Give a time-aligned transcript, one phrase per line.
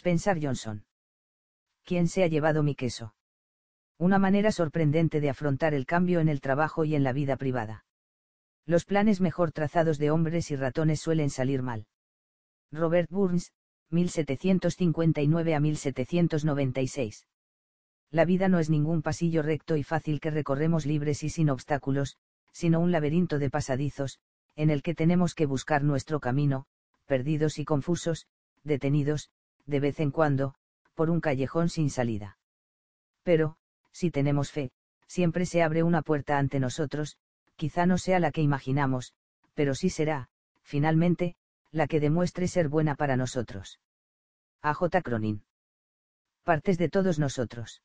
[0.00, 0.86] Spencer Johnson.
[1.84, 3.14] ¿Quién se ha llevado mi queso?
[3.98, 7.84] Una manera sorprendente de afrontar el cambio en el trabajo y en la vida privada.
[8.64, 11.86] Los planes mejor trazados de hombres y ratones suelen salir mal.
[12.72, 13.52] Robert Burns,
[13.90, 17.26] 1759 a 1796.
[18.10, 22.16] La vida no es ningún pasillo recto y fácil que recorremos libres y sin obstáculos,
[22.52, 24.18] sino un laberinto de pasadizos,
[24.56, 26.64] en el que tenemos que buscar nuestro camino,
[27.04, 28.26] perdidos y confusos,
[28.64, 29.30] detenidos,
[29.70, 30.54] de vez en cuando,
[30.94, 32.38] por un callejón sin salida.
[33.22, 33.56] Pero,
[33.92, 34.72] si tenemos fe,
[35.06, 37.16] siempre se abre una puerta ante nosotros,
[37.56, 39.14] quizá no sea la que imaginamos,
[39.54, 40.28] pero sí será,
[40.62, 41.36] finalmente,
[41.70, 43.80] la que demuestre ser buena para nosotros.
[44.62, 44.74] A.
[44.74, 45.02] J.
[45.02, 45.44] Cronin.
[46.42, 47.82] Partes de todos nosotros.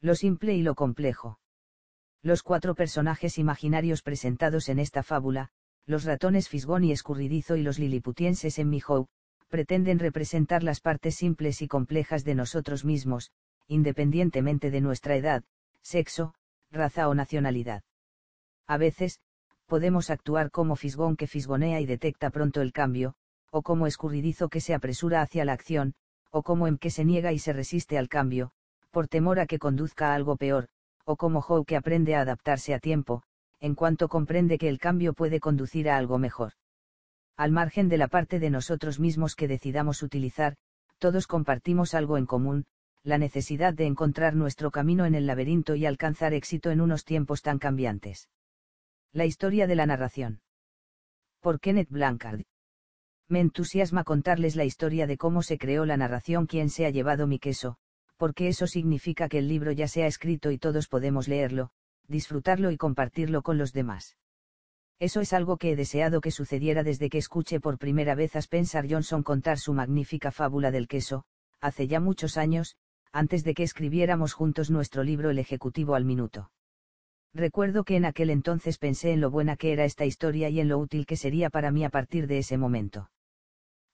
[0.00, 1.38] Lo simple y lo complejo.
[2.22, 5.50] Los cuatro personajes imaginarios presentados en esta fábula,
[5.86, 9.08] los ratones fisgón y escurridizo y los liliputienses en Mihow,
[9.48, 13.30] pretenden representar las partes simples y complejas de nosotros mismos,
[13.68, 15.44] independientemente de nuestra edad,
[15.82, 16.34] sexo,
[16.70, 17.82] raza o nacionalidad.
[18.66, 19.20] A veces,
[19.66, 23.14] podemos actuar como fisgón que fisgonea y detecta pronto el cambio,
[23.50, 25.94] o como escurridizo que se apresura hacia la acción,
[26.30, 28.50] o como en que se niega y se resiste al cambio,
[28.90, 30.68] por temor a que conduzca a algo peor,
[31.04, 33.22] o como Howe que aprende a adaptarse a tiempo,
[33.60, 36.52] en cuanto comprende que el cambio puede conducir a algo mejor.
[37.36, 40.56] Al margen de la parte de nosotros mismos que decidamos utilizar,
[40.98, 42.64] todos compartimos algo en común,
[43.02, 47.42] la necesidad de encontrar nuestro camino en el laberinto y alcanzar éxito en unos tiempos
[47.42, 48.30] tan cambiantes.
[49.12, 50.40] La historia de la narración.
[51.40, 52.42] Por Kenneth Blancard.
[53.28, 57.26] Me entusiasma contarles la historia de cómo se creó la narración Quién se ha llevado
[57.26, 57.76] mi queso,
[58.16, 61.70] porque eso significa que el libro ya se ha escrito y todos podemos leerlo,
[62.08, 64.16] disfrutarlo y compartirlo con los demás.
[64.98, 68.38] Eso es algo que he deseado que sucediera desde que escuché por primera vez a
[68.38, 71.24] Spencer Johnson contar su magnífica fábula del queso,
[71.60, 72.76] hace ya muchos años,
[73.12, 76.50] antes de que escribiéramos juntos nuestro libro El Ejecutivo al Minuto.
[77.34, 80.68] Recuerdo que en aquel entonces pensé en lo buena que era esta historia y en
[80.68, 83.10] lo útil que sería para mí a partir de ese momento.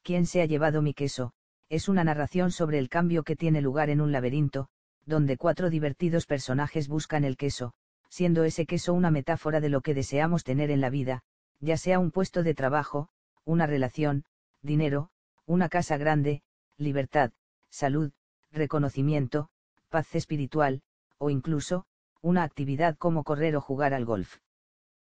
[0.02, 1.32] ¿Quién se ha llevado mi queso?
[1.68, 4.68] Es una narración sobre el cambio que tiene lugar en un laberinto,
[5.04, 7.72] donde cuatro divertidos personajes buscan el queso,
[8.12, 11.22] siendo ese queso una metáfora de lo que deseamos tener en la vida,
[11.60, 13.08] ya sea un puesto de trabajo,
[13.46, 14.26] una relación,
[14.60, 15.08] dinero,
[15.46, 16.42] una casa grande,
[16.76, 17.32] libertad,
[17.70, 18.12] salud,
[18.50, 19.48] reconocimiento,
[19.88, 20.82] paz espiritual,
[21.16, 21.86] o incluso,
[22.20, 24.40] una actividad como correr o jugar al golf.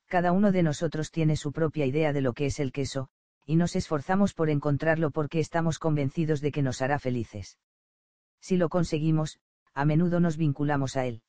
[0.08, 3.10] Cada uno de nosotros tiene su propia idea de lo que es el queso,
[3.48, 7.58] y nos esforzamos por encontrarlo porque estamos convencidos de que nos hará felices.
[8.40, 9.40] Si lo conseguimos,
[9.74, 11.24] a menudo nos vinculamos a él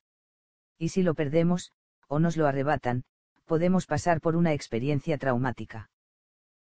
[0.85, 1.73] y si lo perdemos,
[2.09, 3.05] o nos lo arrebatan,
[3.47, 5.91] podemos pasar por una experiencia traumática.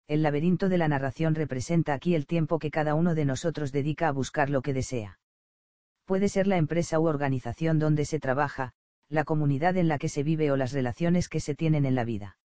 [0.07, 4.09] El laberinto de la narración representa aquí el tiempo que cada uno de nosotros dedica
[4.09, 5.19] a buscar lo que desea.
[6.05, 8.73] Puede ser la empresa u organización donde se trabaja,
[9.09, 12.05] la comunidad en la que se vive o las relaciones que se tienen en la
[12.05, 12.37] vida.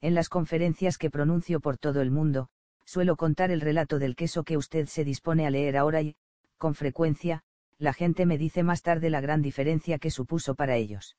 [0.00, 2.48] En las conferencias que pronuncio por todo el mundo,
[2.84, 6.16] suelo contar el relato del queso que usted se dispone a leer ahora y,
[6.58, 7.42] con frecuencia,
[7.82, 11.16] la gente me dice más tarde la gran diferencia que supuso para ellos.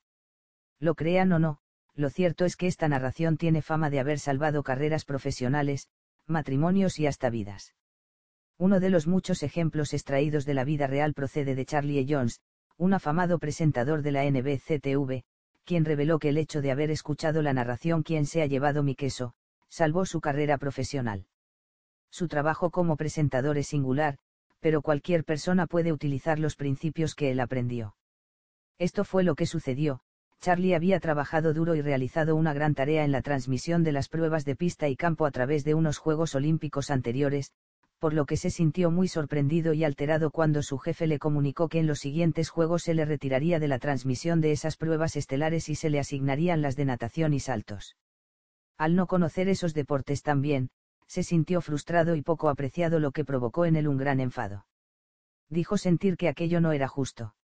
[0.79, 1.59] Lo crean o no,
[1.93, 5.89] lo cierto es que esta narración tiene fama de haber salvado carreras profesionales,
[6.25, 7.75] matrimonios y hasta vidas.
[8.57, 12.05] Uno de los muchos ejemplos extraídos de la vida real procede de Charlie e.
[12.07, 12.39] Jones,
[12.77, 15.25] un afamado presentador de la NBCTV,
[15.65, 18.95] quien reveló que el hecho de haber escuchado la narración Quién se ha llevado mi
[18.95, 19.33] queso,
[19.67, 21.25] salvó su carrera profesional.
[22.09, 24.17] Su trabajo como presentador es singular,
[24.63, 27.97] pero cualquier persona puede utilizar los principios que él aprendió.
[28.79, 29.99] Esto fue lo que sucedió,
[30.39, 34.45] Charlie había trabajado duro y realizado una gran tarea en la transmisión de las pruebas
[34.45, 37.51] de pista y campo a través de unos Juegos Olímpicos anteriores,
[37.99, 41.79] por lo que se sintió muy sorprendido y alterado cuando su jefe le comunicó que
[41.79, 45.75] en los siguientes Juegos se le retiraría de la transmisión de esas pruebas estelares y
[45.75, 47.97] se le asignarían las de natación y saltos.
[48.77, 50.69] Al no conocer esos deportes tan bien,
[51.13, 54.65] se sintió frustrado y poco apreciado lo que provocó en él un gran enfado.
[55.47, 57.35] Dijo sentir que aquello no era justo.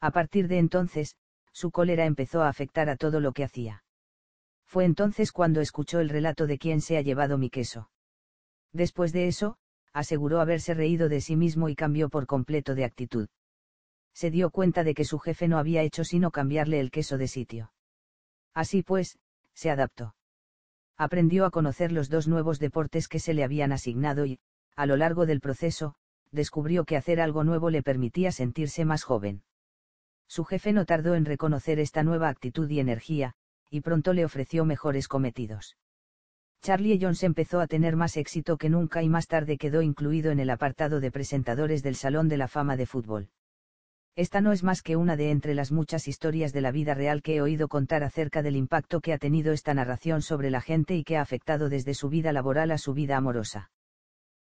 [0.00, 1.14] A partir de entonces,
[1.52, 3.84] su cólera empezó a afectar a todo lo que hacía.
[4.64, 7.90] Fue entonces cuando escuchó el relato de quién se ha llevado mi queso.
[8.72, 9.58] Después de eso,
[9.92, 13.28] aseguró haberse reído de sí mismo y cambió por completo de actitud.
[14.14, 17.28] Se dio cuenta de que su jefe no había hecho sino cambiarle el queso de
[17.28, 17.74] sitio.
[18.54, 19.18] Así pues,
[19.52, 20.14] se adaptó
[20.96, 24.38] aprendió a conocer los dos nuevos deportes que se le habían asignado y,
[24.76, 25.94] a lo largo del proceso,
[26.32, 29.42] descubrió que hacer algo nuevo le permitía sentirse más joven.
[30.28, 33.34] Su jefe no tardó en reconocer esta nueva actitud y energía,
[33.70, 35.76] y pronto le ofreció mejores cometidos.
[36.62, 40.40] Charlie Jones empezó a tener más éxito que nunca y más tarde quedó incluido en
[40.40, 43.28] el apartado de presentadores del Salón de la Fama de Fútbol.
[44.16, 47.20] Esta no es más que una de entre las muchas historias de la vida real
[47.22, 50.96] que he oído contar acerca del impacto que ha tenido esta narración sobre la gente
[50.96, 53.70] y que ha afectado desde su vida laboral a su vida amorosa.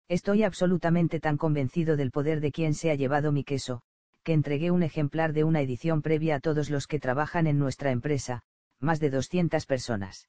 [0.08, 3.80] Estoy absolutamente tan convencido del poder de quien se ha llevado mi queso,
[4.22, 7.92] que entregué un ejemplar de una edición previa a todos los que trabajan en nuestra
[7.92, 8.42] empresa,
[8.78, 10.28] más de 200 personas.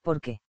[0.00, 0.40] ¿Por qué?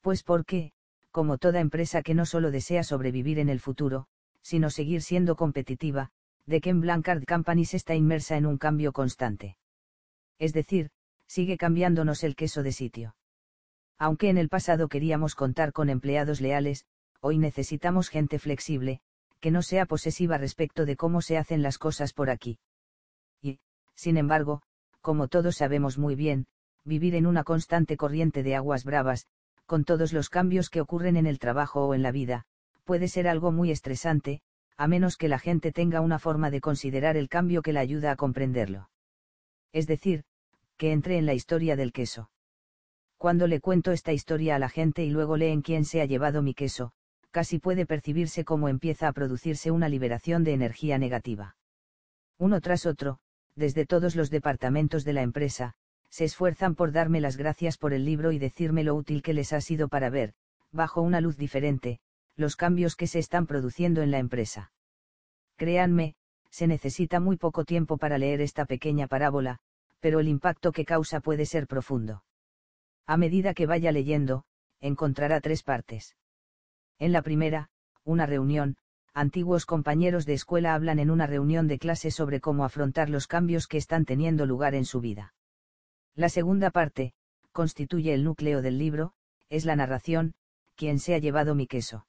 [0.00, 0.72] Pues porque,
[1.10, 4.06] como toda empresa que no solo desea sobrevivir en el futuro,
[4.40, 6.12] sino seguir siendo competitiva,
[6.46, 9.56] de Ken Blancard Companies está inmersa en un cambio constante.
[10.38, 10.90] Es decir,
[11.26, 13.14] sigue cambiándonos el queso de sitio.
[13.98, 16.86] Aunque en el pasado queríamos contar con empleados leales,
[17.20, 19.00] hoy necesitamos gente flexible,
[19.40, 22.58] que no sea posesiva respecto de cómo se hacen las cosas por aquí.
[23.42, 23.60] Y,
[23.94, 24.62] sin embargo,
[25.00, 26.46] como todos sabemos muy bien,
[26.84, 29.26] vivir en una constante corriente de aguas bravas,
[29.66, 32.46] con todos los cambios que ocurren en el trabajo o en la vida,
[32.84, 34.40] puede ser algo muy estresante,
[34.80, 38.12] a menos que la gente tenga una forma de considerar el cambio que la ayuda
[38.12, 38.88] a comprenderlo.
[39.74, 40.24] Es decir,
[40.78, 42.30] que entre en la historia del queso.
[43.18, 46.40] Cuando le cuento esta historia a la gente y luego leen quién se ha llevado
[46.40, 46.92] mi queso,
[47.30, 51.56] casi puede percibirse cómo empieza a producirse una liberación de energía negativa.
[52.38, 53.18] Uno tras otro,
[53.54, 55.74] desde todos los departamentos de la empresa,
[56.08, 59.52] se esfuerzan por darme las gracias por el libro y decirme lo útil que les
[59.52, 60.32] ha sido para ver,
[60.72, 62.00] bajo una luz diferente,
[62.36, 64.72] los cambios que se están produciendo en la empresa.
[65.56, 66.14] Créanme,
[66.50, 69.58] se necesita muy poco tiempo para leer esta pequeña parábola,
[70.00, 72.24] pero el impacto que causa puede ser profundo.
[73.06, 74.44] A medida que vaya leyendo,
[74.80, 76.16] encontrará tres partes.
[76.98, 77.70] En la primera,
[78.04, 78.76] una reunión,
[79.14, 83.66] antiguos compañeros de escuela hablan en una reunión de clase sobre cómo afrontar los cambios
[83.66, 85.34] que están teniendo lugar en su vida.
[86.14, 87.12] La segunda parte,
[87.52, 89.12] constituye el núcleo del libro,
[89.48, 90.34] es la narración,
[90.76, 92.06] quien se ha llevado mi queso.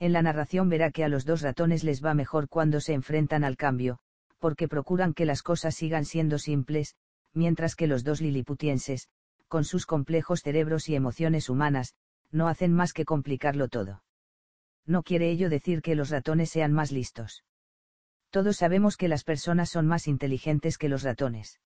[0.00, 3.44] En la narración verá que a los dos ratones les va mejor cuando se enfrentan
[3.44, 3.98] al cambio,
[4.38, 6.96] porque procuran que las cosas sigan siendo simples,
[7.34, 9.08] mientras que los dos liliputienses,
[9.46, 11.94] con sus complejos cerebros y emociones humanas,
[12.32, 14.02] no hacen más que complicarlo todo.
[14.86, 17.44] No quiere ello decir que los ratones sean más listos.
[18.30, 21.60] Todos sabemos que las personas son más inteligentes que los ratones.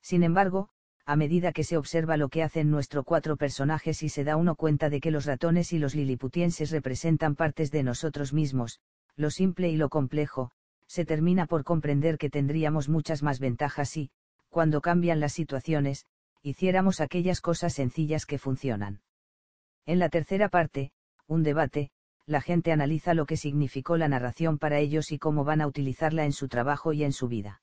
[0.00, 0.70] Sin embargo,
[1.10, 4.54] a medida que se observa lo que hacen nuestros cuatro personajes y se da uno
[4.54, 8.78] cuenta de que los ratones y los liliputienses representan partes de nosotros mismos,
[9.16, 10.52] lo simple y lo complejo,
[10.86, 14.12] se termina por comprender que tendríamos muchas más ventajas si,
[14.50, 16.06] cuando cambian las situaciones,
[16.42, 19.00] hiciéramos aquellas cosas sencillas que funcionan.
[19.86, 20.92] En la tercera parte,
[21.26, 21.90] un debate,
[22.24, 26.24] la gente analiza lo que significó la narración para ellos y cómo van a utilizarla
[26.24, 27.62] en su trabajo y en su vida.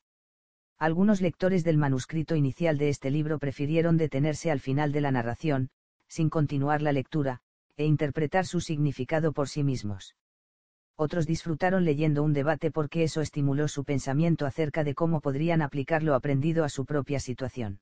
[0.79, 5.69] Algunos lectores del manuscrito inicial de este libro prefirieron detenerse al final de la narración,
[6.07, 7.41] sin continuar la lectura,
[7.77, 10.15] e interpretar su significado por sí mismos.
[10.95, 16.03] Otros disfrutaron leyendo un debate porque eso estimuló su pensamiento acerca de cómo podrían aplicar
[16.03, 17.79] lo aprendido a su propia situación.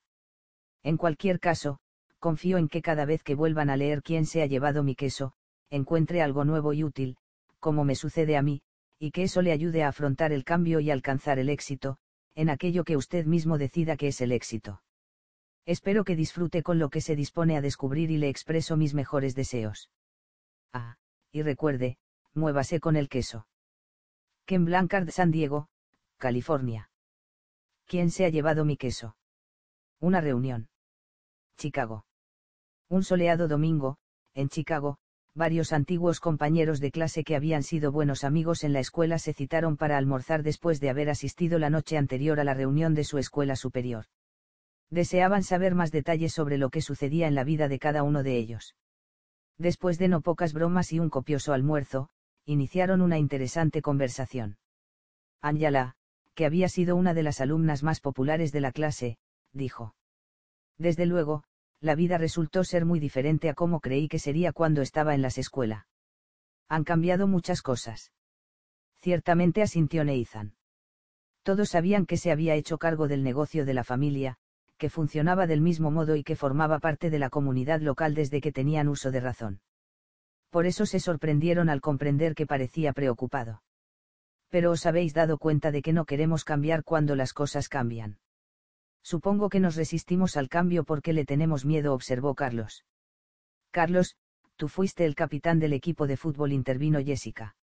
[0.81, 1.79] En cualquier caso,
[2.19, 5.33] confío en que cada vez que vuelvan a leer quién se ha llevado mi queso,
[5.69, 7.17] encuentre algo nuevo y útil,
[7.59, 8.61] como me sucede a mí,
[8.99, 11.97] y que eso le ayude a afrontar el cambio y alcanzar el éxito,
[12.35, 14.81] en aquello que usted mismo decida que es el éxito.
[15.65, 19.33] Espero que disfrute con lo que se dispone a descubrir y le expreso mis mejores
[19.33, 19.89] deseos.
[20.73, 20.97] Ah,
[21.31, 21.97] y recuerde,
[22.33, 23.47] muévase con el queso.
[24.45, 25.69] Ken Blancard, San Diego,
[26.17, 26.91] California.
[27.87, 29.15] ¿Quién se ha llevado mi queso?
[29.99, 30.69] Una reunión.
[31.57, 32.05] Chicago.
[32.89, 33.97] Un soleado domingo,
[34.33, 34.99] en Chicago,
[35.35, 39.75] varios antiguos compañeros de clase que habían sido buenos amigos en la escuela se citaron
[39.75, 43.55] para almorzar después de haber asistido la noche anterior a la reunión de su escuela
[43.57, 44.05] superior.
[44.89, 48.37] Deseaban saber más detalles sobre lo que sucedía en la vida de cada uno de
[48.37, 48.75] ellos.
[49.57, 52.09] Después de no pocas bromas y un copioso almuerzo,
[52.45, 54.57] iniciaron una interesante conversación.
[55.41, 55.95] Angela,
[56.33, 59.17] que había sido una de las alumnas más populares de la clase,
[59.51, 59.95] dijo.
[60.77, 61.43] Desde luego,
[61.81, 65.37] la vida resultó ser muy diferente a como creí que sería cuando estaba en las
[65.37, 65.85] escuelas.
[66.67, 68.11] Han cambiado muchas cosas.
[68.95, 70.55] Ciertamente asintió Neizan.
[71.43, 74.37] Todos sabían que se había hecho cargo del negocio de la familia,
[74.77, 78.51] que funcionaba del mismo modo y que formaba parte de la comunidad local desde que
[78.51, 79.61] tenían uso de razón.
[80.49, 83.61] Por eso se sorprendieron al comprender que parecía preocupado.
[84.49, 88.19] Pero os habéis dado cuenta de que no queremos cambiar cuando las cosas cambian.
[89.05, 92.85] Supongo que nos resistimos al cambio porque le tenemos miedo, observó Carlos.
[93.69, 94.15] Carlos,
[94.55, 97.55] tú fuiste el capitán del equipo de fútbol, intervino Jessica.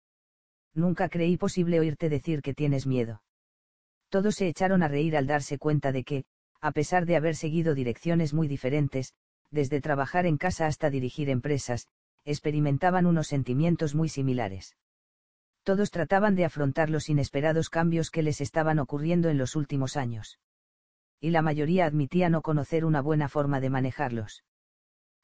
[0.72, 3.24] Nunca creí posible oírte decir que tienes miedo.
[4.08, 6.24] Todos se echaron a reír al darse cuenta de que,
[6.60, 9.12] a pesar de haber seguido direcciones muy diferentes,
[9.50, 11.88] desde trabajar en casa hasta dirigir empresas,
[12.24, 14.76] experimentaban unos sentimientos muy similares.
[15.64, 20.38] Todos trataban de afrontar los inesperados cambios que les estaban ocurriendo en los últimos años.
[21.22, 24.42] Y la mayoría admitía no conocer una buena forma de manejarlos.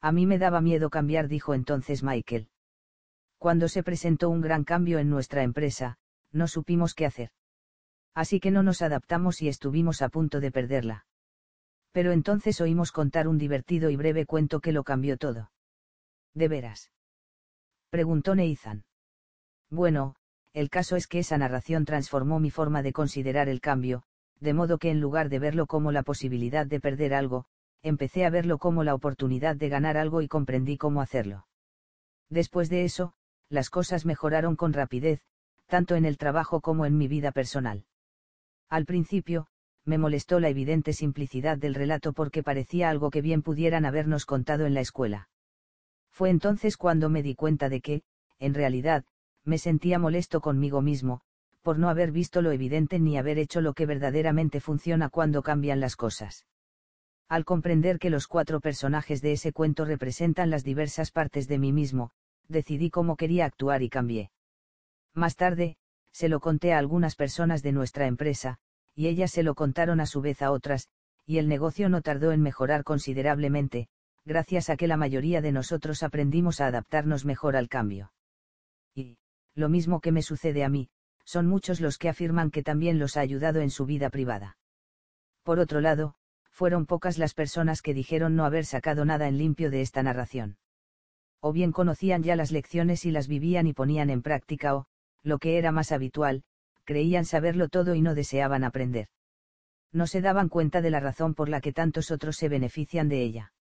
[0.01, 2.51] A mí me daba miedo cambiar, dijo entonces Michael.
[3.37, 5.99] Cuando se presentó un gran cambio en nuestra empresa,
[6.31, 7.33] no supimos qué hacer.
[8.15, 11.05] Así que no nos adaptamos y estuvimos a punto de perderla.
[11.91, 15.51] Pero entonces oímos contar un divertido y breve cuento que lo cambió todo.
[16.33, 16.93] ¿De veras?
[17.91, 18.85] Preguntó Neizan.
[19.69, 20.15] Bueno,
[20.53, 24.05] el caso es que esa narración transformó mi forma de considerar el cambio,
[24.41, 27.47] de modo que en lugar de verlo como la posibilidad de perder algo,
[27.83, 31.47] empecé a verlo como la oportunidad de ganar algo y comprendí cómo hacerlo.
[32.29, 33.15] Después de eso,
[33.49, 35.21] las cosas mejoraron con rapidez,
[35.67, 37.85] tanto en el trabajo como en mi vida personal.
[38.69, 39.47] Al principio,
[39.85, 44.67] me molestó la evidente simplicidad del relato porque parecía algo que bien pudieran habernos contado
[44.67, 45.31] en la escuela.
[46.11, 48.03] Fue entonces cuando me di cuenta de que,
[48.39, 49.05] en realidad,
[49.45, 51.23] me sentía molesto conmigo mismo,
[51.63, 55.81] por no haber visto lo evidente ni haber hecho lo que verdaderamente funciona cuando cambian
[55.81, 56.47] las cosas.
[57.29, 61.73] Al comprender que los cuatro personajes de ese cuento representan las diversas partes de mí
[61.73, 62.11] mismo,
[62.49, 64.31] decidí cómo quería actuar y cambié.
[65.15, 65.77] Más tarde,
[66.13, 68.59] se lo conté a algunas personas de nuestra empresa,
[68.95, 70.89] y ellas se lo contaron a su vez a otras,
[71.27, 73.89] y el negocio no tardó en mejorar considerablemente,
[74.25, 78.13] gracias a que la mayoría de nosotros aprendimos a adaptarnos mejor al cambio.
[78.95, 79.19] Y,
[79.55, 80.89] lo mismo que me sucede a mí,
[81.29, 84.57] son muchos los que afirman que también los ha ayudado en su vida privada.
[85.43, 86.15] Por otro lado,
[86.51, 90.57] fueron pocas las personas que dijeron no haber sacado nada en limpio de esta narración.
[91.41, 94.87] O bien conocían ya las lecciones y las vivían y ponían en práctica o,
[95.23, 96.45] lo que era más habitual,
[96.85, 99.09] creían saberlo todo y no deseaban aprender.
[99.93, 103.21] No se daban cuenta de la razón por la que tantos otros se benefician de
[103.21, 103.53] ella.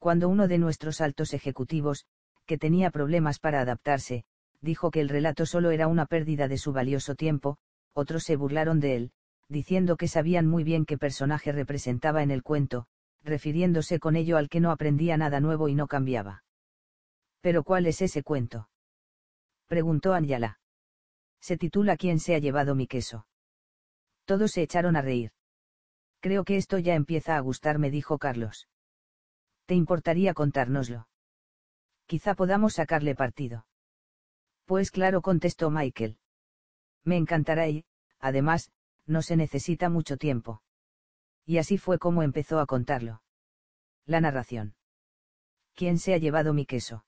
[0.00, 2.06] Cuando uno de nuestros altos ejecutivos,
[2.46, 4.24] que tenía problemas para adaptarse,
[4.60, 7.58] dijo que el relato solo era una pérdida de su valioso tiempo,
[7.94, 9.12] otros se burlaron de él,
[9.48, 12.86] diciendo que sabían muy bien qué personaje representaba en el cuento,
[13.22, 16.44] refiriéndose con ello al que no aprendía nada nuevo y no cambiaba.
[17.40, 18.68] ¿Pero cuál es ese cuento?
[19.66, 20.60] preguntó Anjala.
[21.40, 23.26] Se titula ¿Quién se ha llevado mi queso?
[24.24, 25.32] Todos se echaron a reír.
[26.20, 28.68] Creo que esto ya empieza a gustarme, dijo Carlos.
[29.64, 31.08] ¿Te importaría contárnoslo?
[32.06, 33.66] Quizá podamos sacarle partido.
[34.70, 36.16] Pues claro, contestó Michael.
[37.02, 37.84] Me encantará y,
[38.20, 38.70] además,
[39.04, 40.62] no se necesita mucho tiempo.
[41.44, 43.20] Y así fue como empezó a contarlo.
[44.06, 44.76] La narración.
[45.74, 47.04] ¿Quién se ha llevado mi queso?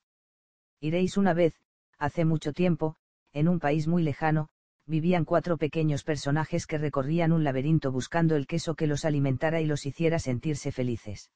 [0.80, 1.54] Iréis una vez,
[1.98, 2.96] hace mucho tiempo,
[3.32, 4.48] en un país muy lejano,
[4.84, 9.66] vivían cuatro pequeños personajes que recorrían un laberinto buscando el queso que los alimentara y
[9.66, 11.30] los hiciera sentirse felices.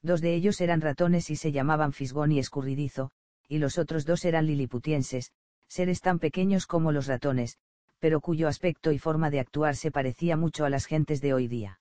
[0.00, 3.10] Dos de ellos eran ratones y se llamaban Fisgón y Escurridizo,
[3.48, 5.32] y los otros dos eran liliputienses,
[5.70, 7.56] seres tan pequeños como los ratones,
[8.00, 11.46] pero cuyo aspecto y forma de actuar se parecía mucho a las gentes de hoy
[11.46, 11.80] día.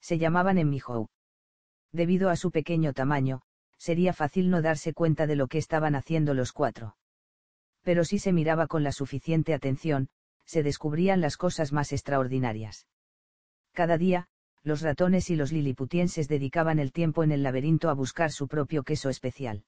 [0.00, 1.08] Se llamaban Emmihou.
[1.90, 3.40] Debido a su pequeño tamaño,
[3.78, 6.96] sería fácil no darse cuenta de lo que estaban haciendo los cuatro.
[7.82, 10.10] Pero si se miraba con la suficiente atención,
[10.44, 12.86] se descubrían las cosas más extraordinarias.
[13.72, 14.28] Cada día,
[14.62, 18.82] los ratones y los liliputienses dedicaban el tiempo en el laberinto a buscar su propio
[18.82, 19.64] queso especial.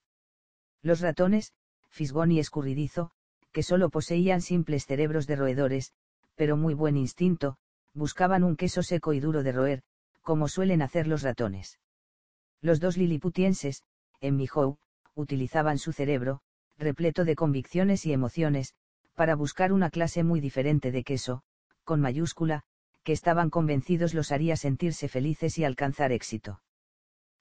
[0.83, 1.53] Los ratones,
[1.89, 3.13] fisgón y escurridizo,
[3.51, 5.93] que solo poseían simples cerebros de roedores,
[6.35, 7.57] pero muy buen instinto,
[7.93, 9.83] buscaban un queso seco y duro de roer,
[10.21, 11.79] como suelen hacer los ratones.
[12.61, 13.83] Los dos liliputienses,
[14.21, 14.77] en Mijou,
[15.15, 16.41] utilizaban su cerebro,
[16.77, 18.75] repleto de convicciones y emociones,
[19.15, 21.43] para buscar una clase muy diferente de queso,
[21.83, 22.63] con mayúscula,
[23.03, 26.61] que estaban convencidos los haría sentirse felices y alcanzar éxito.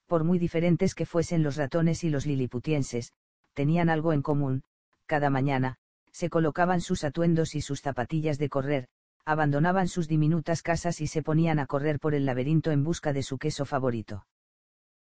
[0.06, 3.12] Por muy diferentes que fuesen los ratones y los liliputienses,
[3.54, 4.62] tenían algo en común,
[5.06, 5.78] cada mañana,
[6.12, 8.88] se colocaban sus atuendos y sus zapatillas de correr,
[9.24, 13.22] abandonaban sus diminutas casas y se ponían a correr por el laberinto en busca de
[13.22, 14.26] su queso favorito.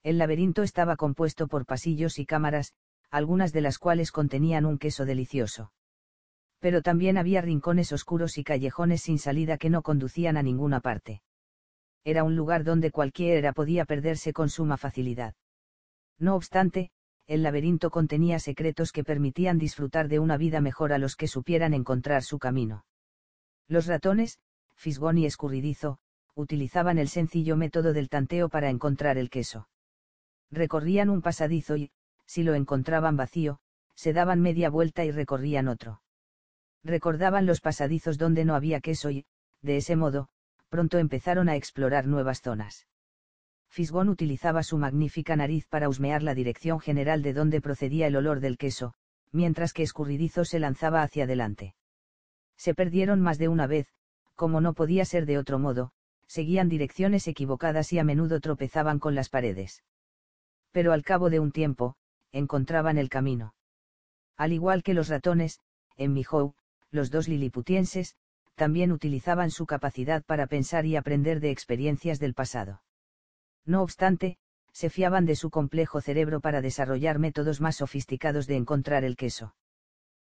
[0.03, 2.75] El laberinto estaba compuesto por pasillos y cámaras,
[3.11, 5.73] algunas de las cuales contenían un queso delicioso.
[6.59, 11.23] Pero también había rincones oscuros y callejones sin salida que no conducían a ninguna parte.
[12.05, 15.35] Era un lugar donde cualquiera podía perderse con suma facilidad.
[16.19, 16.91] No obstante,
[17.27, 21.73] el laberinto contenía secretos que permitían disfrutar de una vida mejor a los que supieran
[21.73, 22.85] encontrar su camino.
[23.67, 24.39] Los ratones,
[24.75, 25.99] fisgón y escurridizo,
[26.35, 29.69] utilizaban el sencillo método del tanteo para encontrar el queso.
[30.51, 31.91] Recorrían un pasadizo y,
[32.27, 33.61] si lo encontraban vacío,
[33.95, 36.03] se daban media vuelta y recorrían otro.
[36.83, 39.25] Recordaban los pasadizos donde no había queso y,
[39.63, 40.29] de ese modo,
[40.69, 42.87] pronto empezaron a explorar nuevas zonas.
[43.75, 48.39] Fisgón utilizaba su magnífica nariz para husmear la dirección general de donde procedía el olor
[48.39, 48.95] del queso,
[49.33, 51.75] mientras que Escurridizo se lanzaba hacia adelante.
[52.57, 53.89] Se perdieron más de una vez,
[54.37, 55.91] como no podía ser de otro modo,
[56.29, 59.83] seguían direcciones equivocadas y a menudo tropezaban con las paredes.
[60.71, 61.97] Pero al cabo de un tiempo,
[62.31, 63.57] encontraban el camino.
[64.37, 65.59] Al igual que los ratones,
[65.97, 66.55] en Mijou,
[66.93, 68.15] los dos liliputienses,
[68.55, 72.81] también utilizaban su capacidad para pensar y aprender de experiencias del pasado.
[73.67, 74.39] No obstante,
[74.73, 79.55] se fiaban de su complejo cerebro para desarrollar métodos más sofisticados de encontrar el queso.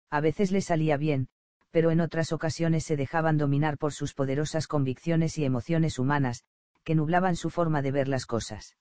[0.10, 1.28] A veces les salía bien,
[1.70, 6.44] pero en otras ocasiones se dejaban dominar por sus poderosas convicciones y emociones humanas,
[6.84, 8.78] que nublaban su forma de ver las cosas.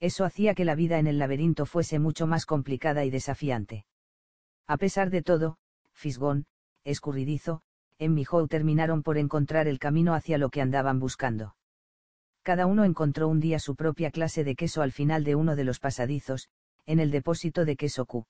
[0.00, 3.84] Eso hacía que la vida en el laberinto fuese mucho más complicada y desafiante.
[4.66, 5.58] A pesar de todo,
[5.92, 6.46] Fisgón,
[6.84, 7.62] escurridizo,
[7.98, 11.56] en Mijou terminaron por encontrar el camino hacia lo que andaban buscando.
[12.48, 15.64] Cada uno encontró un día su propia clase de queso al final de uno de
[15.64, 16.48] los pasadizos,
[16.86, 18.26] en el depósito de queso Q.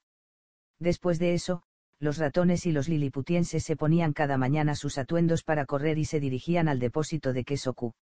[0.81, 1.63] Después de eso,
[2.01, 6.19] los ratones y los liliputienses se ponían cada mañana sus atuendos para correr y se
[6.19, 7.95] dirigían al depósito de queso Q.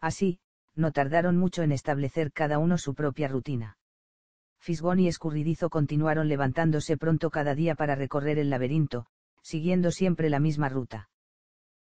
[0.00, 0.38] Así,
[0.76, 3.78] no tardaron mucho en establecer cada uno su propia rutina.
[4.60, 9.06] Fisgón y Escurridizo continuaron levantándose pronto cada día para recorrer el laberinto,
[9.42, 11.10] siguiendo siempre la misma ruta.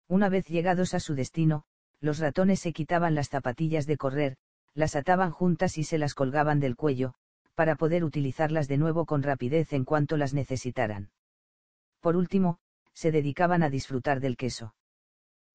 [0.08, 1.66] Una vez llegados a su destino,
[2.02, 4.38] los ratones se quitaban las zapatillas de correr,
[4.74, 7.14] las ataban juntas y se las colgaban del cuello,
[7.56, 11.12] para poder utilizarlas de nuevo con rapidez en cuanto las necesitaran.
[12.00, 12.60] Por último,
[12.94, 14.76] se dedicaban a disfrutar del queso.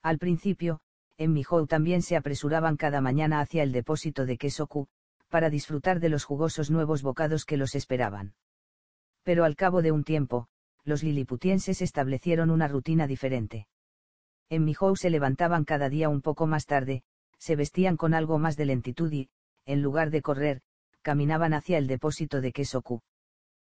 [0.02, 0.80] Al principio,
[1.16, 4.88] en Mijou también se apresuraban cada mañana hacia el depósito de queso Q,
[5.28, 8.34] para disfrutar de los jugosos nuevos bocados que los esperaban.
[9.22, 10.48] Pero al cabo de un tiempo,
[10.84, 13.66] los liliputienses establecieron una rutina diferente.
[14.48, 17.02] En Mijou se levantaban cada día un poco más tarde,
[17.38, 19.28] se vestían con algo más de lentitud y,
[19.66, 20.60] en lugar de correr,
[21.02, 23.02] caminaban hacia el depósito de queso Q.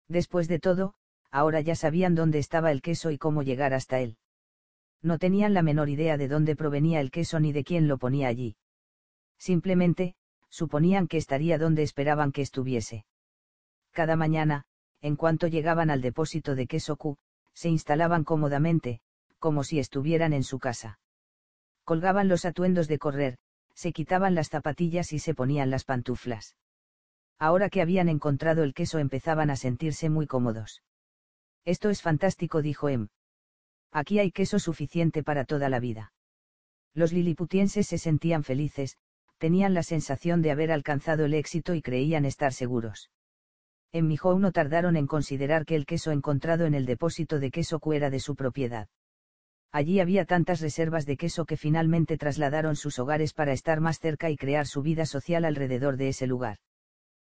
[0.07, 0.93] Después de todo,
[1.31, 4.17] ahora ya sabían dónde estaba el queso y cómo llegar hasta él.
[5.01, 8.27] No tenían la menor idea de dónde provenía el queso ni de quién lo ponía
[8.27, 8.55] allí.
[9.37, 10.15] Simplemente,
[10.49, 13.05] suponían que estaría donde esperaban que estuviese.
[13.91, 14.65] Cada mañana,
[15.01, 17.17] en cuanto llegaban al depósito de queso Q,
[17.53, 19.01] se instalaban cómodamente,
[19.39, 20.99] como si estuvieran en su casa.
[21.83, 23.37] Colgaban los atuendos de correr,
[23.73, 26.57] se quitaban las zapatillas y se ponían las pantuflas.
[27.39, 30.81] Ahora que habían encontrado el queso empezaban a sentirse muy cómodos.
[31.65, 33.09] Esto es fantástico, dijo Em.
[33.91, 36.13] Aquí hay queso suficiente para toda la vida.
[36.93, 38.97] Los liliputienses se sentían felices,
[39.37, 43.11] tenían la sensación de haber alcanzado el éxito y creían estar seguros.
[43.91, 47.79] En Mijou no tardaron en considerar que el queso encontrado en el depósito de queso
[47.79, 48.87] Q era de su propiedad.
[49.77, 54.31] Allí había tantas reservas de queso que finalmente trasladaron sus hogares para estar más cerca
[54.31, 56.57] y crear su vida social alrededor de ese lugar.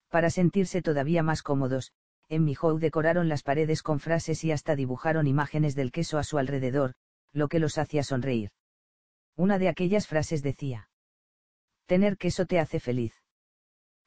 [0.09, 1.92] Para sentirse todavía más cómodos,
[2.31, 6.38] en Mijou decoraron las paredes con frases y hasta dibujaron imágenes del queso a su
[6.38, 6.94] alrededor,
[7.35, 8.53] lo que los hacía sonreír.
[9.37, 10.88] Una de aquellas frases decía.
[11.85, 13.12] Tener queso te hace feliz.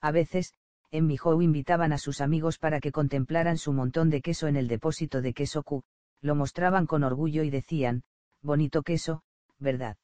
[0.01, 0.55] A veces,
[0.89, 4.67] en Mijou invitaban a sus amigos para que contemplaran su montón de queso en el
[4.67, 5.83] depósito de queso Q,
[6.21, 8.03] lo mostraban con orgullo y decían,
[8.43, 9.23] bonito queso,
[9.57, 9.97] ¿verdad?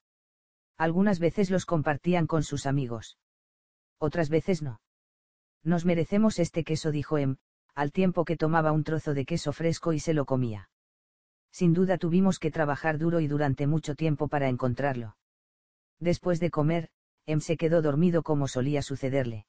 [0.78, 3.18] Algunas veces los compartían con sus amigos.
[4.00, 4.82] Otras veces no.
[5.64, 7.36] Nos merecemos este queso, dijo Em,
[7.76, 10.70] al tiempo que tomaba un trozo de queso fresco y se lo comía.
[11.52, 15.18] Sin duda tuvimos que trabajar duro y durante mucho tiempo para encontrarlo.
[16.00, 16.90] Después de comer,
[17.26, 19.46] Em se quedó dormido como solía sucederle.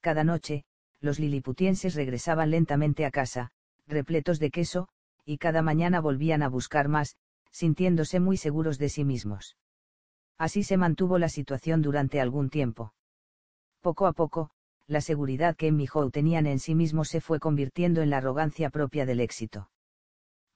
[0.00, 0.64] Cada noche,
[1.00, 3.50] los liliputienses regresaban lentamente a casa,
[3.86, 4.88] repletos de queso,
[5.24, 7.16] y cada mañana volvían a buscar más,
[7.56, 9.56] sintiéndose muy seguros de sí mismos.
[10.36, 12.92] Así se mantuvo la situación durante algún tiempo.
[13.80, 14.50] Poco a poco,
[14.86, 18.68] la seguridad que en Mijou tenían en sí mismos se fue convirtiendo en la arrogancia
[18.68, 19.70] propia del éxito.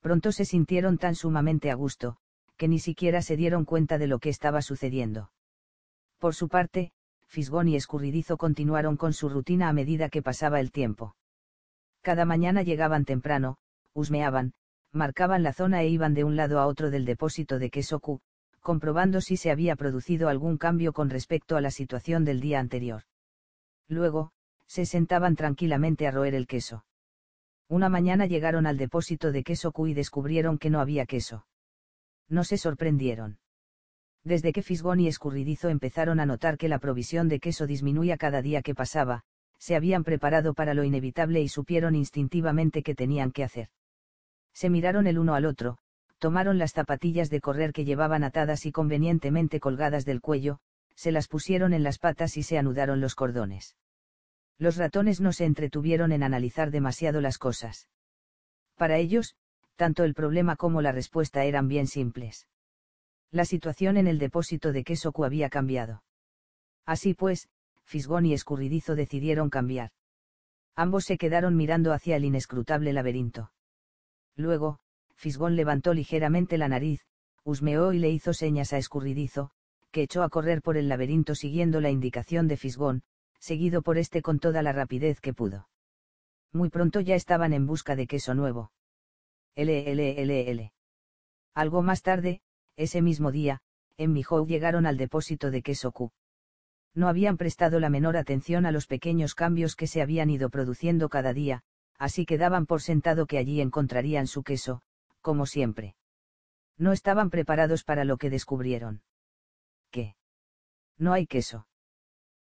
[0.00, 2.18] Pronto se sintieron tan sumamente a gusto,
[2.58, 5.32] que ni siquiera se dieron cuenta de lo que estaba sucediendo.
[6.18, 6.92] Por su parte,
[7.24, 11.16] Fisgón y Escurridizo continuaron con su rutina a medida que pasaba el tiempo.
[12.02, 13.56] Cada mañana llegaban temprano,
[13.94, 14.52] husmeaban,
[14.92, 18.20] marcaban la zona e iban de un lado a otro del depósito de Q,
[18.60, 23.02] comprobando si se había producido algún cambio con respecto a la situación del día anterior.
[23.88, 24.32] Luego,
[24.66, 26.84] se sentaban tranquilamente a roer el queso.
[27.68, 31.46] Una mañana llegaron al depósito de queso Q y descubrieron que no había queso.
[32.28, 33.38] No se sorprendieron.
[34.22, 38.42] Desde que Fisgón y Escurridizo empezaron a notar que la provisión de queso disminuía cada
[38.42, 39.22] día que pasaba,
[39.58, 43.68] se habían preparado para lo inevitable y supieron instintivamente qué tenían que hacer.
[44.52, 45.78] Se miraron el uno al otro,
[46.18, 50.58] tomaron las zapatillas de correr que llevaban atadas y convenientemente colgadas del cuello,
[50.94, 53.76] se las pusieron en las patas y se anudaron los cordones.
[54.58, 57.88] Los ratones no se entretuvieron en analizar demasiado las cosas.
[58.76, 59.34] Para ellos,
[59.76, 62.46] tanto el problema como la respuesta eran bien simples.
[63.30, 66.02] La situación en el depósito de queso había cambiado.
[66.84, 67.48] Así pues,
[67.84, 69.92] Fisgón y Escurridizo decidieron cambiar.
[70.76, 73.52] Ambos se quedaron mirando hacia el inescrutable laberinto.
[74.40, 74.78] Luego,
[75.16, 77.04] Fisgón levantó ligeramente la nariz,
[77.44, 79.50] husmeó y le hizo señas a Escurridizo,
[79.90, 83.02] que echó a correr por el laberinto siguiendo la indicación de Fisgón,
[83.38, 85.68] seguido por este con toda la rapidez que pudo.
[86.52, 88.72] Muy pronto ya estaban en busca de queso nuevo.
[89.56, 90.72] LLLL.
[91.54, 92.40] Algo más tarde,
[92.76, 93.60] ese mismo día,
[93.98, 96.12] en Mijou llegaron al depósito de queso Q.
[96.94, 101.08] No habían prestado la menor atención a los pequeños cambios que se habían ido produciendo
[101.10, 101.62] cada día,
[102.00, 104.80] así que daban por sentado que allí encontrarían su queso,
[105.20, 105.94] como siempre.
[106.78, 109.02] No estaban preparados para lo que descubrieron.
[109.90, 110.16] ¿Qué?
[110.96, 111.68] No hay queso.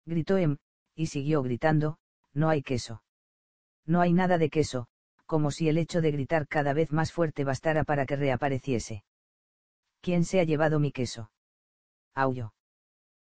[0.05, 0.57] Gritó Em,
[0.93, 1.97] y siguió gritando,
[2.33, 3.01] no hay queso.
[3.85, 4.87] No hay nada de queso,
[5.25, 9.05] como si el hecho de gritar cada vez más fuerte bastara para que reapareciese.
[10.01, 11.31] ¿Quién se ha llevado mi queso?
[12.13, 12.53] Aulló.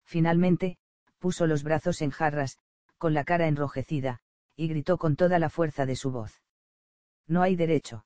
[0.05, 0.77] Finalmente,
[1.19, 2.59] puso los brazos en jarras,
[2.97, 4.21] con la cara enrojecida,
[4.55, 6.41] y gritó con toda la fuerza de su voz.
[7.27, 8.05] No hay derecho.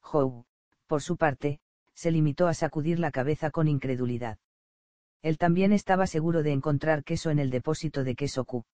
[0.00, 0.44] Joe,
[0.86, 1.60] por su parte,
[1.94, 4.38] se limitó a sacudir la cabeza con incredulidad.
[5.22, 8.64] Él también estaba seguro de encontrar queso en el depósito de queso Q.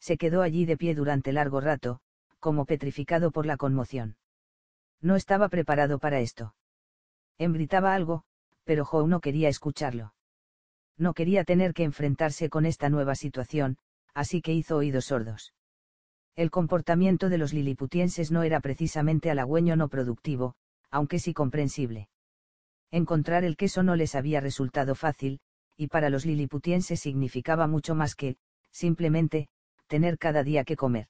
[0.00, 2.00] Se quedó allí de pie durante largo rato,
[2.40, 4.16] como petrificado por la conmoción.
[5.00, 6.54] No estaba preparado para esto.
[7.36, 8.24] Em gritaba algo,
[8.64, 10.14] pero Joe no quería escucharlo.
[10.96, 13.78] No quería tener que enfrentarse con esta nueva situación,
[14.14, 15.54] así que hizo oídos sordos.
[16.38, 20.54] El comportamiento de los liliputienses no era precisamente halagüeño no productivo,
[20.88, 22.08] aunque sí comprensible.
[22.92, 25.40] Encontrar el queso no les había resultado fácil,
[25.76, 28.36] y para los liliputienses significaba mucho más que,
[28.70, 29.48] simplemente,
[29.88, 31.08] tener cada día que comer.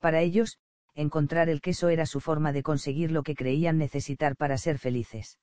[0.00, 0.58] Para ellos,
[0.96, 5.38] encontrar el queso era su forma de conseguir lo que creían necesitar para ser felices.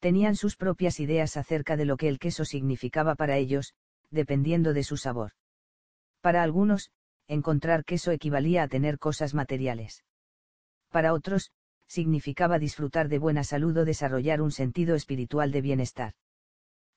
[0.00, 3.74] Tenían sus propias ideas acerca de lo que el queso significaba para ellos,
[4.10, 5.32] dependiendo de su sabor.
[6.22, 6.90] Para algunos,
[7.28, 10.04] encontrar queso equivalía a tener cosas materiales.
[10.90, 11.50] Para otros,
[11.88, 16.14] significaba disfrutar de buena salud o desarrollar un sentido espiritual de bienestar.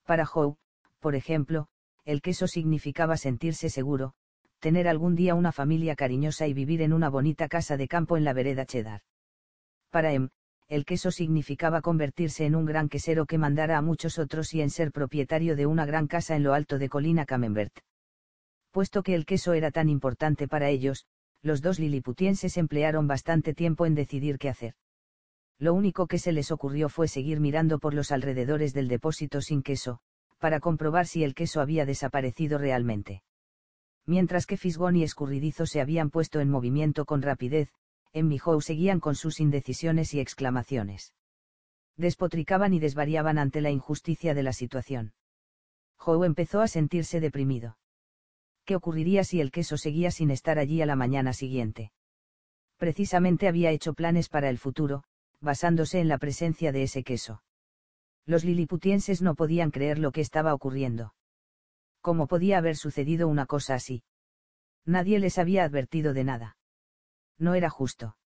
[0.06, 0.58] Para Howe,
[1.00, 1.68] por ejemplo,
[2.06, 4.14] el queso significaba sentirse seguro,
[4.60, 8.24] tener algún día una familia cariñosa y vivir en una bonita casa de campo en
[8.24, 9.02] la vereda Cheddar.
[9.90, 10.30] Para Em,
[10.68, 14.70] el queso significaba convertirse en un gran quesero que mandara a muchos otros y en
[14.70, 17.80] ser propietario de una gran casa en lo alto de Colina Camembert.
[18.72, 21.06] Puesto que el queso era tan importante para ellos,
[21.42, 24.76] los dos liliputienses emplearon bastante tiempo en decidir qué hacer
[25.60, 29.62] lo único que se les ocurrió fue seguir mirando por los alrededores del depósito sin
[29.62, 30.00] queso,
[30.38, 33.24] para comprobar si el queso había desaparecido realmente.
[34.06, 37.74] Mientras que Fisgón y Escurridizo se habían puesto en movimiento con rapidez,
[38.14, 41.14] en Mijou seguían con sus indecisiones y exclamaciones.
[41.98, 45.14] Despotricaban y desvariaban ante la injusticia de la situación.
[45.98, 47.78] Joe empezó a sentirse deprimido.
[48.70, 51.92] ¿Qué ocurriría si el queso seguía sin estar allí a la mañana siguiente?
[52.78, 55.06] Precisamente había hecho planes para el futuro,
[55.42, 57.42] basándose en la presencia de ese queso.
[58.28, 61.16] Los liliputienses no podían creer lo que estaba ocurriendo.
[62.02, 64.04] ¿Cómo podía haber sucedido una cosa así?
[64.86, 66.58] Nadie les había advertido de nada.
[67.40, 68.18] No era justo.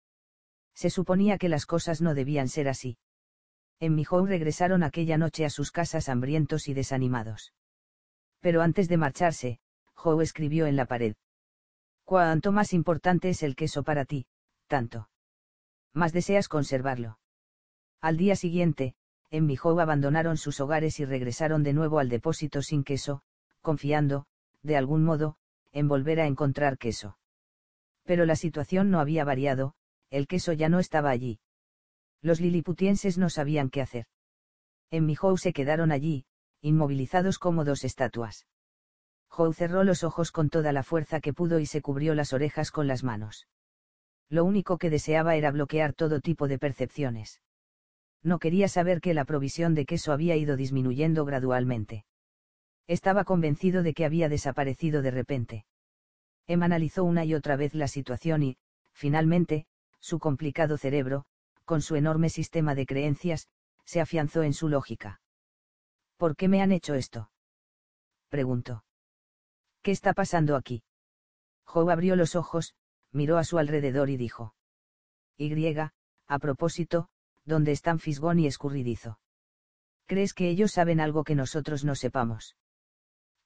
[0.75, 2.97] Se suponía que las cosas no debían ser así.
[3.79, 7.53] En Mijou regresaron aquella noche a sus casas hambrientos y desanimados.
[8.41, 9.61] Pero antes de marcharse,
[9.95, 11.15] Joe escribió en la pared.
[12.03, 14.25] Cuanto más importante es el queso para ti,
[14.67, 15.09] tanto
[15.93, 17.19] más deseas conservarlo.
[18.01, 18.95] Al día siguiente,
[19.29, 23.21] en Mijou abandonaron sus hogares y regresaron de nuevo al depósito sin queso,
[23.61, 24.25] confiando,
[24.63, 25.37] de algún modo,
[25.71, 27.17] en volver a encontrar queso.
[28.03, 29.75] Pero la situación no había variado,
[30.09, 31.39] el queso ya no estaba allí.
[32.21, 34.05] Los liliputienses no sabían qué hacer.
[34.91, 36.25] En Mijou se quedaron allí,
[36.61, 38.45] inmovilizados como dos estatuas.
[39.35, 42.71] Joe cerró los ojos con toda la fuerza que pudo y se cubrió las orejas
[42.71, 43.47] con las manos
[44.33, 47.39] lo único que deseaba era bloquear todo tipo de percepciones.
[48.23, 52.05] No quería saber que la provisión de queso había ido disminuyendo gradualmente.
[52.87, 55.65] Estaba convencido de que había desaparecido de repente.
[56.47, 58.57] Em analizó una y otra vez la situación y,
[58.91, 59.67] finalmente,
[59.99, 61.25] su complicado cerebro,
[61.63, 63.47] con su enorme sistema de creencias,
[63.85, 65.21] se afianzó en su lógica.
[66.17, 67.29] ¿Por qué me han hecho esto?
[68.29, 68.83] preguntó.
[69.83, 70.81] ¿Qué está pasando aquí?
[71.65, 72.73] Joe abrió los ojos,
[73.11, 74.55] miró a su alrededor y dijo.
[75.37, 77.09] Y, a propósito,
[77.43, 79.19] ¿dónde están Fisgón y Escurridizo?
[80.05, 82.55] ¿Crees que ellos saben algo que nosotros no sepamos?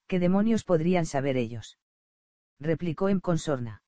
[0.06, 1.80] ¿Qué demonios podrían saber ellos?
[2.60, 3.82] replicó Em con sorna.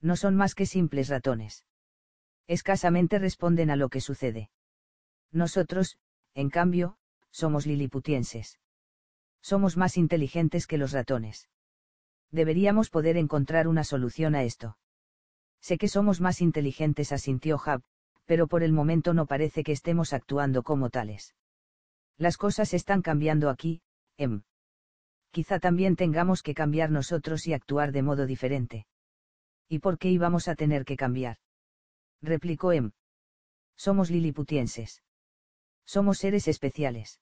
[0.00, 1.66] No son más que simples ratones.
[2.46, 4.50] Escasamente responden a lo que sucede.
[5.32, 5.98] Nosotros,
[6.34, 6.98] en cambio,
[7.32, 8.60] somos liliputienses.
[9.40, 11.48] Somos más inteligentes que los ratones.
[12.34, 14.76] Deberíamos poder encontrar una solución a esto.
[15.60, 17.82] Sé que somos más inteligentes, asintió Hab,
[18.24, 21.36] pero por el momento no parece que estemos actuando como tales.
[22.18, 23.82] Las cosas están cambiando aquí,
[24.16, 24.42] Em.
[25.30, 28.86] Quizá también tengamos que cambiar nosotros y actuar de modo diferente.
[29.68, 31.38] ¿Y por qué íbamos a tener que cambiar?
[32.20, 32.90] replicó Em.
[33.76, 35.04] Somos liliputienses.
[35.86, 37.20] Somos seres especiales.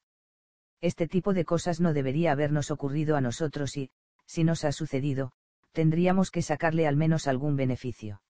[0.81, 3.91] Este tipo de cosas no debería habernos ocurrido a nosotros y,
[4.27, 5.33] si nos ha sucedido,
[5.73, 8.23] tendríamos que sacarle al menos algún beneficio.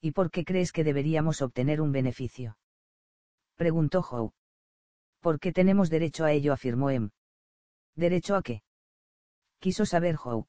[0.00, 2.58] ¿Y por qué crees que deberíamos obtener un beneficio?
[3.56, 4.32] Preguntó Howe.
[5.40, 7.10] qué tenemos derecho a ello, afirmó Em.
[7.96, 8.62] ¿Derecho a qué?
[9.58, 10.46] Quiso saber Howe.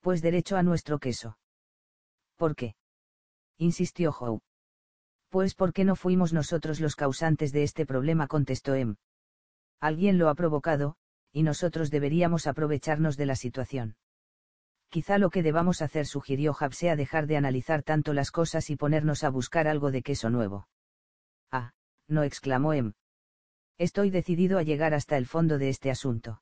[0.00, 1.38] Pues derecho a nuestro queso.
[2.36, 2.76] ¿Por qué?
[3.58, 4.40] insistió Howe.
[5.30, 8.96] Pues porque no fuimos nosotros los causantes de este problema, contestó Em.
[9.80, 10.96] Alguien lo ha provocado,
[11.34, 13.96] y nosotros deberíamos aprovecharnos de la situación.
[14.88, 18.76] Quizá lo que debamos hacer, sugirió Hab, sea dejar de analizar tanto las cosas y
[18.76, 20.68] ponernos a buscar algo de queso nuevo.
[21.50, 21.72] Ah,
[22.06, 22.92] no exclamó Em.
[23.76, 26.40] Estoy decidido a llegar hasta el fondo de este asunto.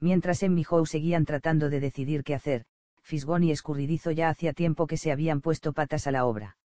[0.00, 2.64] Mientras Em y Howe seguían tratando de decidir qué hacer,
[3.02, 6.56] Fisgón y Escurridizo ya hacía tiempo que se habían puesto patas a la obra.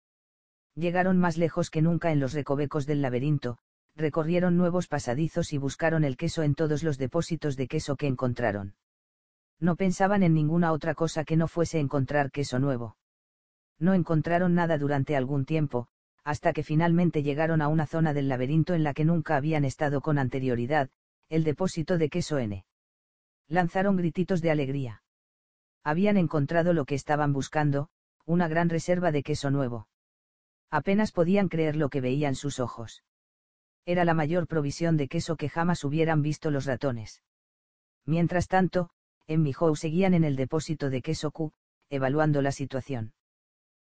[0.75, 3.57] Llegaron más lejos que nunca en los recovecos del laberinto,
[3.95, 8.75] recorrieron nuevos pasadizos y buscaron el queso en todos los depósitos de queso que encontraron.
[9.59, 12.97] No pensaban en ninguna otra cosa que no fuese encontrar queso nuevo.
[13.79, 15.87] No encontraron nada durante algún tiempo,
[16.23, 20.01] hasta que finalmente llegaron a una zona del laberinto en la que nunca habían estado
[20.01, 20.89] con anterioridad,
[21.29, 22.65] el depósito de queso N.
[23.47, 25.03] Lanzaron grititos de alegría.
[25.83, 27.89] Habían encontrado lo que estaban buscando,
[28.25, 29.87] una gran reserva de queso nuevo.
[30.69, 33.03] Apenas podían creer lo que veían sus ojos.
[33.85, 37.21] Era la mayor provisión de queso que jamás hubieran visto los ratones.
[38.05, 38.89] Mientras tanto,
[39.27, 41.51] en Mijou seguían en el depósito de queso Q,
[41.89, 43.13] evaluando la situación.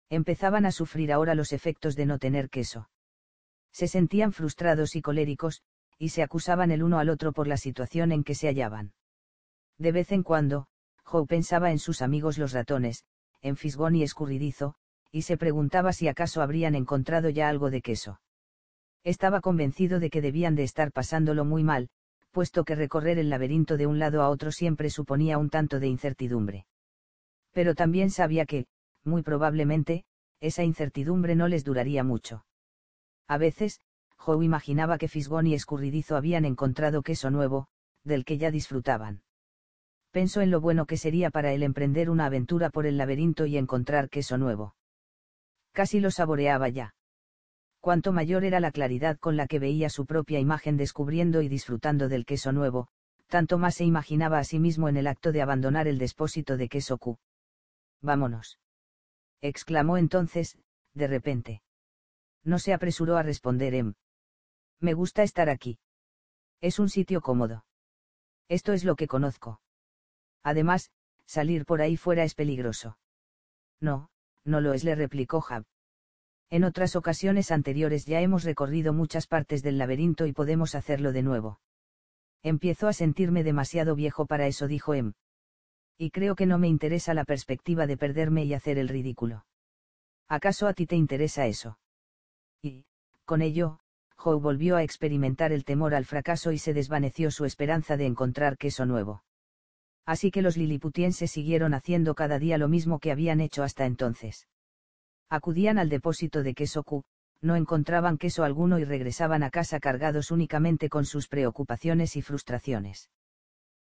[0.09, 2.89] Empezaban a sufrir ahora los efectos de no tener queso.
[3.71, 5.61] Se sentían frustrados y coléricos,
[5.97, 8.93] y se acusaban el uno al otro por la situación en que se hallaban.
[9.77, 10.67] De vez en cuando,
[11.03, 13.05] Joe pensaba en sus amigos los ratones,
[13.41, 14.75] en Fisgón y Escurridizo,
[15.11, 18.19] y se preguntaba si acaso habrían encontrado ya algo de queso.
[19.05, 21.89] Estaba convencido de que debían de estar pasándolo muy mal,
[22.31, 25.87] puesto que recorrer el laberinto de un lado a otro siempre suponía un tanto de
[25.87, 26.65] incertidumbre.
[27.53, 28.65] Pero también sabía que,
[29.03, 30.05] muy probablemente,
[30.41, 32.45] esa incertidumbre no les duraría mucho.
[33.27, 33.79] A veces,
[34.17, 37.67] Joe imaginaba que Fisgón y Escurridizo habían encontrado queso nuevo,
[38.03, 39.21] del que ya disfrutaban.
[40.09, 43.57] Pensó en lo bueno que sería para él emprender una aventura por el laberinto y
[43.57, 44.75] encontrar queso nuevo.
[45.73, 46.94] Casi lo saboreaba ya
[47.85, 52.09] cuanto mayor era la claridad con la que veía su propia imagen descubriendo y disfrutando
[52.09, 52.87] del queso nuevo,
[53.27, 56.67] tanto más se imaginaba a sí mismo en el acto de abandonar el depósito de
[56.67, 57.19] queso Q.
[58.01, 58.57] Vámonos.
[59.39, 60.57] exclamó entonces,
[60.95, 61.61] de repente.
[62.43, 63.93] No se apresuró a responder Em.
[64.79, 65.77] Me gusta estar aquí.
[66.61, 67.67] Es un sitio cómodo.
[68.49, 69.61] Esto es lo que conozco.
[70.41, 70.89] Además,
[71.27, 72.97] salir por ahí fuera es peligroso.
[73.79, 74.09] No,
[74.43, 75.65] no lo es, le replicó Jab.
[76.49, 81.23] En otras ocasiones anteriores ya hemos recorrido muchas partes del laberinto y podemos hacerlo de
[81.23, 81.59] nuevo.
[82.43, 85.13] Empiezo a sentirme demasiado viejo para eso, dijo Em.
[85.97, 89.45] Y creo que no me interesa la perspectiva de perderme y hacer el ridículo.
[90.27, 91.79] ¿Acaso a ti te interesa eso?
[92.61, 92.85] Y,
[93.25, 93.79] con ello,
[94.15, 98.57] Joe volvió a experimentar el temor al fracaso y se desvaneció su esperanza de encontrar
[98.57, 99.23] queso nuevo.
[100.05, 104.47] Así que los liliputienses siguieron haciendo cada día lo mismo que habían hecho hasta entonces.
[105.29, 107.03] Acudían al depósito de queso Q,
[107.41, 113.09] no encontraban queso alguno y regresaban a casa cargados únicamente con sus preocupaciones y frustraciones.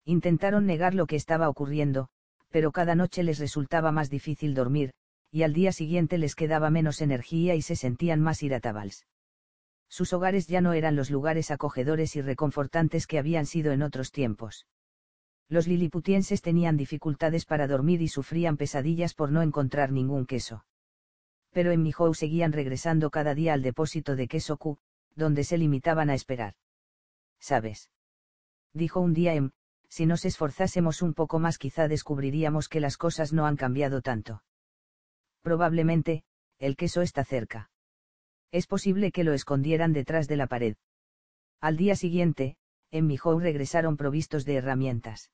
[0.05, 2.09] Intentaron negar lo que estaba ocurriendo,
[2.51, 4.92] pero cada noche les resultaba más difícil dormir,
[5.31, 9.07] y al día siguiente les quedaba menos energía y se sentían más iratables.
[9.88, 14.11] Sus hogares ya no eran los lugares acogedores y reconfortantes que habían sido en otros
[14.11, 14.66] tiempos.
[15.48, 20.64] Los liliputienses tenían dificultades para dormir y sufrían pesadillas por no encontrar ningún queso
[21.59, 24.79] pero en Mijou seguían regresando cada día al depósito de queso Q,
[25.16, 26.55] donde se limitaban a esperar.
[27.40, 27.90] ¿Sabes?
[28.73, 29.51] Dijo un día Em,
[29.88, 34.44] si nos esforzásemos un poco más quizá descubriríamos que las cosas no han cambiado tanto.
[35.42, 36.23] Probablemente,
[36.61, 37.73] el queso está cerca.
[38.53, 40.77] Es posible que lo escondieran detrás de la pared.
[41.61, 42.57] Al día siguiente,
[42.92, 45.33] en Mijou regresaron provistos de herramientas.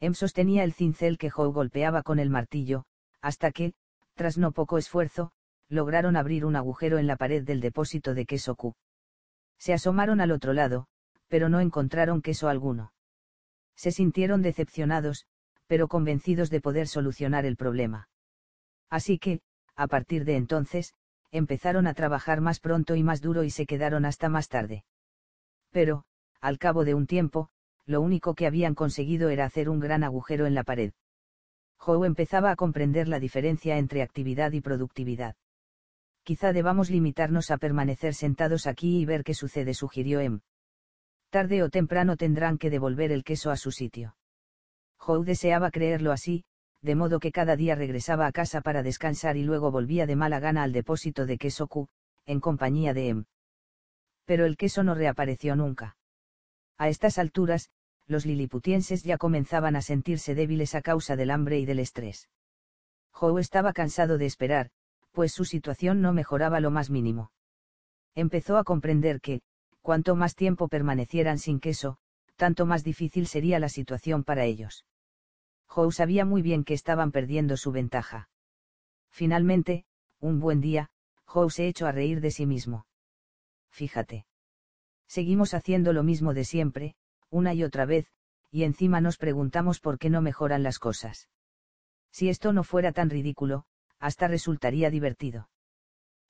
[0.00, 2.86] Em sostenía el cincel que Howe golpeaba con el martillo,
[3.20, 3.74] hasta que,
[4.14, 5.32] tras no poco esfuerzo,
[5.68, 8.74] lograron abrir un agujero en la pared del depósito de queso Q.
[9.58, 10.86] Se asomaron al otro lado,
[11.28, 12.92] pero no encontraron queso alguno.
[13.76, 15.26] Se sintieron decepcionados,
[15.66, 18.08] pero convencidos de poder solucionar el problema.
[18.90, 19.40] Así que,
[19.74, 20.94] a partir de entonces,
[21.30, 24.84] empezaron a trabajar más pronto y más duro y se quedaron hasta más tarde.
[25.72, 26.04] Pero,
[26.40, 27.48] al cabo de un tiempo,
[27.86, 30.92] lo único que habían conseguido era hacer un gran agujero en la pared.
[31.84, 35.36] Joe empezaba a comprender la diferencia entre actividad y productividad.
[36.22, 40.40] Quizá debamos limitarnos a permanecer sentados aquí y ver qué sucede, sugirió Em.
[41.28, 44.16] Tarde o temprano tendrán que devolver el queso a su sitio.
[44.96, 46.44] Joe deseaba creerlo así,
[46.80, 50.40] de modo que cada día regresaba a casa para descansar y luego volvía de mala
[50.40, 51.88] gana al depósito de queso Q,
[52.24, 53.24] en compañía de Em.
[54.24, 55.98] Pero el queso no reapareció nunca.
[56.78, 57.68] A estas alturas,
[58.06, 62.28] los liliputienses ya comenzaban a sentirse débiles a causa del hambre y del estrés.
[63.10, 64.70] Joe estaba cansado de esperar,
[65.12, 67.30] pues su situación no mejoraba lo más mínimo.
[68.14, 69.42] Empezó a comprender que,
[69.80, 71.98] cuanto más tiempo permanecieran sin queso,
[72.36, 74.84] tanto más difícil sería la situación para ellos.
[75.66, 78.28] Joe sabía muy bien que estaban perdiendo su ventaja.
[79.10, 79.84] Finalmente,
[80.20, 80.90] un buen día,
[81.24, 82.86] Joe se echó a reír de sí mismo.
[83.70, 84.26] Fíjate.
[85.06, 86.96] Seguimos haciendo lo mismo de siempre,
[87.34, 88.06] una y otra vez,
[88.50, 91.28] y encima nos preguntamos por qué no mejoran las cosas.
[92.10, 93.64] Si esto no fuera tan ridículo,
[93.98, 95.48] hasta resultaría divertido.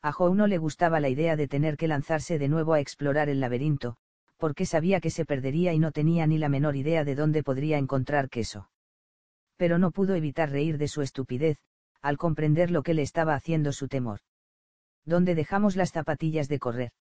[0.03, 3.29] A Joe no le gustaba la idea de tener que lanzarse de nuevo a explorar
[3.29, 3.97] el laberinto,
[4.37, 7.79] porque sabía que se perdería y no tenía ni la menor idea de dónde podría
[7.79, 8.69] encontrar queso
[9.57, 11.59] pero no pudo evitar reír de su estupidez,
[12.03, 14.21] al comprender lo que le estaba haciendo su temor.
[15.05, 16.93] ¿Dónde dejamos las zapatillas de correr?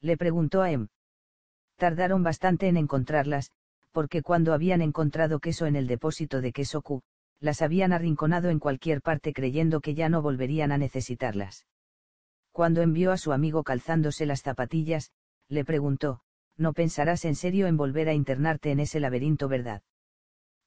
[0.00, 0.88] Le preguntó a Em.
[1.78, 3.50] Tardaron bastante en encontrarlas,
[3.90, 7.02] porque cuando habían encontrado queso en el depósito de queso Q,
[7.40, 11.66] las habían arrinconado en cualquier parte creyendo que ya no volverían a necesitarlas.
[12.52, 15.12] Cuando envió a su amigo calzándose las zapatillas,
[15.48, 16.20] le preguntó,
[16.58, 19.82] ¿no pensarás en serio en volver a internarte en ese laberinto, verdad?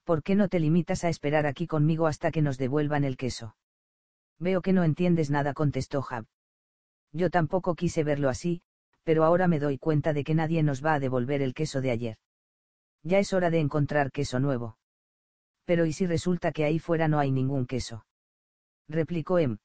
[0.03, 3.55] ¿por qué no te limitas a esperar aquí conmigo hasta que nos devuelvan el queso?
[4.39, 6.25] Veo que no entiendes nada, contestó Jab.
[7.13, 8.61] Yo tampoco quise verlo así,
[9.03, 11.91] pero ahora me doy cuenta de que nadie nos va a devolver el queso de
[11.91, 12.17] ayer.
[13.03, 14.77] Ya es hora de encontrar queso nuevo.
[15.65, 18.05] Pero ¿y si resulta que ahí fuera no hay ningún queso?
[18.87, 19.57] replicó Em.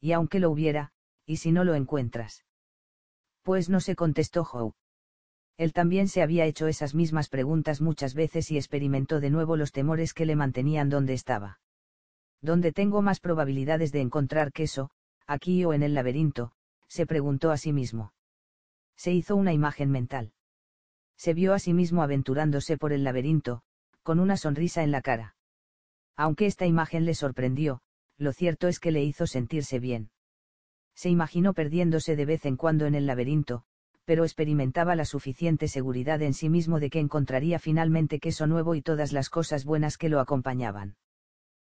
[0.00, 0.92] Y aunque lo hubiera,
[1.26, 2.44] ¿y si no lo encuentras?
[3.42, 4.72] Pues no se contestó Joe.
[5.56, 9.72] Él también se había hecho esas mismas preguntas muchas veces y experimentó de nuevo los
[9.72, 11.60] temores que le mantenían donde estaba.
[12.40, 14.90] ¿Dónde tengo más probabilidades de encontrar queso,
[15.26, 16.52] aquí o en el laberinto?
[16.86, 18.12] se preguntó a sí mismo.
[18.98, 20.32] Se hizo una imagen mental.
[21.16, 23.62] Se vio a sí mismo aventurándose por el laberinto,
[24.02, 25.36] con una sonrisa en la cara.
[26.16, 27.80] Aunque esta imagen le sorprendió,
[28.16, 30.10] lo cierto es que le hizo sentirse bien.
[30.96, 33.62] Se imaginó perdiéndose de vez en cuando en el laberinto,
[34.04, 38.82] pero experimentaba la suficiente seguridad en sí mismo de que encontraría finalmente queso nuevo y
[38.82, 40.96] todas las cosas buenas que lo acompañaban.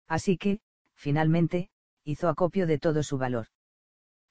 [0.07, 0.61] Así que,
[0.95, 1.71] finalmente,
[2.05, 3.49] hizo acopio de todo su valor.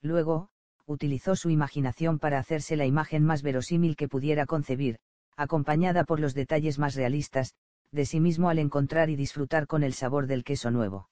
[0.01, 0.49] Luego,
[0.85, 4.99] utilizó su imaginación para hacerse la imagen más verosímil que pudiera concebir,
[5.35, 7.55] acompañada por los detalles más realistas,
[7.91, 11.09] de sí mismo al encontrar y disfrutar con el sabor del queso nuevo.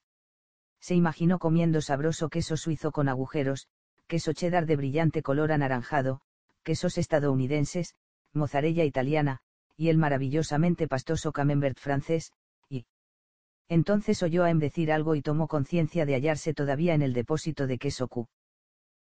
[0.80, 3.68] Se imaginó comiendo sabroso queso suizo con agujeros,
[4.06, 6.20] queso cheddar de brillante color anaranjado,
[6.62, 7.94] quesos estadounidenses,
[8.32, 9.40] mozzarella italiana,
[9.76, 12.32] y el maravillosamente pastoso camembert francés,
[12.68, 12.86] y...
[13.68, 17.66] Entonces oyó a Em decir algo y tomó conciencia de hallarse todavía en el depósito
[17.66, 18.28] de queso Q.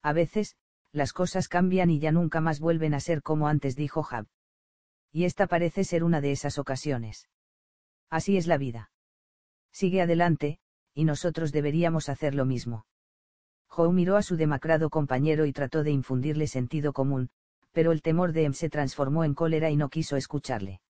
[0.06, 0.54] A veces,
[0.92, 4.26] las cosas cambian y ya nunca más vuelven a ser como antes dijo Jab.
[5.10, 7.28] Y esta parece ser una de esas ocasiones.
[8.08, 8.92] Así es la vida.
[9.72, 10.60] Sigue adelante,
[10.94, 12.86] y nosotros deberíamos hacer lo mismo.
[13.66, 17.28] Joe miró a su demacrado compañero y trató de infundirle sentido común,
[17.72, 20.82] pero el temor de Em se transformó en cólera y no quiso escucharle.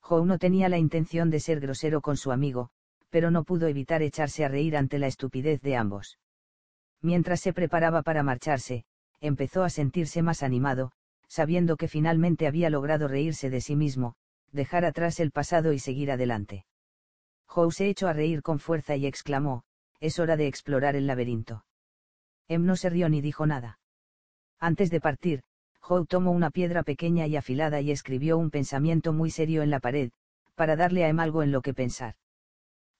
[0.00, 2.68] Joe no tenía la intención de ser grosero con su amigo,
[3.08, 6.18] pero no pudo evitar echarse a reír ante la estupidez de ambos.
[7.04, 8.86] Mientras se preparaba para marcharse,
[9.20, 10.90] empezó a sentirse más animado,
[11.28, 14.14] sabiendo que finalmente había logrado reírse de sí mismo,
[14.52, 16.64] dejar atrás el pasado y seguir adelante.
[17.44, 19.64] Joe se echó a reír con fuerza y exclamó,
[20.00, 21.66] es hora de explorar el laberinto.
[22.48, 23.78] Em no se rió ni dijo nada.
[24.58, 25.42] Antes de partir,
[25.80, 29.80] Joe tomó una piedra pequeña y afilada y escribió un pensamiento muy serio en la
[29.80, 30.10] pared,
[30.54, 32.14] para darle a Em algo en lo que pensar.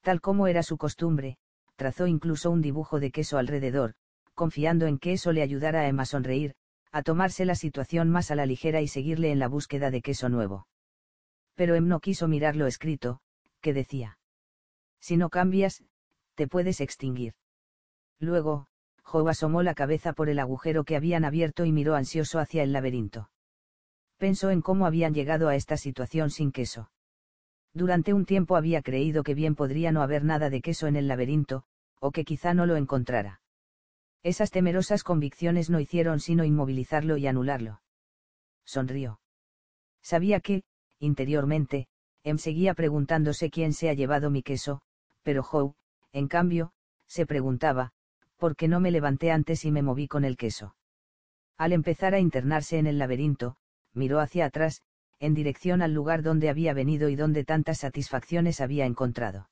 [0.03, 1.39] Tal como era su costumbre,
[1.77, 3.95] trazó incluso un dibujo de queso alrededor,
[4.35, 6.55] confiando en que eso le ayudara a Em a sonreír,
[6.93, 10.29] a tomarse la situación más a la ligera y seguirle en la búsqueda de queso
[10.29, 10.67] nuevo.
[11.55, 13.21] Pero Em no quiso mirar lo escrito,
[13.61, 14.19] que decía.
[15.01, 15.83] Si no cambias,
[16.35, 17.35] te puedes extinguir.
[18.19, 18.67] Luego,
[19.03, 22.73] Joe asomó la cabeza por el agujero que habían abierto y miró ansioso hacia el
[22.73, 23.31] laberinto.
[24.17, 26.91] Pensó en cómo habían llegado a esta situación sin queso.
[27.75, 31.09] Durante un tiempo había creído que bien podría no haber nada de queso en el
[31.09, 31.65] laberinto,
[32.01, 33.41] o que quizá no lo encontrara.
[34.23, 37.83] Esas temerosas convicciones no hicieron sino inmovilizarlo y anularlo.
[38.65, 39.21] Sonrió.
[40.01, 40.63] Sabía que,
[40.99, 41.89] interiormente,
[42.27, 44.81] Em seguía preguntándose quién se ha llevado mi queso,
[45.23, 45.75] pero Joe,
[46.13, 46.73] en cambio,
[47.07, 47.93] se preguntaba,
[48.39, 50.75] ¿por qué no me levanté antes y me moví con el queso?
[51.59, 53.57] Al empezar a internarse en el laberinto,
[53.93, 54.81] miró hacia atrás,
[55.21, 59.49] en dirección al lugar donde había venido y donde tantas satisfacciones había encontrado.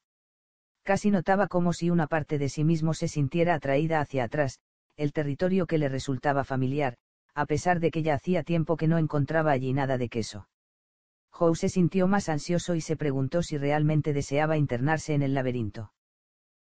[0.83, 4.61] Casi notaba como si una parte de sí mismo se sintiera atraída hacia atrás,
[4.97, 6.97] el territorio que le resultaba familiar,
[7.35, 10.49] a pesar de que ya hacía tiempo que no encontraba allí nada de queso.
[11.33, 15.93] Howe se sintió más ansioso y se preguntó si realmente deseaba internarse en el laberinto.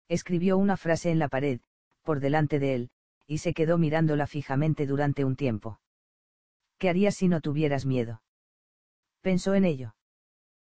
[0.07, 1.59] Escribió una frase en la pared,
[2.03, 2.89] por delante de él,
[3.27, 5.79] y se quedó mirándola fijamente durante un tiempo.
[6.77, 8.21] ¿Qué harías si no tuvieras miedo?
[9.25, 9.95] Pensó en ello.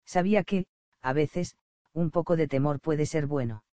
[0.05, 0.65] Sabía que,
[1.01, 1.55] a veces,
[1.93, 3.63] un poco de temor puede ser bueno.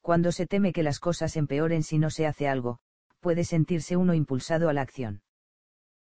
[0.00, 2.80] Cuando se teme que las cosas empeoren si no se hace algo,
[3.20, 5.22] puede sentirse uno impulsado a la acción.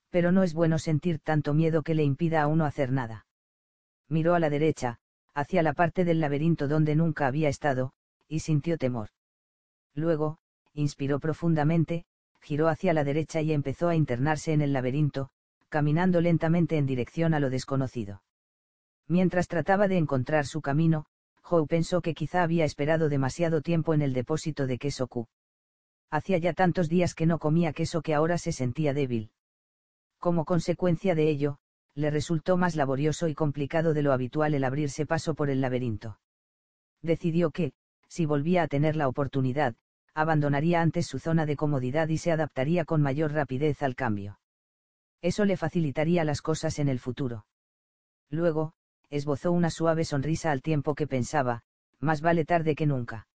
[0.09, 3.27] Pero no es bueno sentir tanto miedo que le impida a uno hacer nada.
[4.09, 4.97] Miró a la derecha,
[5.35, 7.93] hacia la parte del laberinto donde nunca había estado,
[8.27, 9.09] y sintió temor.
[9.93, 10.39] Luego,
[10.73, 12.05] inspiró profundamente,
[12.41, 15.29] giró hacia la derecha y empezó a internarse en el laberinto,
[15.71, 18.21] caminando lentamente en dirección a lo desconocido.
[19.07, 21.05] Mientras trataba de encontrar su camino,
[21.41, 25.27] Joe pensó que quizá había esperado demasiado tiempo en el depósito de queso Q.
[26.11, 29.31] Hacía ya tantos días que no comía queso que ahora se sentía débil.
[30.19, 31.57] Como consecuencia de ello,
[31.95, 36.19] le resultó más laborioso y complicado de lo habitual el abrirse paso por el laberinto.
[37.01, 37.71] Decidió que,
[38.09, 39.75] si volvía a tener la oportunidad,
[40.13, 44.40] abandonaría antes su zona de comodidad y se adaptaría con mayor rapidez al cambio.
[45.21, 47.45] Eso le facilitaría las cosas en el futuro.
[48.29, 48.73] Luego,
[49.09, 51.61] esbozó una suave sonrisa al tiempo que pensaba,
[51.99, 53.27] más vale tarde que nunca.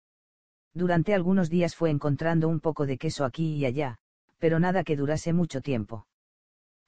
[0.74, 3.98] Durante algunos días fue encontrando un poco de queso aquí y allá,
[4.38, 6.06] pero nada que durase mucho tiempo.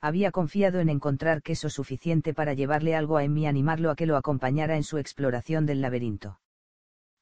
[0.01, 4.07] Había confiado en encontrar queso suficiente para llevarle algo a Emmy y animarlo a que
[4.07, 6.41] lo acompañara en su exploración del laberinto.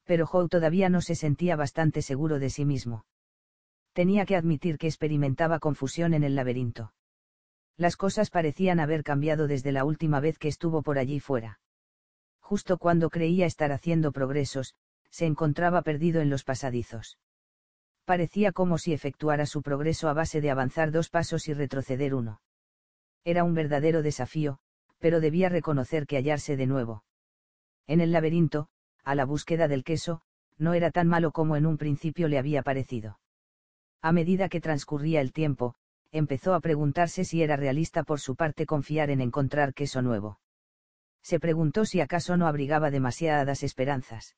[0.04, 3.06] Pero Joe todavía no se sentía bastante seguro de sí mismo.
[3.92, 6.92] Tenía que admitir que experimentaba confusión en el laberinto.
[7.76, 11.60] Las cosas parecían haber cambiado desde la última vez que estuvo por allí fuera.
[12.40, 14.74] Justo cuando creía estar haciendo progresos,
[15.10, 17.18] se encontraba perdido en los pasadizos.
[18.04, 22.40] Parecía como si efectuara su progreso a base de avanzar dos pasos y retroceder uno.
[23.24, 24.58] Era un verdadero desafío,
[24.98, 27.04] pero debía reconocer que hallarse de nuevo.
[27.86, 28.68] En el laberinto,
[29.04, 30.22] a la búsqueda del queso,
[30.56, 33.18] no era tan malo como en un principio le había parecido.
[34.00, 35.74] A medida que transcurría el tiempo,
[36.12, 40.40] empezó a preguntarse si era realista por su parte confiar en encontrar queso nuevo.
[41.22, 44.36] Se preguntó si acaso no abrigaba demasiadas esperanzas.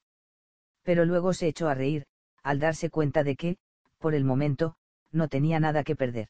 [0.83, 2.07] Pero luego se echó a reír,
[2.43, 3.59] al darse cuenta de que,
[3.99, 4.77] por el momento,
[5.13, 6.29] no tenía nada que perder.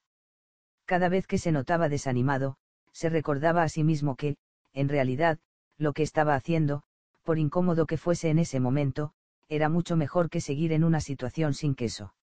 [0.85, 2.57] Cada vez que se notaba desanimado,
[2.93, 4.37] se recordaba a sí mismo que,
[4.73, 5.39] en realidad,
[5.77, 6.83] lo que estaba haciendo,
[7.23, 9.13] por incómodo que fuese en ese momento,
[9.49, 12.15] era mucho mejor que seguir en una situación sin queso.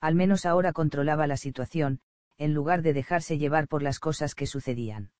[0.00, 2.00] Al menos ahora controlaba la situación,
[2.42, 5.12] en lugar de dejarse llevar por las cosas que sucedían.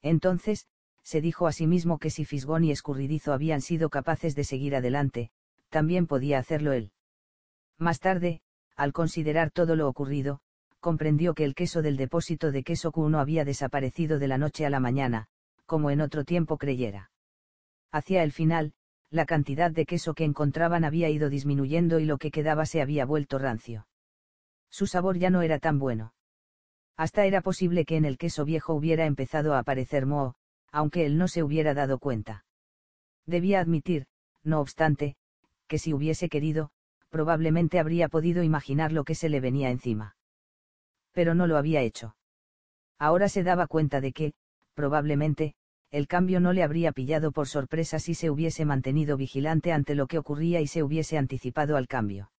[0.00, 0.66] Entonces,
[1.02, 4.74] se dijo a sí mismo que si Fisgón y Escurridizo habían sido capaces de seguir
[4.74, 5.30] adelante,
[5.68, 6.92] también podía hacerlo él.
[7.76, 8.40] Más tarde,
[8.76, 10.40] al considerar todo lo ocurrido,
[10.80, 14.64] comprendió que el queso del depósito de queso Q no había desaparecido de la noche
[14.64, 15.26] a la mañana,
[15.66, 17.10] como en otro tiempo creyera.
[17.92, 18.72] Hacia el final,
[19.10, 23.04] la cantidad de queso que encontraban había ido disminuyendo y lo que quedaba se había
[23.04, 23.86] vuelto rancio.
[24.70, 26.14] Su sabor ya no era tan bueno.
[26.98, 30.34] Hasta era posible que en el queso viejo hubiera empezado a aparecer moho,
[30.72, 32.44] aunque él no se hubiera dado cuenta.
[33.24, 34.06] Debía admitir,
[34.42, 35.14] no obstante,
[35.68, 36.70] que si hubiese querido,
[37.08, 40.16] probablemente habría podido imaginar lo que se le venía encima.
[41.12, 42.16] Pero no lo había hecho.
[42.98, 44.32] Ahora se daba cuenta de que,
[44.74, 45.54] probablemente,
[45.92, 50.08] el cambio no le habría pillado por sorpresa si se hubiese mantenido vigilante ante lo
[50.08, 52.32] que ocurría y se hubiese anticipado al cambio.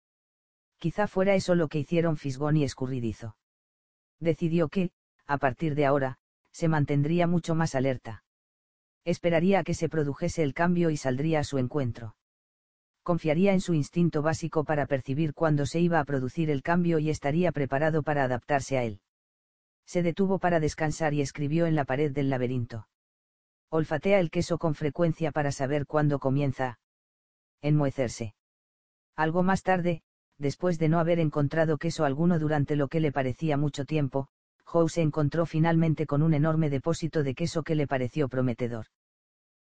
[0.80, 3.38] Quizá fuera eso lo que hicieron Fisgón y Escurridizo
[4.20, 4.92] decidió que,
[5.26, 6.18] a partir de ahora,
[6.52, 8.24] se mantendría mucho más alerta.
[9.06, 12.16] Esperaría a que se produjese el cambio y saldría a su encuentro.
[13.04, 17.10] Confiaría en su instinto básico para percibir cuándo se iba a producir el cambio y
[17.10, 19.02] estaría preparado para adaptarse a él.
[19.86, 22.88] Se detuvo para descansar y escribió en la pared del laberinto.
[23.70, 26.80] Olfatea el queso con frecuencia para saber cuándo comienza
[27.62, 28.36] enmohecerse.
[29.16, 30.02] Algo más tarde,
[30.40, 34.30] después de no haber encontrado queso alguno durante lo que le parecía mucho tiempo,
[34.66, 38.88] Howe se encontró finalmente con un enorme depósito de queso que le pareció prometedor.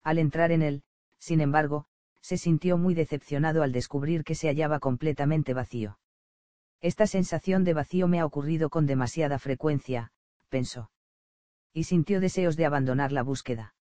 [0.03, 0.83] Al entrar en él,
[1.19, 1.87] sin embargo,
[2.21, 5.99] se sintió muy decepcionado al descubrir que se hallaba completamente vacío.
[6.81, 10.13] Esta sensación de vacío me ha ocurrido con demasiada frecuencia,
[10.49, 10.91] pensó.
[11.73, 13.75] Y sintió deseos de abandonar la búsqueda.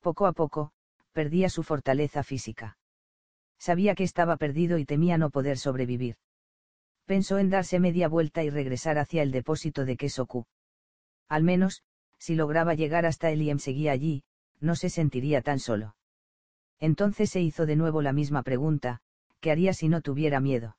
[0.00, 0.72] Poco a poco,
[1.12, 2.78] perdía su fortaleza física.
[3.62, 6.16] Sabía que estaba perdido y temía no poder sobrevivir.
[7.06, 10.48] Pensó en darse media vuelta y regresar hacia el depósito de queso Q.
[11.28, 11.84] Al menos,
[12.18, 14.24] si lograba llegar hasta él y em seguía allí,
[14.58, 15.94] no se sentiría tan solo.
[16.80, 19.00] Entonces se hizo de nuevo la misma pregunta,
[19.38, 20.76] ¿qué haría si no tuviera miedo?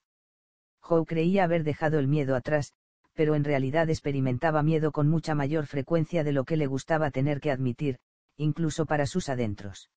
[0.82, 2.74] Joe creía haber dejado el miedo atrás,
[3.14, 7.40] pero en realidad experimentaba miedo con mucha mayor frecuencia de lo que le gustaba tener
[7.40, 8.00] que admitir,
[8.36, 9.90] incluso para sus adentros.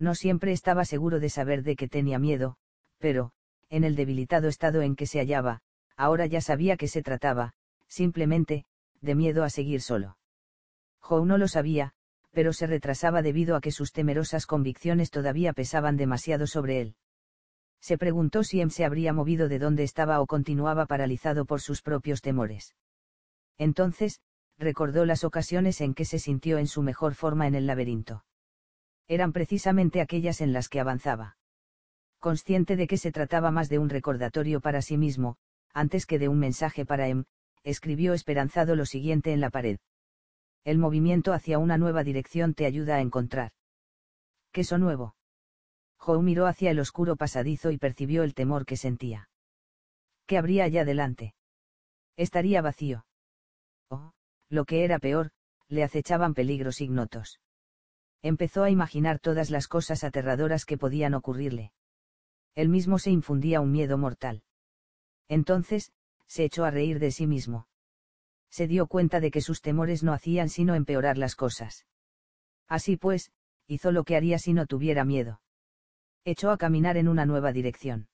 [0.00, 2.56] No siempre estaba seguro de saber de qué tenía miedo,
[2.98, 3.32] pero,
[3.68, 5.60] en el debilitado estado en que se hallaba,
[5.94, 7.52] ahora ya sabía que se trataba,
[7.86, 8.64] simplemente,
[9.02, 10.16] de miedo a seguir solo.
[11.00, 11.92] Joe no lo sabía,
[12.30, 16.96] pero se retrasaba debido a que sus temerosas convicciones todavía pesaban demasiado sobre él.
[17.82, 21.82] Se preguntó si Em se habría movido de donde estaba o continuaba paralizado por sus
[21.82, 22.74] propios temores.
[23.58, 24.20] Entonces,
[24.58, 28.24] recordó las ocasiones en que se sintió en su mejor forma en el laberinto
[29.10, 31.36] eran precisamente aquellas en las que avanzaba.
[32.20, 35.36] Consciente de que se trataba más de un recordatorio para sí mismo,
[35.74, 37.24] antes que de un mensaje para Em,
[37.64, 39.80] escribió esperanzado lo siguiente en la pared.
[40.62, 43.50] El movimiento hacia una nueva dirección te ayuda a encontrar.
[44.52, 45.16] Queso nuevo.
[45.96, 49.28] Joe miró hacia el oscuro pasadizo y percibió el temor que sentía.
[50.26, 51.34] ¿Qué habría allá delante?
[52.16, 53.06] Estaría vacío.
[53.88, 54.12] Oh,
[54.48, 55.32] lo que era peor,
[55.66, 57.40] le acechaban peligros ignotos
[58.22, 61.72] empezó a imaginar todas las cosas aterradoras que podían ocurrirle.
[62.54, 64.42] Él mismo se infundía un miedo mortal.
[65.28, 65.92] Entonces,
[66.26, 67.66] se echó a reír de sí mismo.
[68.50, 71.86] Se dio cuenta de que sus temores no hacían sino empeorar las cosas.
[72.68, 73.32] Así pues,
[73.66, 75.40] hizo lo que haría si no tuviera miedo.
[76.24, 78.08] Echó a caminar en una nueva dirección.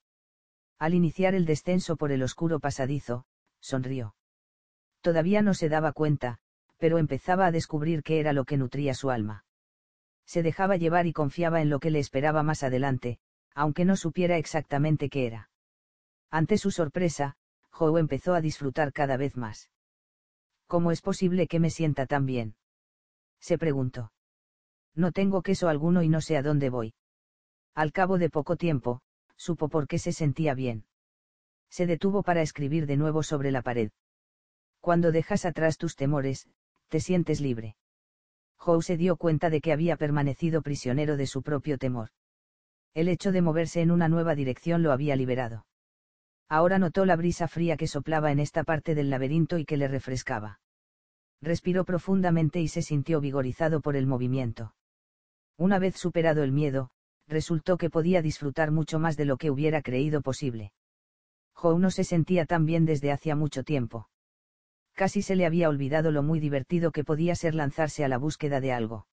[0.79, 3.25] Al iniciar el descenso por el oscuro pasadizo,
[3.59, 4.15] sonrió.
[5.01, 6.37] Todavía no se daba cuenta,
[6.77, 9.46] pero empezaba a descubrir qué era lo que nutría su alma
[10.27, 13.17] se dejaba llevar y confiaba en lo que le esperaba más adelante,
[13.55, 15.49] aunque no supiera exactamente qué era.
[16.29, 17.37] Ante su sorpresa,
[17.71, 19.71] Joe empezó a disfrutar cada vez más.
[20.67, 22.55] ¿Cómo es posible que me sienta tan bien?
[23.39, 24.11] Se preguntó.
[24.93, 26.93] No tengo queso alguno y no sé a dónde voy.
[27.73, 29.01] Al cabo de poco tiempo,
[29.37, 30.85] supo por qué se sentía bien.
[31.69, 33.91] Se detuvo para escribir de nuevo sobre la pared.
[34.81, 36.49] Cuando dejas atrás tus temores,
[36.89, 37.77] te sientes libre.
[38.59, 42.09] Howe se dio cuenta de que había permanecido prisionero de su propio temor.
[42.93, 45.65] El hecho de moverse en una nueva dirección lo había liberado.
[46.49, 49.87] Ahora notó la brisa fría que soplaba en esta parte del laberinto y que le
[49.87, 50.59] refrescaba.
[51.41, 54.73] Respiró profundamente y se sintió vigorizado por el movimiento.
[55.57, 56.89] Una vez superado el miedo,
[57.27, 60.71] resultó que podía disfrutar mucho más de lo que hubiera creído posible.
[61.55, 64.07] Howe no se sentía tan bien desde hacía mucho tiempo
[64.97, 68.59] casi se le había olvidado lo muy divertido que podía ser lanzarse a la búsqueda
[68.59, 69.05] de algo.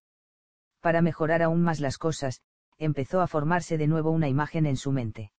[0.81, 2.41] Para mejorar aún más las cosas,
[2.79, 5.31] empezó a formarse de nuevo una imagen en su mente.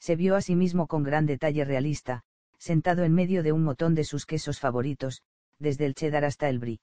[0.00, 2.24] Se vio a sí mismo con gran detalle realista,
[2.58, 5.22] sentado en medio de un motón de sus quesos favoritos,
[5.60, 6.80] desde el cheddar hasta el brie.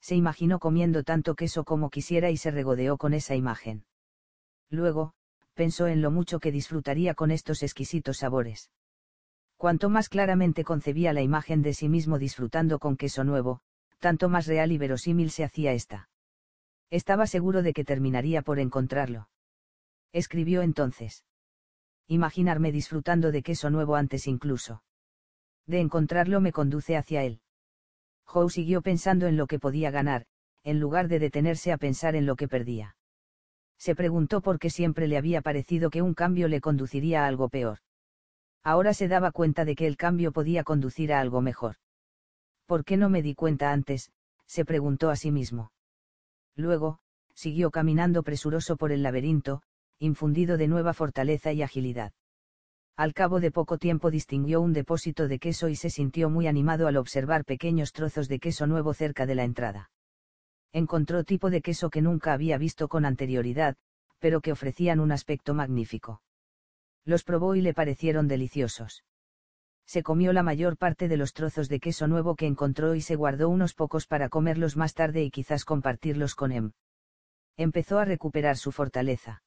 [0.00, 3.84] Se imaginó comiendo tanto queso como quisiera y se regodeó con esa imagen.
[4.70, 5.12] Luego,
[5.52, 8.70] pensó en lo mucho que disfrutaría con estos exquisitos sabores.
[9.58, 13.60] Cuanto más claramente concebía la imagen de sí mismo disfrutando con queso nuevo,
[13.98, 16.08] tanto más real y verosímil se hacía esta.
[16.90, 19.28] Estaba seguro de que terminaría por encontrarlo.
[20.12, 21.24] Escribió entonces.
[22.06, 24.84] Imaginarme disfrutando de queso nuevo antes incluso.
[25.66, 27.40] De encontrarlo me conduce hacia él.
[28.32, 30.26] Howe siguió pensando en lo que podía ganar,
[30.62, 32.96] en lugar de detenerse a pensar en lo que perdía.
[33.76, 37.48] Se preguntó por qué siempre le había parecido que un cambio le conduciría a algo
[37.48, 37.80] peor.
[38.62, 41.76] Ahora se daba cuenta de que el cambio podía conducir a algo mejor.
[42.66, 44.10] ¿Por qué no me di cuenta antes?
[44.46, 45.72] se preguntó a sí mismo.
[46.54, 46.98] Luego,
[47.34, 49.62] siguió caminando presuroso por el laberinto,
[49.98, 52.12] infundido de nueva fortaleza y agilidad.
[52.96, 56.88] Al cabo de poco tiempo distinguió un depósito de queso y se sintió muy animado
[56.88, 59.90] al observar pequeños trozos de queso nuevo cerca de la entrada.
[60.72, 63.76] Encontró tipo de queso que nunca había visto con anterioridad,
[64.18, 66.20] pero que ofrecían un aspecto magnífico
[67.08, 69.02] los probó y le parecieron deliciosos.
[69.86, 73.16] Se comió la mayor parte de los trozos de queso nuevo que encontró y se
[73.16, 76.72] guardó unos pocos para comerlos más tarde y quizás compartirlos con Em.
[77.56, 79.42] Empezó a recuperar su fortaleza.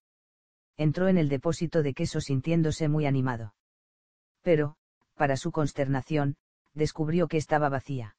[0.75, 3.53] Entró en el depósito de queso sintiéndose muy animado.
[4.41, 4.75] Pero,
[5.13, 6.37] para su consternación,
[6.73, 8.15] descubrió que estaba vacía.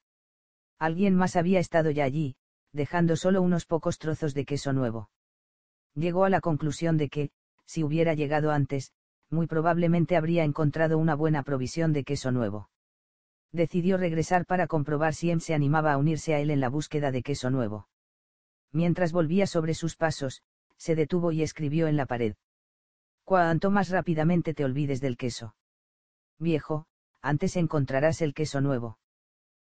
[0.78, 2.36] Alguien más había estado ya allí,
[2.72, 5.11] dejando solo unos pocos trozos de queso nuevo.
[5.97, 7.30] Llegó a la conclusión de que,
[7.66, 8.93] si hubiera llegado antes,
[9.33, 12.70] muy probablemente habría encontrado una buena provisión de queso nuevo.
[13.51, 17.11] Decidió regresar para comprobar si Em se animaba a unirse a él en la búsqueda
[17.11, 17.89] de queso nuevo.
[18.72, 20.43] Mientras volvía sobre sus pasos,
[20.76, 22.35] se detuvo y escribió en la pared.
[23.24, 25.55] Cuanto más rápidamente te olvides del queso.
[26.39, 26.87] Viejo,
[27.20, 28.99] antes encontrarás el queso nuevo.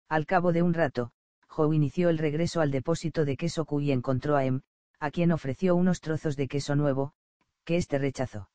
[0.08, 1.12] Al cabo de un rato,
[1.48, 4.62] Joe inició el regreso al depósito de queso Q y encontró a Em,
[5.00, 7.14] a quien ofreció unos trozos de queso nuevo,
[7.64, 8.50] que éste rechazó.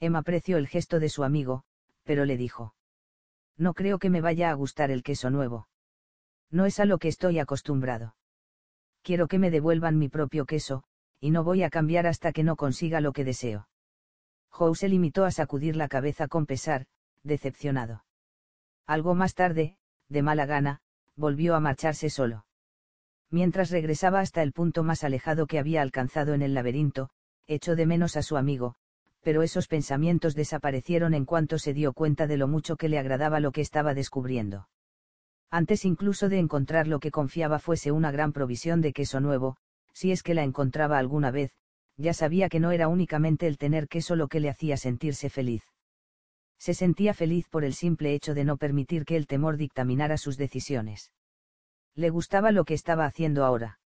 [0.00, 1.64] Em apreció el gesto de su amigo,
[2.04, 2.74] pero le dijo.
[3.56, 5.68] No creo que me vaya a gustar el queso nuevo.
[6.50, 8.14] No es a lo que estoy acostumbrado.
[9.02, 10.84] Quiero que me devuelvan mi propio queso,
[11.20, 13.68] y no voy a cambiar hasta que no consiga lo que deseo.
[14.50, 16.86] Joe se limitó a sacudir la cabeza con pesar,
[17.22, 18.04] decepcionado.
[18.86, 19.76] Algo más tarde,
[20.08, 20.80] de mala gana,
[21.16, 22.46] volvió a marcharse solo.
[23.30, 27.10] Mientras regresaba hasta el punto más alejado que había alcanzado en el laberinto,
[27.46, 28.76] echó de menos a su amigo,
[29.22, 33.40] pero esos pensamientos desaparecieron en cuanto se dio cuenta de lo mucho que le agradaba
[33.40, 34.68] lo que estaba descubriendo.
[35.50, 39.56] Antes incluso de encontrar lo que confiaba fuese una gran provisión de queso nuevo,
[39.92, 41.52] si es que la encontraba alguna vez,
[41.96, 45.64] ya sabía que no era únicamente el tener queso lo que le hacía sentirse feliz.
[46.58, 50.36] Se sentía feliz por el simple hecho de no permitir que el temor dictaminara sus
[50.36, 51.12] decisiones.
[51.94, 53.80] Le gustaba lo que estaba haciendo ahora.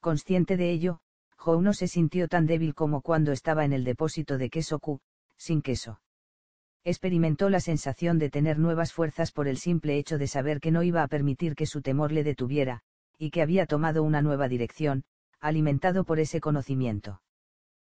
[0.00, 1.00] Consciente de ello,
[1.36, 5.00] Joe no se sintió tan débil como cuando estaba en el depósito de queso Q,
[5.36, 6.00] sin queso.
[6.84, 10.82] Experimentó la sensación de tener nuevas fuerzas por el simple hecho de saber que no
[10.82, 12.82] iba a permitir que su temor le detuviera,
[13.18, 15.04] y que había tomado una nueva dirección,
[15.40, 17.22] alimentado por ese conocimiento.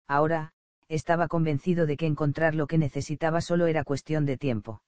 [0.08, 0.54] Ahora,
[0.88, 4.82] estaba convencido de que encontrar lo que necesitaba solo era cuestión de tiempo.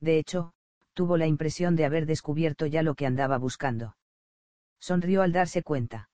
[0.00, 0.52] De hecho,
[0.92, 3.96] tuvo la impresión de haber descubierto ya lo que andaba buscando.
[4.78, 6.10] Sonrió al darse cuenta.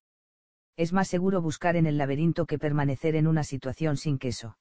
[0.77, 4.57] Es más seguro buscar en el laberinto que permanecer en una situación sin queso.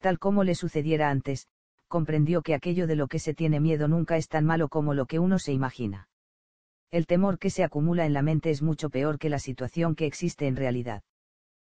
[0.00, 1.48] Tal como le sucediera antes,
[1.88, 5.06] comprendió que aquello de lo que se tiene miedo nunca es tan malo como lo
[5.06, 6.08] que uno se imagina.
[6.90, 10.06] El temor que se acumula en la mente es mucho peor que la situación que
[10.06, 11.02] existe en realidad.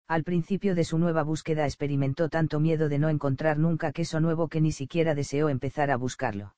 [0.08, 4.48] Al principio de su nueva búsqueda experimentó tanto miedo de no encontrar nunca queso nuevo
[4.48, 6.56] que ni siquiera deseó empezar a buscarlo.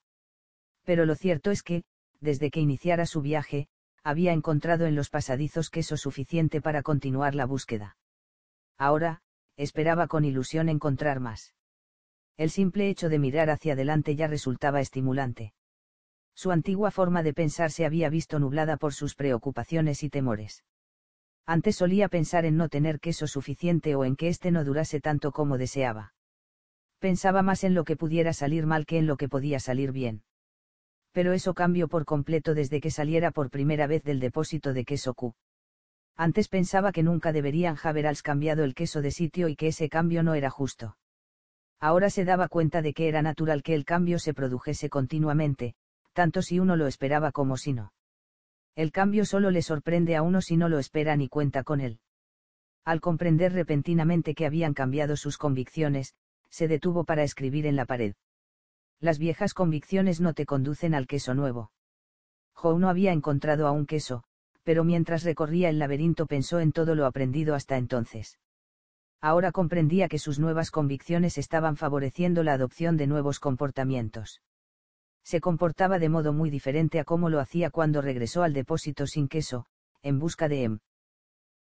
[0.84, 1.84] Pero lo cierto es que,
[2.22, 3.68] desde que iniciara su viaje,
[4.10, 7.96] había encontrado en los pasadizos queso suficiente para continuar la búsqueda.
[8.76, 9.22] Ahora,
[9.56, 11.54] esperaba con ilusión encontrar más.
[12.36, 15.54] El simple hecho de mirar hacia adelante ya resultaba estimulante.
[16.34, 20.64] Su antigua forma de pensar se había visto nublada por sus preocupaciones y temores.
[21.46, 25.32] Antes solía pensar en no tener queso suficiente o en que éste no durase tanto
[25.32, 26.16] como deseaba.
[26.98, 30.24] Pensaba más en lo que pudiera salir mal que en lo que podía salir bien
[31.12, 35.14] pero eso cambió por completo desde que saliera por primera vez del depósito de queso
[35.14, 35.36] Q.
[36.16, 40.22] Antes pensaba que nunca deberían haber cambiado el queso de sitio y que ese cambio
[40.22, 40.98] no era justo.
[41.80, 45.76] Ahora se daba cuenta de que era natural que el cambio se produjese continuamente,
[46.14, 47.94] tanto si uno lo esperaba como si no.
[48.76, 52.00] El cambio solo le sorprende a uno si no lo espera ni cuenta con él.
[52.84, 56.16] Al comprender repentinamente que habían cambiado sus convicciones,
[56.50, 58.14] se detuvo para escribir en la pared
[59.00, 61.72] las viejas convicciones no te conducen al queso nuevo.
[62.54, 64.24] Joe no había encontrado aún queso,
[64.64, 68.40] pero mientras recorría el laberinto pensó en todo lo aprendido hasta entonces.
[69.22, 74.42] Ahora comprendía que sus nuevas convicciones estaban favoreciendo la adopción de nuevos comportamientos.
[75.24, 79.28] Se comportaba de modo muy diferente a cómo lo hacía cuando regresó al depósito sin
[79.28, 79.66] queso,
[80.02, 80.80] en busca de Em.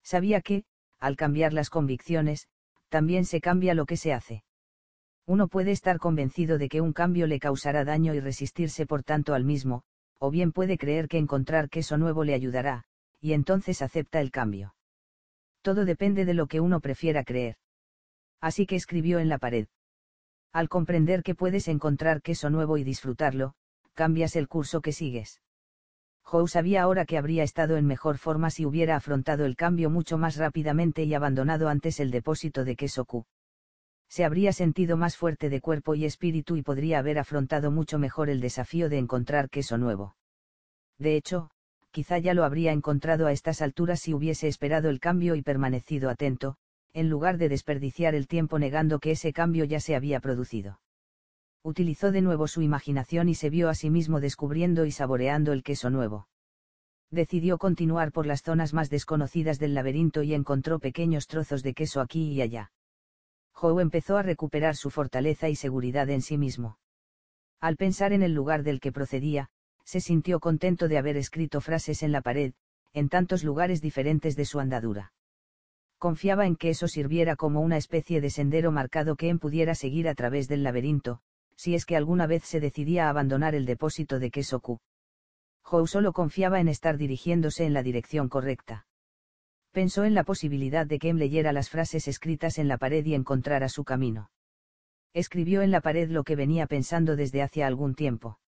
[0.03, 0.64] Sabía que,
[0.99, 2.49] al cambiar las convicciones,
[2.89, 4.45] también se cambia lo que se hace
[5.29, 9.35] uno puede estar convencido de que un cambio le causará daño y resistirse por tanto
[9.35, 9.83] al mismo,
[10.18, 12.85] o bien puede creer que encontrar queso nuevo le ayudará,
[13.20, 14.74] y entonces acepta el cambio.
[15.61, 17.57] Todo depende de lo que uno prefiera creer.
[18.41, 19.66] Así que escribió en la pared.
[20.51, 23.53] Al comprender que puedes encontrar queso nuevo y disfrutarlo,
[23.93, 25.43] cambias el curso que sigues.
[26.22, 30.16] Joe sabía ahora que habría estado en mejor forma si hubiera afrontado el cambio mucho
[30.16, 33.26] más rápidamente y abandonado antes el depósito de queso Q
[34.09, 38.30] se habría sentido más fuerte de cuerpo y espíritu y podría haber afrontado mucho mejor
[38.30, 40.16] el desafío de encontrar queso nuevo.
[40.98, 41.50] De hecho,
[41.90, 46.11] quizá ya lo habría encontrado a estas alturas si hubiese esperado el cambio y permanecido
[46.11, 46.56] atento,
[46.92, 50.80] en lugar de desperdiciar el tiempo negando que ese cambio ya se había producido.
[51.62, 55.62] Utilizó de nuevo su imaginación y se vio a sí mismo descubriendo y saboreando el
[55.62, 56.28] queso nuevo.
[57.11, 62.00] Decidió continuar por las zonas más desconocidas del laberinto y encontró pequeños trozos de queso
[62.00, 62.70] aquí y allá.
[63.61, 66.78] Joe empezó a recuperar su fortaleza y seguridad en sí mismo.
[67.61, 69.50] Al pensar en el lugar del que procedía,
[69.82, 72.52] se sintió contento de haber escrito frases en la pared,
[72.92, 75.12] en tantos lugares diferentes de su andadura.
[75.98, 80.09] Confiaba en que eso sirviera como una especie de sendero marcado que él pudiera seguir
[80.09, 81.20] a través del laberinto,
[81.56, 84.78] si es que alguna vez se decidía a abandonar el depósito de queso Q.
[85.64, 88.86] Howe solo confiaba en estar dirigiéndose en la dirección correcta.
[89.73, 93.14] Pensó en la posibilidad de que Em leyera las frases escritas en la pared y
[93.14, 94.31] encontrara su camino.
[95.12, 98.39] Escribió en la pared lo que venía pensando desde hace algún tiempo.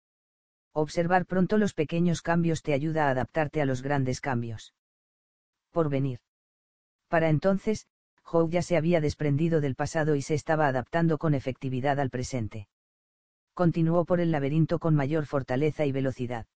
[0.73, 4.75] Observar pronto los pequeños cambios te ayuda a adaptarte a los grandes cambios.
[5.71, 6.21] Por venir.
[7.09, 7.87] Para entonces,
[8.25, 12.69] Howe ya se había desprendido del pasado y se estaba adaptando con efectividad al presente
[13.61, 16.47] continuó por el laberinto con mayor fortaleza y velocidad.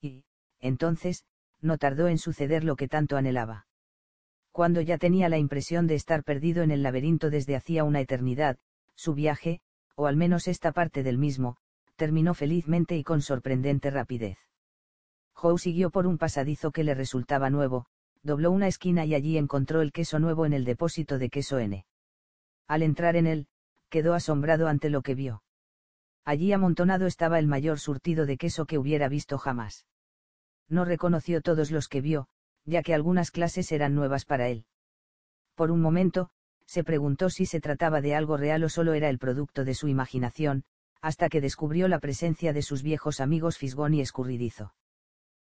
[0.00, 0.22] Y,
[0.60, 1.24] entonces,
[1.60, 3.66] no tardó en suceder lo que tanto anhelaba.
[4.52, 8.58] Cuando ya tenía la impresión de estar perdido en el laberinto desde hacía una eternidad,
[8.94, 9.60] su viaje,
[9.94, 11.56] o al menos esta parte del mismo,
[11.96, 14.38] terminó felizmente y con sorprendente rapidez.
[15.34, 17.86] Howe siguió por un pasadizo que le resultaba nuevo,
[18.22, 21.86] dobló una esquina y allí encontró el queso nuevo en el depósito de queso N.
[22.66, 23.46] Al entrar en él,
[23.88, 25.42] quedó asombrado ante lo que vio.
[26.24, 29.86] Allí amontonado estaba el mayor surtido de queso que hubiera visto jamás.
[30.68, 32.28] No reconoció todos los que vio,
[32.64, 34.64] ya que algunas clases eran nuevas para él.
[35.54, 36.30] Por un momento,
[36.66, 39.88] se preguntó si se trataba de algo real o solo era el producto de su
[39.88, 40.64] imaginación,
[41.00, 44.74] hasta que descubrió la presencia de sus viejos amigos Fisgón y Escurridizo.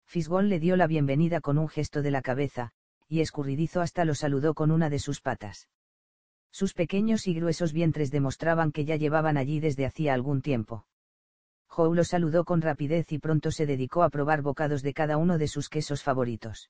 [0.06, 2.72] Fisgón le dio la bienvenida con un gesto de la cabeza,
[3.08, 5.70] y Escurridizo hasta lo saludó con una de sus patas.
[6.52, 10.86] Sus pequeños y gruesos vientres demostraban que ya llevaban allí desde hacía algún tiempo.
[11.68, 15.38] Joe lo saludó con rapidez y pronto se dedicó a probar bocados de cada uno
[15.38, 16.70] de sus quesos favoritos.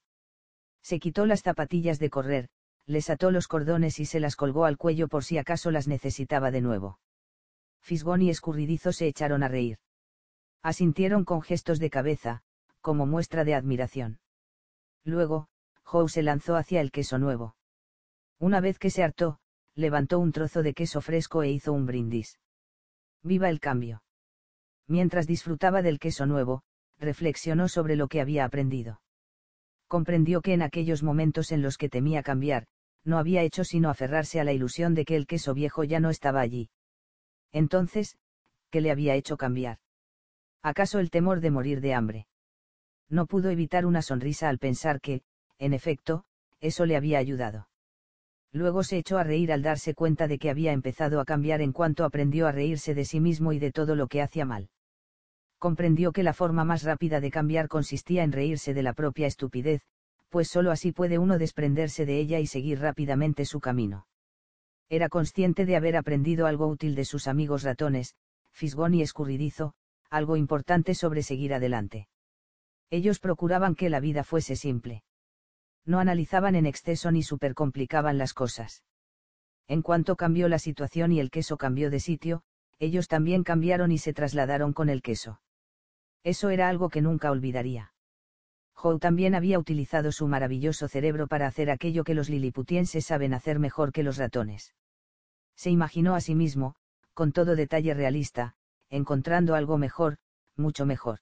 [0.81, 2.49] Se quitó las zapatillas de correr,
[2.85, 6.51] les ató los cordones y se las colgó al cuello por si acaso las necesitaba
[6.51, 6.99] de nuevo.
[7.81, 9.77] Fisgón y Escurridizo se echaron a reír.
[10.61, 12.41] Asintieron con gestos de cabeza,
[12.81, 14.19] como muestra de admiración.
[15.03, 15.47] Luego,
[15.83, 17.55] Joe se lanzó hacia el queso nuevo.
[18.39, 19.39] Una vez que se hartó,
[19.75, 22.39] levantó un trozo de queso fresco e hizo un brindis.
[23.23, 24.03] Viva el cambio.
[24.87, 26.63] Mientras disfrutaba del queso nuevo,
[26.97, 29.01] reflexionó sobre lo que había aprendido.
[29.89, 32.67] Comprendió que en aquellos momentos en los que temía cambiar,
[33.03, 36.09] no había hecho sino aferrarse a la ilusión de que el queso viejo ya no
[36.09, 36.69] estaba allí.
[37.51, 38.17] Entonces,
[38.69, 39.79] ¿qué le había hecho cambiar?
[40.63, 42.27] ¿Acaso el temor de morir de hambre?
[43.09, 45.23] No pudo evitar una sonrisa al pensar que,
[45.57, 46.23] en efecto,
[46.61, 47.67] eso le había ayudado
[48.51, 51.71] luego se echó a reír al darse cuenta de que había empezado a cambiar en
[51.71, 54.69] cuanto aprendió a reírse de sí mismo y de todo lo que hacía mal.
[55.59, 59.81] Comprendió que la forma más rápida de cambiar consistía en reírse de la propia estupidez,
[60.29, 64.07] pues sólo así puede uno desprenderse de ella y seguir rápidamente su camino.
[64.89, 68.15] Era consciente de haber aprendido algo útil de sus amigos ratones,
[68.51, 69.73] fisgón y escurridizo,
[70.09, 72.07] algo importante sobre seguir adelante.
[72.89, 75.03] Ellos procuraban que la vida fuese simple
[75.89, 78.83] no analizaban en exceso ni supercomplicaban las cosas.
[79.67, 82.43] En cuanto cambió la situación y el queso cambió de sitio,
[82.77, 85.41] ellos también cambiaron y se trasladaron con el queso.
[86.23, 87.93] Eso era algo que nunca olvidaría.
[88.75, 93.59] Howe también había utilizado su maravilloso cerebro para hacer aquello que los liliputienses saben hacer
[93.59, 94.73] mejor que los ratones.
[95.55, 96.75] Se imaginó a sí mismo,
[97.13, 98.55] con todo detalle realista,
[98.89, 100.17] encontrando algo mejor,
[100.55, 101.19] mucho mejor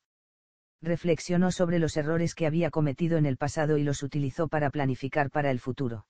[0.81, 5.31] reflexionó sobre los errores que había cometido en el pasado y los utilizó para planificar
[5.31, 6.05] para el futuro.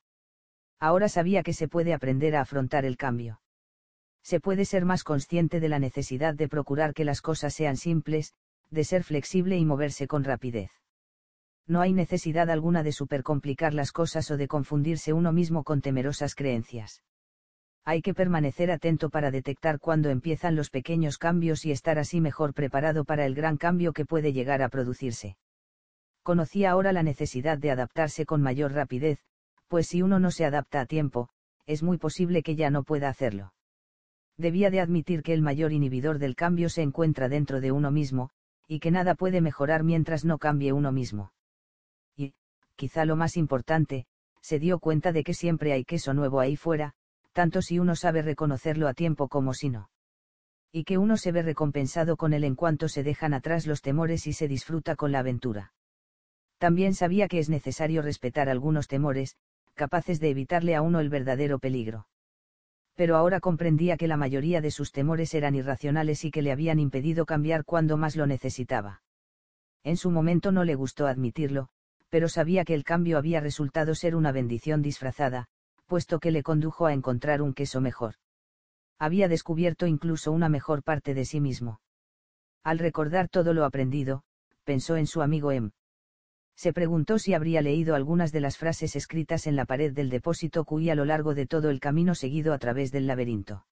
[0.80, 3.42] Ahora sabía que se puede aprender a afrontar el cambio.
[4.22, 8.34] Se puede ser más consciente de la necesidad de procurar que las cosas sean simples,
[8.70, 10.72] de ser flexible y moverse con rapidez.
[11.66, 16.36] No hay necesidad alguna de supercomplicar las cosas o de confundirse uno mismo con temerosas
[16.36, 17.02] creencias
[17.88, 22.54] hay que permanecer atento para detectar cuándo empiezan los pequeños cambios y estar así mejor
[22.54, 25.38] preparado para el gran cambio que puede llegar a producirse.
[26.22, 29.20] Conocía ahora la necesidad de adaptarse con mayor rapidez,
[29.70, 31.30] pues si uno no se adapta a tiempo,
[31.66, 33.54] es muy posible que ya no pueda hacerlo.
[34.38, 38.32] Debía de admitir que el mayor inhibidor del cambio se encuentra dentro de uno mismo,
[38.68, 41.32] y que nada puede mejorar mientras no cambie uno mismo.
[42.16, 42.34] Y,
[42.76, 44.06] quizá lo más importante,
[44.42, 46.94] se dio cuenta de que siempre hay queso nuevo ahí fuera,
[47.32, 49.90] tanto si uno sabe reconocerlo a tiempo como si no.
[50.72, 54.28] Y que uno se ve recompensado con él en cuanto se dejan atrás los temores
[54.28, 55.74] y se disfruta con la aventura.
[56.58, 59.38] También sabía que es necesario respetar algunos temores,
[59.76, 62.08] capaces de evitarle a uno el verdadero peligro.
[62.98, 66.80] Pero ahora comprendía que la mayoría de sus temores eran irracionales y que le habían
[66.80, 69.04] impedido cambiar cuando más lo necesitaba.
[69.84, 71.70] En su momento no le gustó admitirlo,
[72.10, 75.46] pero sabía que el cambio había resultado ser una bendición disfrazada,
[75.86, 78.16] puesto que le condujo a encontrar un queso mejor.
[78.98, 81.82] Había descubierto incluso una mejor parte de sí mismo.
[82.64, 84.24] Al recordar todo lo aprendido,
[84.64, 85.70] pensó en su amigo M.
[86.58, 90.66] Se preguntó si habría leído algunas de las frases escritas en la pared del depósito
[90.66, 93.68] Cui a lo largo de todo el camino seguido a través del laberinto.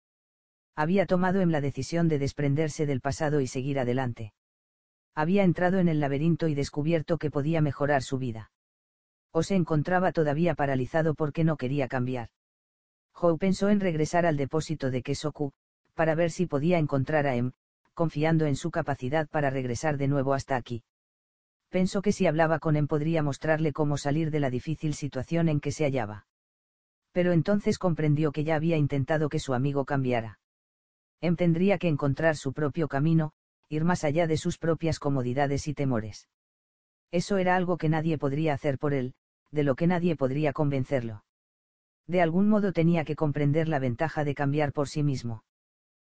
[0.76, 4.34] Había tomado M la decisión de desprenderse del pasado y seguir adelante.
[5.16, 8.52] Había entrado en el laberinto y descubierto que podía mejorar su vida.
[9.32, 12.30] O se encontraba todavía paralizado porque no quería cambiar.
[13.14, 15.54] Joe pensó en regresar al depósito de Kesoku,
[15.96, 17.54] para ver si podía encontrar a M,
[17.96, 20.84] confiando en su capacidad para regresar de nuevo hasta aquí.
[21.76, 25.60] Pensó que si hablaba con Em podría mostrarle cómo salir de la difícil situación en
[25.60, 26.26] que se hallaba.
[27.12, 30.40] Pero entonces comprendió que ya había intentado que su amigo cambiara.
[31.20, 33.34] Em tendría que encontrar su propio camino,
[33.68, 36.30] ir más allá de sus propias comodidades y temores.
[37.12, 39.14] Eso era algo que nadie podría hacer por él,
[39.52, 41.26] de lo que nadie podría convencerlo.
[42.08, 45.44] De algún modo tenía que comprender la ventaja de cambiar por sí mismo.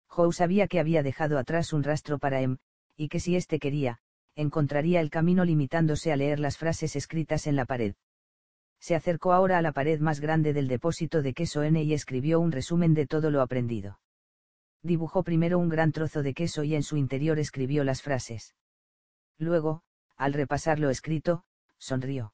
[0.05, 2.59] Joe sabía que había dejado atrás un rastro para Em,
[2.95, 4.01] y que si éste quería,
[4.37, 7.95] encontraría el camino limitándose a leer las frases escritas en la pared.
[8.79, 12.39] Se acercó ahora a la pared más grande del depósito de queso N y escribió
[12.39, 13.99] un resumen de todo lo aprendido.
[14.83, 18.55] Dibujó primero un gran trozo de queso y en su interior escribió las frases.
[19.39, 19.81] Luego,
[20.15, 21.43] al repasar lo escrito,
[21.79, 22.33] sonrió.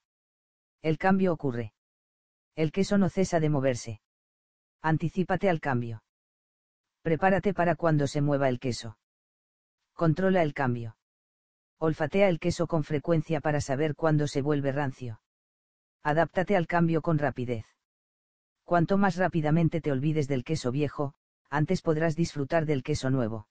[0.82, 1.74] El cambio ocurre.
[2.56, 4.02] El queso no cesa de moverse.
[4.82, 6.04] Anticípate al cambio.
[7.02, 8.98] Prepárate para cuando se mueva el queso.
[9.94, 10.98] Controla el cambio.
[11.80, 15.22] Olfatea el queso con frecuencia para saber cuándo se vuelve rancio.
[16.04, 17.66] Adáptate al cambio con rapidez.
[18.64, 21.14] Cuanto más rápidamente te olvides del queso viejo,
[21.50, 23.48] antes podrás disfrutar del queso nuevo.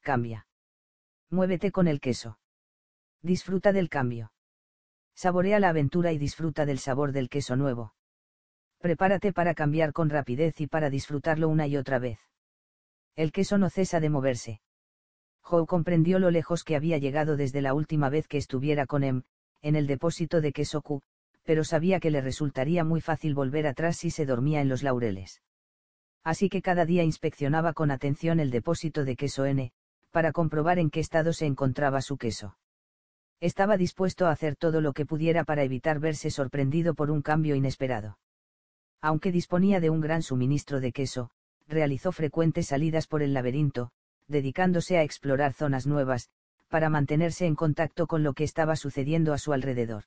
[0.00, 0.46] Cambia.
[1.30, 2.38] Muévete con el queso.
[3.22, 4.32] Disfruta del cambio.
[5.14, 7.94] Saborea la aventura y disfruta del sabor del queso nuevo.
[8.78, 12.18] Prepárate para cambiar con rapidez y para disfrutarlo una y otra vez.
[13.14, 14.60] El queso no cesa de moverse.
[15.42, 19.22] Joe comprendió lo lejos que había llegado desde la última vez que estuviera con Em,
[19.62, 21.02] en el depósito de Kesoku,
[21.44, 25.42] pero sabía que le resultaría muy fácil volver atrás si se dormía en los laureles.
[26.22, 29.72] Así que cada día inspeccionaba con atención el depósito de queso N,
[30.10, 32.56] para comprobar en qué estado se encontraba su queso.
[33.40, 37.54] Estaba dispuesto a hacer todo lo que pudiera para evitar verse sorprendido por un cambio
[37.54, 38.18] inesperado.
[39.00, 41.30] Aunque disponía de un gran suministro de queso,
[41.66, 43.92] realizó frecuentes salidas por el laberinto,
[44.30, 46.30] dedicándose a explorar zonas nuevas,
[46.68, 50.04] para mantenerse en contacto con lo que estaba sucediendo a su alrededor.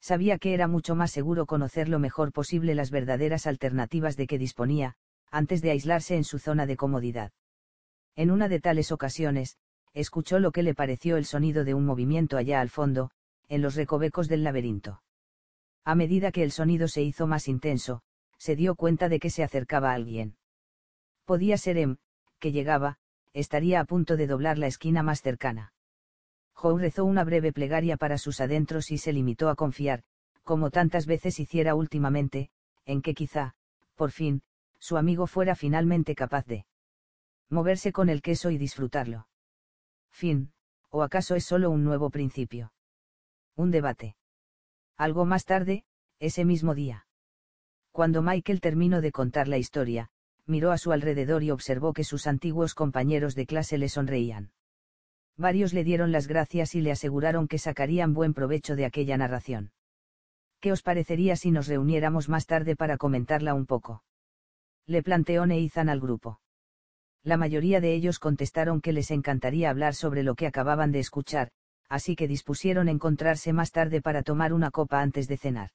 [0.00, 4.38] Sabía que era mucho más seguro conocer lo mejor posible las verdaderas alternativas de que
[4.38, 4.94] disponía,
[5.30, 7.32] antes de aislarse en su zona de comodidad.
[8.16, 9.56] En una de tales ocasiones,
[9.92, 13.10] escuchó lo que le pareció el sonido de un movimiento allá al fondo,
[13.48, 15.02] en los recovecos del laberinto.
[15.84, 18.02] A medida que el sonido se hizo más intenso,
[18.38, 20.36] se dio cuenta de que se acercaba alguien.
[21.24, 21.96] Podía ser Em,
[22.40, 22.98] que llegaba,
[23.32, 25.72] estaría a punto de doblar la esquina más cercana.
[26.52, 30.02] Joe rezó una breve plegaria para sus adentros y se limitó a confiar,
[30.42, 32.50] como tantas veces hiciera últimamente,
[32.84, 33.54] en que quizá,
[33.94, 34.42] por fin,
[34.78, 36.66] su amigo fuera finalmente capaz de
[37.48, 39.28] moverse con el queso y disfrutarlo.
[40.10, 40.52] Fin,
[40.90, 42.72] o acaso es solo un nuevo principio.
[43.56, 44.16] Un debate.
[44.96, 45.84] Algo más tarde,
[46.18, 47.06] ese mismo día.
[47.90, 50.10] Cuando Michael terminó de contar la historia,
[50.46, 54.52] miró a su alrededor y observó que sus antiguos compañeros de clase le sonreían.
[55.36, 59.72] Varios le dieron las gracias y le aseguraron que sacarían buen provecho de aquella narración.
[60.60, 64.04] ¿Qué os parecería si nos reuniéramos más tarde para comentarla un poco?
[64.86, 66.40] Le planteó Neizan al grupo.
[67.24, 71.50] La mayoría de ellos contestaron que les encantaría hablar sobre lo que acababan de escuchar,
[71.88, 75.70] así que dispusieron encontrarse más tarde para tomar una copa antes de cenar.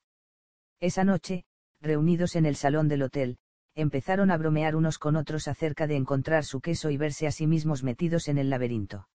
[0.80, 1.46] Esa noche,
[1.82, 3.38] reunidos en el salón del hotel,
[3.78, 7.46] empezaron a bromear unos con otros acerca de encontrar su queso y verse a sí
[7.46, 9.08] mismos metidos en el laberinto.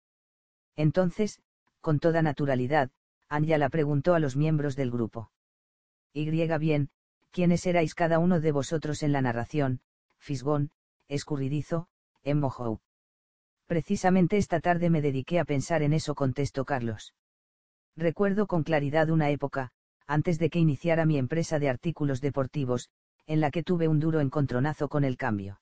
[0.76, 1.42] Entonces,
[1.80, 2.90] con toda naturalidad,
[3.28, 5.32] Anya la preguntó a los miembros del grupo.
[6.12, 6.90] Y bien,
[7.32, 9.80] ¿quiénes erais cada uno de vosotros en la narración?
[10.20, 10.70] Fisgón,
[11.08, 11.88] escurridizo,
[12.22, 12.80] Emmohou.
[13.66, 17.14] Precisamente esta tarde me dediqué a pensar en eso, contestó Carlos.
[17.96, 19.72] Recuerdo con claridad una época,
[20.06, 22.90] antes de que iniciara mi empresa de artículos deportivos,
[23.26, 25.60] en la que tuve un duro encontronazo con el cambio.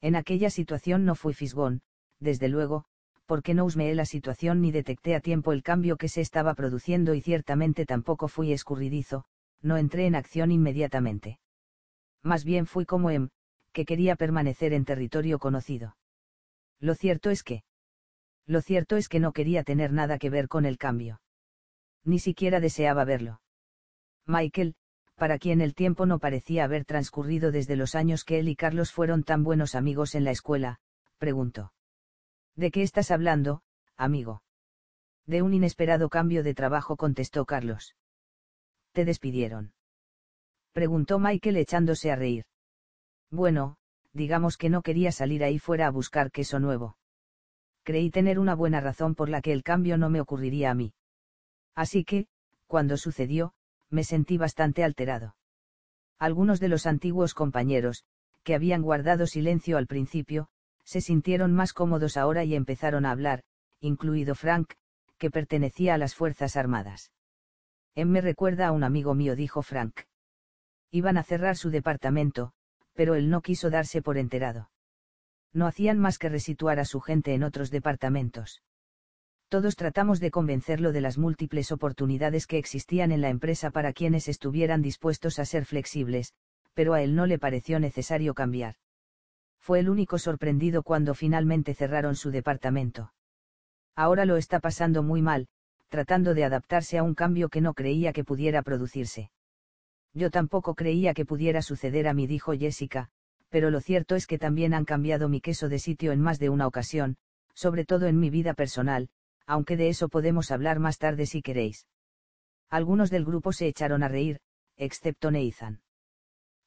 [0.00, 1.82] En aquella situación no fui fisgón,
[2.18, 2.84] desde luego,
[3.26, 7.14] porque no husmeé la situación ni detecté a tiempo el cambio que se estaba produciendo
[7.14, 9.24] y ciertamente tampoco fui escurridizo,
[9.62, 11.38] no entré en acción inmediatamente.
[12.22, 13.30] Más bien fui como Em,
[13.72, 15.96] que quería permanecer en territorio conocido.
[16.80, 17.62] Lo cierto es que...
[18.46, 21.20] Lo cierto es que no quería tener nada que ver con el cambio.
[22.04, 23.40] Ni siquiera deseaba verlo.
[24.26, 24.74] Michael,
[25.20, 28.90] para quien el tiempo no parecía haber transcurrido desde los años que él y Carlos
[28.90, 30.80] fueron tan buenos amigos en la escuela,
[31.18, 31.74] preguntó.
[32.56, 33.60] ¿De qué estás hablando,
[33.98, 34.42] amigo?
[35.26, 37.96] De un inesperado cambio de trabajo contestó Carlos.
[38.92, 39.74] ¿Te despidieron?
[40.72, 42.46] Preguntó Michael echándose a reír.
[43.30, 43.76] Bueno,
[44.14, 46.96] digamos que no quería salir ahí fuera a buscar queso nuevo.
[47.82, 50.94] Creí tener una buena razón por la que el cambio no me ocurriría a mí.
[51.74, 52.26] Así que,
[52.66, 53.52] cuando sucedió,
[53.90, 55.36] me sentí bastante alterado.
[56.18, 58.04] Algunos de los antiguos compañeros,
[58.42, 60.48] que habían guardado silencio al principio,
[60.84, 63.42] se sintieron más cómodos ahora y empezaron a hablar,
[63.80, 64.72] incluido Frank,
[65.18, 67.12] que pertenecía a las Fuerzas Armadas.
[67.94, 70.00] En me recuerda a un amigo mío, dijo Frank.
[70.90, 72.52] Iban a cerrar su departamento,
[72.94, 74.70] pero él no quiso darse por enterado.
[75.52, 78.62] No hacían más que resituar a su gente en otros departamentos.
[79.50, 84.28] Todos tratamos de convencerlo de las múltiples oportunidades que existían en la empresa para quienes
[84.28, 86.34] estuvieran dispuestos a ser flexibles,
[86.72, 88.76] pero a él no le pareció necesario cambiar.
[89.58, 93.12] Fue el único sorprendido cuando finalmente cerraron su departamento.
[93.96, 95.48] Ahora lo está pasando muy mal,
[95.88, 99.32] tratando de adaptarse a un cambio que no creía que pudiera producirse.
[100.14, 103.10] Yo tampoco creía que pudiera suceder a mí, dijo Jessica,
[103.48, 106.50] pero lo cierto es que también han cambiado mi queso de sitio en más de
[106.50, 107.16] una ocasión,
[107.52, 109.10] sobre todo en mi vida personal,
[109.50, 111.88] aunque de eso podemos hablar más tarde si queréis.
[112.68, 114.38] Algunos del grupo se echaron a reír,
[114.76, 115.80] excepto Neizan.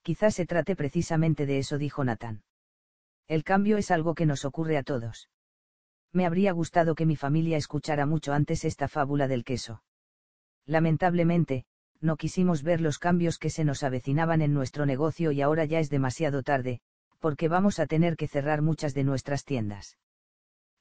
[0.01, 2.43] Quizás se trate precisamente de eso, dijo Nathan.
[3.29, 5.29] El cambio es algo que nos ocurre a todos.
[6.11, 9.81] Me habría gustado que mi familia escuchara mucho antes esta fábula del queso.
[10.65, 11.63] Lamentablemente,
[12.01, 15.79] no quisimos ver los cambios que se nos avecinaban en nuestro negocio y ahora ya
[15.79, 16.81] es demasiado tarde,
[17.19, 19.97] porque vamos a tener que cerrar muchas de nuestras tiendas.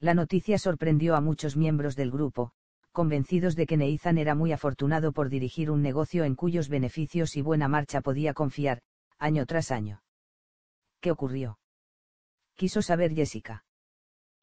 [0.03, 2.51] La noticia sorprendió a muchos miembros del grupo,
[2.91, 7.41] convencidos de que Neizan era muy afortunado por dirigir un negocio en cuyos beneficios y
[7.41, 8.83] buena marcha podía confiar,
[9.17, 10.03] año tras año.
[11.01, 11.61] ¿Qué ocurrió?
[12.57, 13.65] Quiso saber Jessica.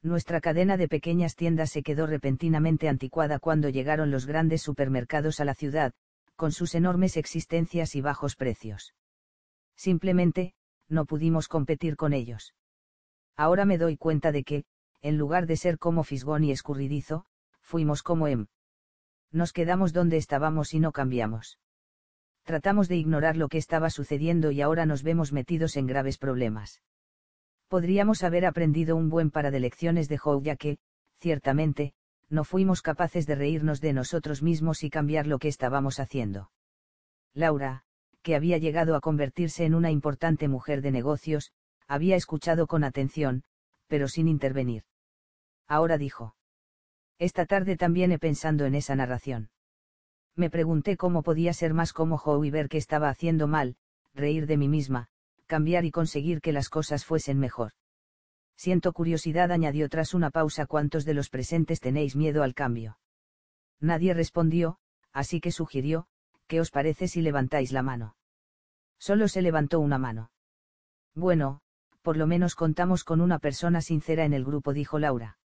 [0.01, 5.45] Nuestra cadena de pequeñas tiendas se quedó repentinamente anticuada cuando llegaron los grandes supermercados a
[5.45, 5.91] la ciudad,
[6.38, 8.93] con sus enormes existencias y bajos precios.
[9.76, 10.53] Simplemente,
[10.88, 12.53] no pudimos competir con ellos.
[13.36, 14.64] Ahora me doy cuenta de que,
[15.01, 17.25] en lugar de ser como fisgón y escurridizo,
[17.61, 18.47] fuimos como em.
[19.31, 21.59] Nos quedamos donde estábamos y no cambiamos.
[22.43, 26.81] Tratamos de ignorar lo que estaba sucediendo y ahora nos vemos metidos en graves problemas.
[27.67, 30.79] Podríamos haber aprendido un buen par de lecciones de Howe ya que,
[31.19, 31.93] ciertamente,
[32.29, 36.51] no fuimos capaces de reírnos de nosotros mismos y cambiar lo que estábamos haciendo.
[37.33, 37.83] Laura,
[38.23, 41.51] que había llegado a convertirse en una importante mujer de negocios,
[41.87, 43.43] había escuchado con atención,
[43.87, 44.83] pero sin intervenir.
[45.70, 46.36] Ahora dijo.
[47.20, 49.51] Esta tarde también he pensando en esa narración.
[50.36, 53.76] Me pregunté cómo podía ser más como Joe y ver que estaba haciendo mal,
[54.13, 55.09] reír de mí misma,
[55.45, 57.74] cambiar y conseguir que las cosas fuesen mejor.
[58.55, 62.97] Siento curiosidad, añadió tras una pausa, ¿cuántos de los presentes tenéis miedo al cambio?
[63.80, 64.80] Nadie respondió,
[65.13, 66.07] así que sugirió,
[66.47, 68.15] ¿qué os parece si levantáis la mano?
[68.97, 70.32] Solo se levantó una mano.
[71.15, 71.61] Bueno,
[72.01, 75.38] por lo menos contamos con una persona sincera en el grupo, dijo Laura.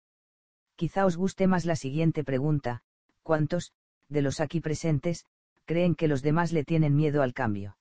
[0.82, 2.82] Quizá os guste más la siguiente pregunta,
[3.22, 3.72] ¿cuántos,
[4.08, 5.26] de los aquí presentes,
[5.64, 7.76] creen que los demás le tienen miedo al cambio?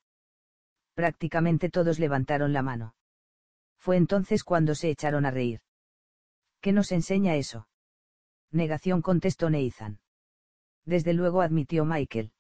[0.94, 2.94] Prácticamente todos levantaron la mano.
[3.80, 5.62] Fue entonces cuando se echaron a reír.
[6.60, 7.68] ¿Qué nos enseña eso?
[8.52, 10.00] Negación contestó Neizan.
[10.86, 12.32] Desde luego admitió Michael.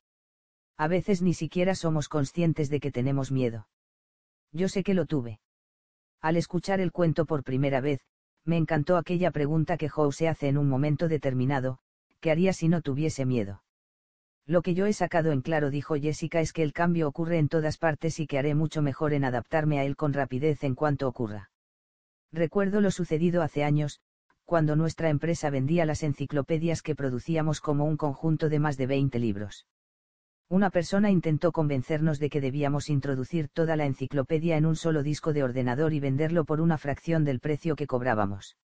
[0.77, 3.67] A veces ni siquiera somos conscientes de que tenemos miedo.
[4.51, 5.39] Yo sé que lo tuve.
[6.19, 8.05] Al escuchar el cuento por primera vez,
[8.45, 11.79] me encantó aquella pregunta que Howe se hace en un momento determinado,
[12.19, 13.63] ¿qué haría si no tuviese miedo?
[14.45, 17.47] Lo que yo he sacado en claro, dijo Jessica, es que el cambio ocurre en
[17.47, 21.07] todas partes y que haré mucho mejor en adaptarme a él con rapidez en cuanto
[21.07, 21.51] ocurra.
[22.31, 23.99] Recuerdo lo sucedido hace años,
[24.45, 29.19] cuando nuestra empresa vendía las enciclopedias que producíamos como un conjunto de más de 20
[29.19, 29.65] libros.
[30.51, 35.31] Una persona intentó convencernos de que debíamos introducir toda la enciclopedia en un solo disco
[35.31, 38.57] de ordenador y venderlo por una fracción del precio que cobrábamos.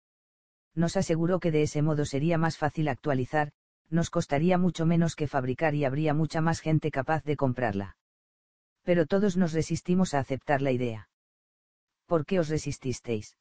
[0.75, 3.53] Nos aseguró que de ese modo sería más fácil actualizar,
[3.89, 7.95] nos costaría mucho menos que fabricar y habría mucha más gente capaz de comprarla.
[8.83, 11.07] Pero todos nos resistimos a aceptar la idea.
[12.05, 13.37] ¿Por qué os resististeis?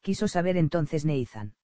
[0.00, 1.54] Quiso saber entonces Neizan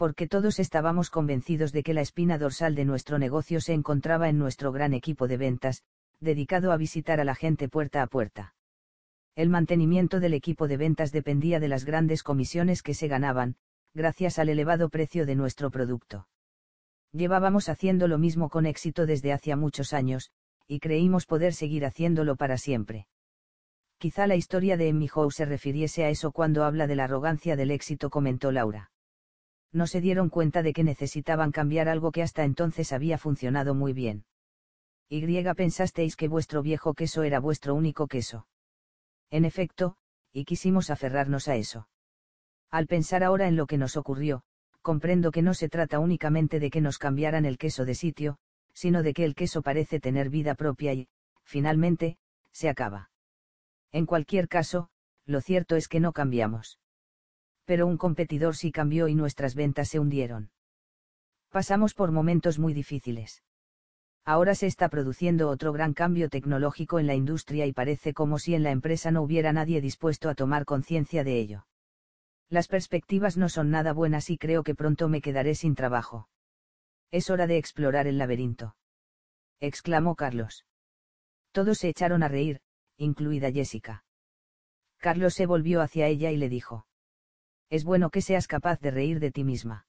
[0.00, 4.38] porque todos estábamos convencidos de que la espina dorsal de nuestro negocio se encontraba en
[4.38, 5.82] nuestro gran equipo de ventas,
[6.20, 8.54] dedicado a visitar a la gente puerta a puerta.
[9.36, 13.56] El mantenimiento del equipo de ventas dependía de las grandes comisiones que se ganaban,
[13.92, 16.26] gracias al elevado precio de nuestro producto.
[17.12, 20.30] Llevábamos haciendo lo mismo con éxito desde hacía muchos años,
[20.66, 23.06] y creímos poder seguir haciéndolo para siempre.
[23.98, 27.54] Quizá la historia de Emmy Howe se refiriese a eso cuando habla de la arrogancia
[27.54, 28.90] del éxito, comentó Laura.
[29.72, 33.92] No se dieron cuenta de que necesitaban cambiar algo que hasta entonces había funcionado muy
[33.92, 34.24] bien.
[35.08, 38.46] Y pensasteis que vuestro viejo queso era vuestro único queso.
[39.30, 39.96] En efecto,
[40.32, 41.88] y quisimos aferrarnos a eso.
[42.70, 44.42] Al pensar ahora en lo que nos ocurrió,
[44.82, 48.38] comprendo que no se trata únicamente de que nos cambiaran el queso de sitio,
[48.72, 51.08] sino de que el queso parece tener vida propia y,
[51.42, 52.18] finalmente,
[52.52, 53.10] se acaba.
[53.92, 54.90] En cualquier caso,
[55.26, 56.78] lo cierto es que no cambiamos.
[57.70, 60.50] Pero un competidor sí cambió y nuestras ventas se hundieron.
[61.50, 63.44] Pasamos por momentos muy difíciles.
[64.24, 68.56] Ahora se está produciendo otro gran cambio tecnológico en la industria y parece como si
[68.56, 71.66] en la empresa no hubiera nadie dispuesto a tomar conciencia de ello.
[72.48, 76.28] Las perspectivas no son nada buenas y creo que pronto me quedaré sin trabajo.
[77.12, 78.74] Es hora de explorar el laberinto.
[79.60, 80.66] exclamó Carlos.
[81.52, 82.62] Todos se echaron a reír,
[82.96, 84.02] incluida Jessica.
[84.96, 86.88] Carlos se volvió hacia ella y le dijo.
[87.70, 89.86] Es bueno que seas capaz de reír de ti misma.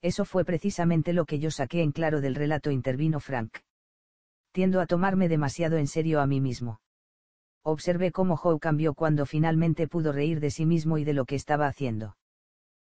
[0.00, 3.58] Eso fue precisamente lo que yo saqué en claro del relato, intervino Frank.
[4.52, 6.80] Tiendo a tomarme demasiado en serio a mí mismo.
[7.62, 11.34] Observé cómo Joe cambió cuando finalmente pudo reír de sí mismo y de lo que
[11.34, 12.16] estaba haciendo.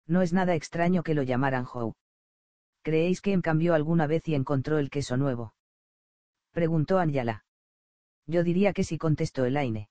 [0.08, 1.94] No es nada extraño que lo llamaran Joe.
[2.82, 5.54] ¿Creéis que Em cambió alguna vez y encontró el queso nuevo?
[6.52, 7.46] Preguntó Angela.
[8.28, 9.90] Yo diría que sí contestó Elaine.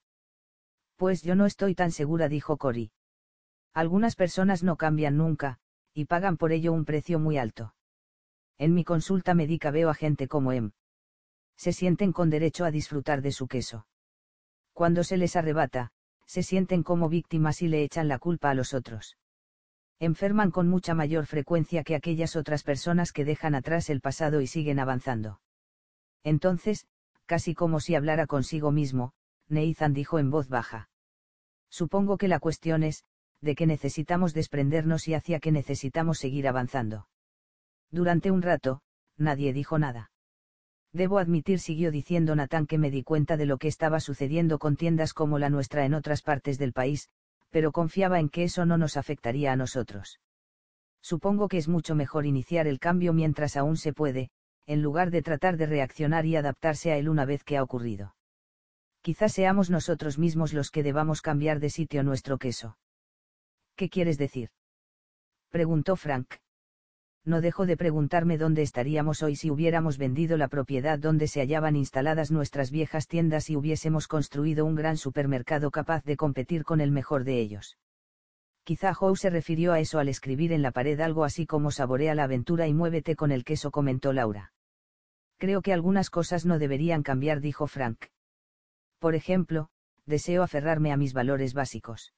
[0.96, 2.90] Pues yo no estoy tan segura, dijo Cory.
[3.74, 5.58] Algunas personas no cambian nunca,
[5.94, 7.74] y pagan por ello un precio muy alto.
[8.58, 10.72] En mi consulta médica veo a gente como Em.
[11.56, 13.86] Se sienten con derecho a disfrutar de su queso.
[14.72, 15.92] Cuando se les arrebata,
[16.26, 19.16] se sienten como víctimas y le echan la culpa a los otros.
[19.98, 24.46] Enferman con mucha mayor frecuencia que aquellas otras personas que dejan atrás el pasado y
[24.46, 25.40] siguen avanzando.
[26.22, 26.86] Entonces,
[27.26, 29.12] casi como si hablara consigo mismo,
[29.48, 30.88] Neizan dijo en voz baja.
[31.68, 33.04] Supongo que la cuestión es,
[33.40, 37.08] de que necesitamos desprendernos y hacia que necesitamos seguir avanzando.
[37.90, 38.82] Durante un rato,
[39.16, 40.10] nadie dijo nada.
[40.92, 44.76] Debo admitir, siguió diciendo Natán, que me di cuenta de lo que estaba sucediendo con
[44.76, 47.08] tiendas como la nuestra en otras partes del país,
[47.50, 50.20] pero confiaba en que eso no nos afectaría a nosotros.
[51.00, 54.30] Supongo que es mucho mejor iniciar el cambio mientras aún se puede,
[54.66, 58.14] en lugar de tratar de reaccionar y adaptarse a él una vez que ha ocurrido.
[59.00, 62.76] Quizás seamos nosotros mismos los que debamos cambiar de sitio nuestro queso.
[63.80, 64.50] ¿Qué quieres decir?
[65.48, 66.34] preguntó Frank.
[67.24, 71.76] No dejo de preguntarme dónde estaríamos hoy si hubiéramos vendido la propiedad donde se hallaban
[71.76, 76.90] instaladas nuestras viejas tiendas y hubiésemos construido un gran supermercado capaz de competir con el
[76.90, 77.78] mejor de ellos.
[78.64, 82.14] Quizá Howe se refirió a eso al escribir en la pared algo así como saborea
[82.14, 84.52] la aventura y muévete con el queso, comentó Laura.
[85.38, 88.08] Creo que algunas cosas no deberían cambiar, dijo Frank.
[88.98, 89.70] Por ejemplo,
[90.04, 92.12] deseo aferrarme a mis valores básicos.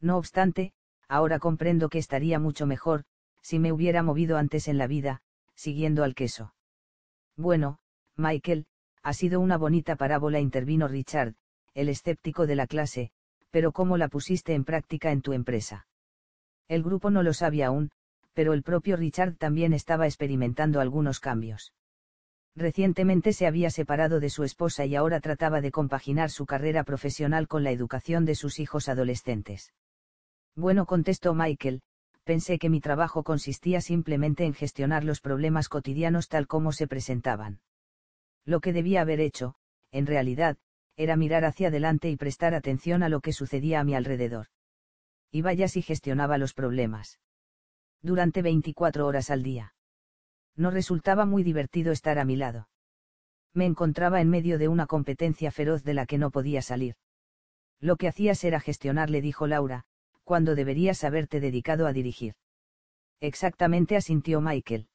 [0.00, 0.72] No obstante,
[1.08, 3.04] ahora comprendo que estaría mucho mejor,
[3.40, 5.22] si me hubiera movido antes en la vida,
[5.54, 6.54] siguiendo al queso.
[7.36, 7.78] Bueno,
[8.16, 8.66] Michael,
[9.02, 11.34] ha sido una bonita parábola, intervino Richard,
[11.74, 13.10] el escéptico de la clase,
[13.50, 15.86] pero ¿cómo la pusiste en práctica en tu empresa?
[16.68, 17.90] El grupo no lo sabía aún,
[18.32, 21.72] pero el propio Richard también estaba experimentando algunos cambios.
[22.56, 27.48] Recientemente se había separado de su esposa y ahora trataba de compaginar su carrera profesional
[27.48, 29.72] con la educación de sus hijos adolescentes.
[30.56, 31.82] Bueno, contestó Michael,
[32.24, 37.60] pensé que mi trabajo consistía simplemente en gestionar los problemas cotidianos tal como se presentaban.
[38.44, 39.54] Lo que debía haber hecho,
[39.92, 40.56] en realidad,
[40.96, 44.46] era mirar hacia adelante y prestar atención a lo que sucedía a mi alrededor.
[45.30, 47.20] Y vaya si gestionaba los problemas.
[48.02, 49.74] Durante 24 horas al día
[50.56, 52.68] no resultaba muy divertido estar a mi lado.
[53.52, 56.96] Me encontraba en medio de una competencia feroz de la que no podía salir.
[57.78, 59.84] Lo que hacías era gestionar, le dijo Laura,
[60.26, 62.34] cuando deberías haberte dedicado a dirigir.
[63.20, 64.88] Exactamente asintió Michael.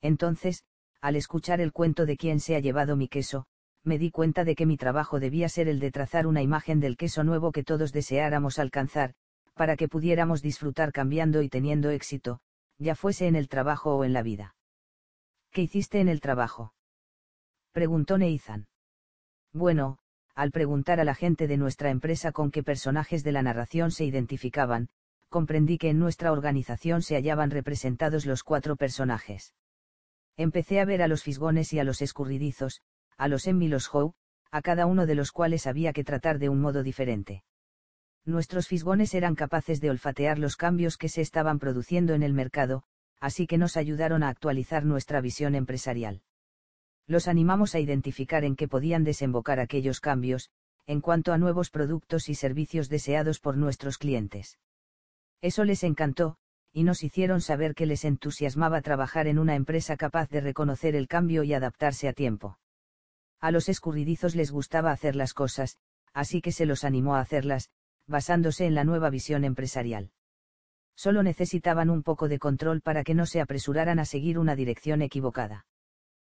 [0.00, 0.62] Entonces,
[1.00, 3.46] al escuchar el cuento de quién se ha llevado mi queso,
[3.82, 6.96] me di cuenta de que mi trabajo debía ser el de trazar una imagen del
[6.96, 9.14] queso nuevo que todos deseáramos alcanzar,
[9.54, 12.38] para que pudiéramos disfrutar cambiando y teniendo éxito,
[12.78, 14.54] ya fuese en el trabajo o en la vida.
[15.50, 16.74] ¿Qué hiciste en el trabajo?
[17.72, 18.68] Preguntó Neizan.
[19.52, 19.98] Bueno,
[20.34, 24.04] al preguntar a la gente de nuestra empresa con qué personajes de la narración se
[24.04, 24.88] identificaban,
[25.28, 29.54] comprendí que en nuestra organización se hallaban representados los cuatro personajes.
[30.36, 32.82] Empecé a ver a los fisgones y a los escurridizos,
[33.16, 34.14] a los Emmy los Howe,
[34.50, 37.44] a cada uno de los cuales había que tratar de un modo diferente.
[38.24, 42.84] Nuestros fisgones eran capaces de olfatear los cambios que se estaban produciendo en el mercado,
[43.20, 46.22] así que nos ayudaron a actualizar nuestra visión empresarial.
[47.06, 50.50] Los animamos a identificar en qué podían desembocar aquellos cambios,
[50.86, 54.58] en cuanto a nuevos productos y servicios deseados por nuestros clientes.
[55.42, 56.36] Eso les encantó,
[56.72, 61.06] y nos hicieron saber que les entusiasmaba trabajar en una empresa capaz de reconocer el
[61.06, 62.58] cambio y adaptarse a tiempo.
[63.40, 65.76] A los escurridizos les gustaba hacer las cosas,
[66.14, 67.70] así que se los animó a hacerlas,
[68.06, 70.10] basándose en la nueva visión empresarial.
[70.96, 75.02] Solo necesitaban un poco de control para que no se apresuraran a seguir una dirección
[75.02, 75.66] equivocada.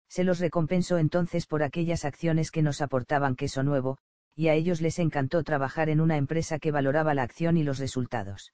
[0.09, 3.97] Se los recompensó entonces por aquellas acciones que nos aportaban queso nuevo,
[4.35, 7.79] y a ellos les encantó trabajar en una empresa que valoraba la acción y los
[7.79, 8.53] resultados.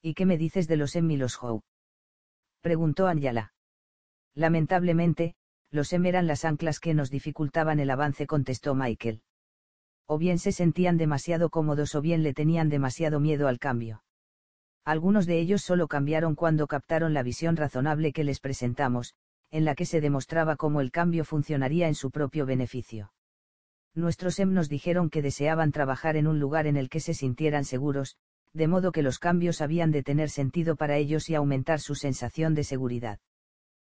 [0.00, 1.62] ¿Y qué me dices de los M y los Howe?
[2.60, 3.52] preguntó Anjala.
[4.34, 5.34] Lamentablemente,
[5.70, 9.22] los M eran las anclas que nos dificultaban el avance, contestó Michael.
[10.06, 14.02] O bien se sentían demasiado cómodos o bien le tenían demasiado miedo al cambio.
[14.84, 19.14] Algunos de ellos solo cambiaron cuando captaron la visión razonable que les presentamos,
[19.52, 23.12] en la que se demostraba cómo el cambio funcionaría en su propio beneficio
[23.94, 27.64] nuestros EM nos dijeron que deseaban trabajar en un lugar en el que se sintieran
[27.64, 28.16] seguros,
[28.54, 32.54] de modo que los cambios habían de tener sentido para ellos y aumentar su sensación
[32.54, 33.18] de seguridad.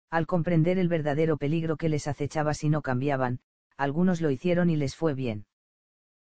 [0.10, 3.40] Al comprender el verdadero peligro que les acechaba si no cambiaban,
[3.78, 5.46] algunos lo hicieron y les fue bien.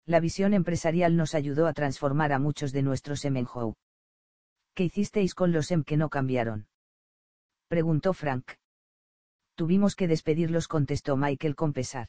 [0.07, 3.77] La visión empresarial nos ayudó a transformar a muchos de nuestros EM en.
[4.75, 6.67] ¿Qué hicisteis con los EM que no cambiaron?
[7.69, 8.53] Preguntó Frank.
[9.55, 12.09] Tuvimos que despedirlos, contestó Michael con pesar.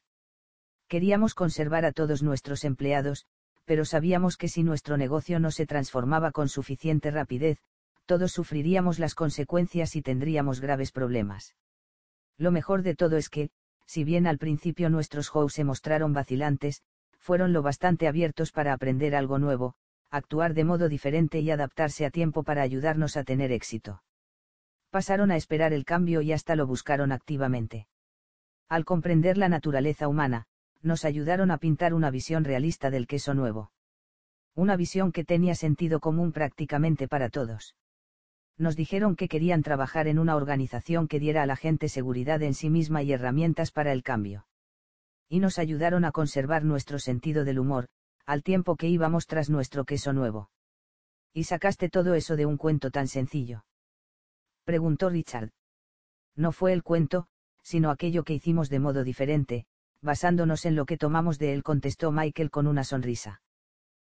[0.88, 3.26] Queríamos conservar a todos nuestros empleados,
[3.66, 7.60] pero sabíamos que si nuestro negocio no se transformaba con suficiente rapidez,
[8.06, 11.56] todos sufriríamos las consecuencias y tendríamos graves problemas.
[12.38, 13.50] Lo mejor de todo es que,
[13.86, 16.84] si bien al principio nuestros hows se mostraron vacilantes,
[17.18, 19.74] fueron lo bastante abiertos para aprender algo nuevo,
[20.12, 24.04] actuar de modo diferente y adaptarse a tiempo para ayudarnos a tener éxito.
[24.96, 27.90] Pasaron a esperar el cambio y hasta lo buscaron activamente.
[28.70, 30.46] Al comprender la naturaleza humana,
[30.82, 33.74] nos ayudaron a pintar una visión realista del queso nuevo.
[34.56, 37.76] Una visión que tenía sentido común prácticamente para todos.
[38.58, 42.54] Nos dijeron que querían trabajar en una organización que diera a la gente seguridad en
[42.54, 44.48] sí misma y herramientas para el cambio.
[45.28, 47.88] Y nos ayudaron a conservar nuestro sentido del humor,
[48.26, 50.52] al tiempo que íbamos tras nuestro queso nuevo.
[51.34, 53.66] ¿Y sacaste todo eso de un cuento tan sencillo?
[54.66, 55.52] Preguntó Richard.
[56.36, 57.28] No fue el cuento,
[57.62, 59.68] sino aquello que hicimos de modo diferente,
[60.02, 63.42] basándonos en lo que tomamos de él, contestó Michael con una sonrisa.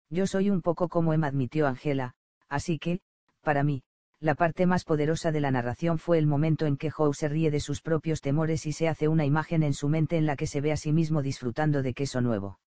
[0.10, 2.15] Yo soy un poco como Emma admitió Angela,
[2.49, 2.99] así que,
[3.41, 3.84] para mí,
[4.19, 7.49] la parte más poderosa de la narración fue el momento en que Howe se ríe
[7.49, 10.48] de sus propios temores y se hace una imagen en su mente en la que
[10.48, 12.60] se ve a sí mismo disfrutando de queso nuevo.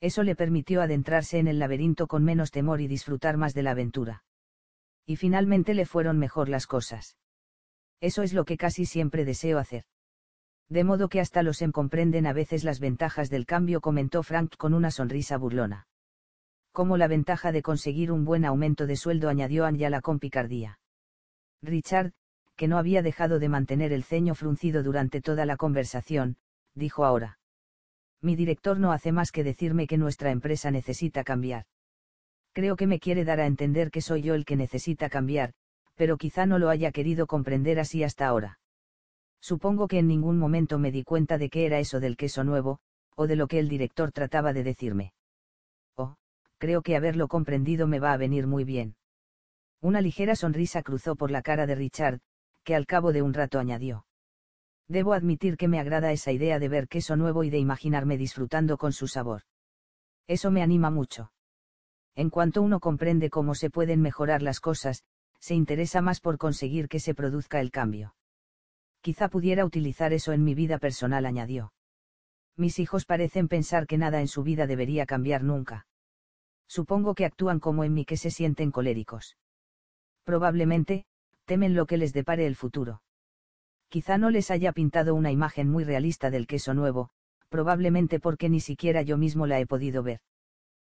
[0.00, 3.72] Eso le permitió adentrarse en el laberinto con menos temor y disfrutar más de la
[3.72, 4.22] aventura.
[5.06, 7.16] Y finalmente le fueron mejor las cosas.
[8.00, 9.84] Eso es lo que casi siempre deseo hacer
[10.70, 14.56] de modo que hasta los em comprenden a veces las ventajas del cambio, comentó Frank
[14.56, 15.88] con una sonrisa burlona.
[16.72, 20.78] Como la ventaja de conseguir un buen aumento de sueldo, añadió Angela con picardía.
[21.60, 22.12] Richard,
[22.54, 26.36] que no había dejado de mantener el ceño fruncido durante toda la conversación,
[26.76, 27.40] dijo ahora.
[28.22, 31.64] Mi director no hace más que decirme que nuestra empresa necesita cambiar.
[32.52, 35.52] Creo que me quiere dar a entender que soy yo el que necesita cambiar,
[35.94, 38.58] pero quizá no lo haya querido comprender así hasta ahora.
[39.40, 42.80] Supongo que en ningún momento me di cuenta de qué era eso del queso nuevo,
[43.16, 45.12] o de lo que el director trataba de decirme.
[45.96, 46.16] Oh,
[46.58, 48.96] creo que haberlo comprendido me va a venir muy bien.
[49.80, 52.20] Una ligera sonrisa cruzó por la cara de Richard,
[52.64, 54.04] que al cabo de un rato añadió.
[54.88, 58.76] Debo admitir que me agrada esa idea de ver queso nuevo y de imaginarme disfrutando
[58.76, 59.42] con su sabor.
[60.26, 61.30] Eso me anima mucho.
[62.20, 65.04] En cuanto uno comprende cómo se pueden mejorar las cosas,
[65.38, 68.14] se interesa más por conseguir que se produzca el cambio.
[69.00, 71.72] Quizá pudiera utilizar eso en mi vida personal, añadió.
[72.58, 75.86] Mis hijos parecen pensar que nada en su vida debería cambiar nunca.
[76.68, 79.38] Supongo que actúan como en mí que se sienten coléricos.
[80.24, 81.06] Probablemente,
[81.46, 83.00] temen lo que les depare el futuro.
[83.88, 87.08] Quizá no les haya pintado una imagen muy realista del queso nuevo,
[87.48, 90.20] probablemente porque ni siquiera yo mismo la he podido ver.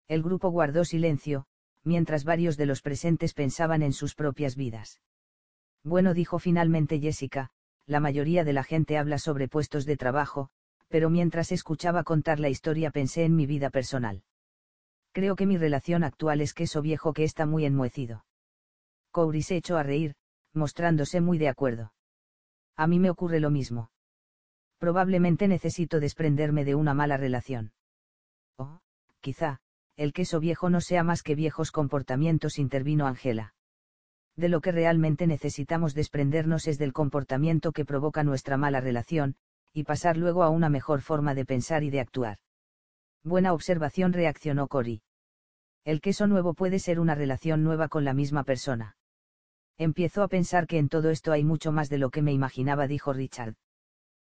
[0.07, 1.45] El grupo guardó silencio,
[1.83, 5.01] mientras varios de los presentes pensaban en sus propias vidas.
[5.83, 7.49] Bueno, dijo finalmente Jessica,
[7.85, 10.49] la mayoría de la gente habla sobre puestos de trabajo,
[10.87, 14.23] pero mientras escuchaba contar la historia pensé en mi vida personal.
[15.11, 18.25] Creo que mi relación actual es queso viejo que está muy enmohecido.
[19.11, 20.15] Cowrie se echó a reír,
[20.53, 21.93] mostrándose muy de acuerdo.
[22.75, 23.91] A mí me ocurre lo mismo.
[24.79, 27.73] Probablemente necesito desprenderme de una mala relación.
[28.57, 28.79] Oh,
[29.21, 29.61] quizá,
[29.95, 33.53] el queso viejo no sea más que viejos comportamientos, intervino Angela.
[34.35, 39.35] De lo que realmente necesitamos desprendernos es del comportamiento que provoca nuestra mala relación,
[39.71, 42.37] y pasar luego a una mejor forma de pensar y de actuar.
[43.23, 45.01] Buena observación, reaccionó Cory.
[45.85, 48.97] El queso nuevo puede ser una relación nueva con la misma persona.
[49.77, 52.87] Empiezo a pensar que en todo esto hay mucho más de lo que me imaginaba,
[52.87, 53.55] dijo Richard.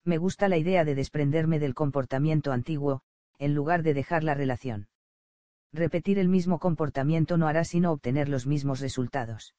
[0.03, 3.01] Me gusta la idea de desprenderme del comportamiento antiguo,
[3.37, 4.87] en lugar de dejar la relación.
[5.75, 9.55] Repetir el mismo comportamiento no hará sino obtener los mismos resultados.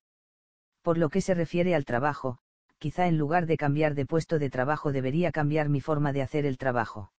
[0.80, 2.38] Por lo que se refiere al trabajo,
[2.78, 6.46] quizá en lugar de cambiar de puesto de trabajo debería cambiar mi forma de hacer
[6.46, 7.12] el trabajo.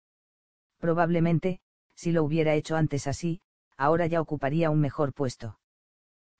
[0.79, 1.59] Probablemente,
[1.93, 3.39] si lo hubiera hecho antes así,
[3.77, 5.59] ahora ya ocuparía un mejor puesto.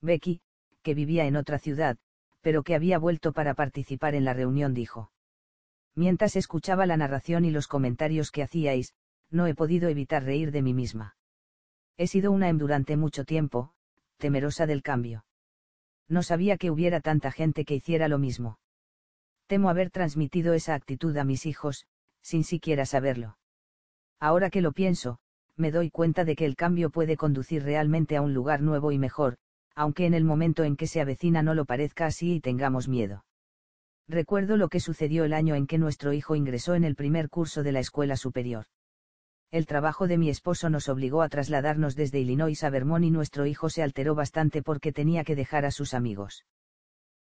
[0.01, 0.41] Becky,
[0.81, 1.99] que vivía en otra ciudad,
[2.41, 5.11] pero que había vuelto para participar en la reunión, dijo.
[5.93, 8.95] Mientras escuchaba la narración y los comentarios que hacíais,
[9.29, 11.17] no he podido evitar reír de mí misma.
[11.97, 13.71] He sido una em durante mucho tiempo,
[14.17, 15.25] temerosa del cambio.
[16.07, 18.59] No sabía que hubiera tanta gente que hiciera lo mismo.
[19.47, 21.85] Temo haber transmitido esa actitud a mis hijos,
[22.21, 23.37] sin siquiera saberlo.
[24.19, 25.19] Ahora que lo pienso,
[25.55, 28.99] me doy cuenta de que el cambio puede conducir realmente a un lugar nuevo y
[28.99, 29.37] mejor,
[29.75, 33.25] aunque en el momento en que se avecina no lo parezca así y tengamos miedo.
[34.07, 37.63] Recuerdo lo que sucedió el año en que nuestro hijo ingresó en el primer curso
[37.63, 38.65] de la escuela superior.
[39.49, 43.45] El trabajo de mi esposo nos obligó a trasladarnos desde Illinois a Vermont y nuestro
[43.45, 46.45] hijo se alteró bastante porque tenía que dejar a sus amigos.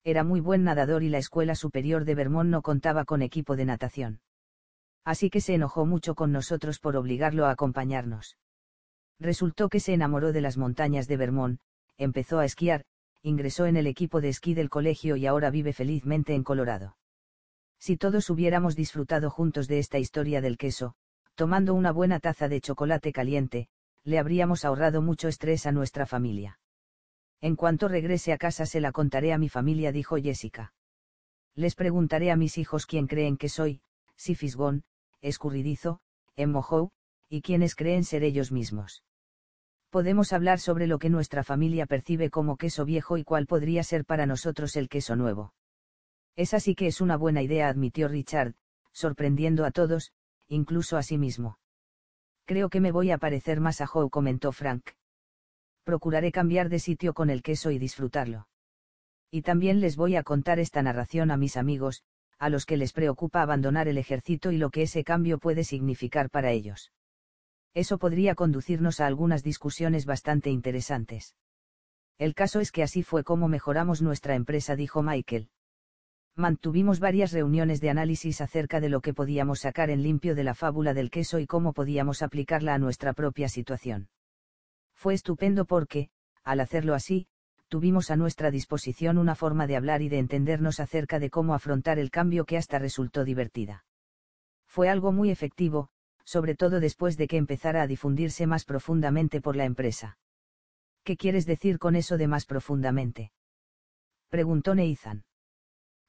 [0.05, 3.67] Era muy buen nadador y la escuela superior de Vermont no contaba con equipo de
[3.67, 4.21] natación.
[5.05, 8.39] Así que se enojó mucho con nosotros por obligarlo a acompañarnos.
[9.21, 11.61] Resultó que se enamoró de las montañas de Vermont,
[11.99, 12.85] empezó a esquiar,
[13.23, 16.97] ingresó en el equipo de esquí del colegio y ahora vive felizmente en Colorado.
[17.79, 20.95] Si todos hubiéramos disfrutado juntos de esta historia del queso,
[21.35, 23.69] tomando una buena taza de chocolate caliente,
[24.05, 26.59] le habríamos ahorrado mucho estrés a nuestra familia.
[27.41, 30.73] En cuanto regrese a casa se la contaré a mi familia, dijo Jessica.
[31.55, 33.81] Les preguntaré a mis hijos quién creen que soy,
[34.17, 34.85] si fisgón,
[35.21, 36.01] escurridizo,
[36.37, 36.55] en
[37.29, 39.03] y quiénes creen ser ellos mismos
[39.95, 44.05] podemos hablar sobre lo que nuestra familia percibe como queso viejo y cuál podría ser
[44.05, 45.55] para nosotros el queso nuevo.
[46.35, 48.55] Esa sí que es una buena idea, admitió Richard,
[48.91, 50.11] sorprendiendo a todos,
[50.55, 51.59] incluso a sí mismo.
[52.47, 54.91] Creo que me voy a parecer más a Joe, comentó Frank.
[55.85, 58.49] Procuraré cambiar de sitio con el queso y disfrutarlo.
[59.31, 62.03] Y también les voy a contar esta narración a mis amigos,
[62.39, 66.31] a los que les preocupa abandonar el ejército y lo que ese cambio puede significar
[66.31, 66.91] para ellos
[67.75, 71.35] eso podría conducirnos a algunas discusiones bastante interesantes.
[72.19, 75.49] El caso es que así fue como mejoramos nuestra empresa, dijo Michael.
[76.37, 80.55] Mantuvimos varias reuniones de análisis acerca de lo que podíamos sacar en limpio de la
[80.55, 84.09] fábula del queso y cómo podíamos aplicarla a nuestra propia situación.
[84.97, 86.09] Fue estupendo porque,
[86.43, 87.29] al hacerlo así,
[87.69, 92.01] tuvimos a nuestra disposición una forma de hablar y de entendernos acerca de cómo afrontar
[92.01, 93.85] el cambio que hasta resultó divertida.
[94.67, 95.89] Fue algo muy efectivo,
[96.25, 100.19] sobre todo después de que empezara a difundirse más profundamente por la empresa.
[101.05, 103.31] ¿Qué quieres decir con eso de más profundamente?
[104.31, 105.23] Preguntó Neizan.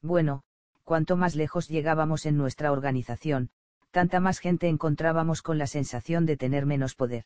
[0.02, 0.42] Bueno,
[0.84, 3.50] cuanto más lejos llegábamos en nuestra organización,
[3.90, 7.24] tanta más gente encontrábamos con la sensación de tener menos poder.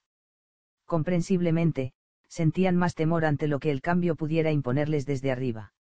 [0.87, 1.93] Comprensiblemente,
[2.29, 5.73] sentían más temor ante lo que el cambio pudiera imponerles desde arriba.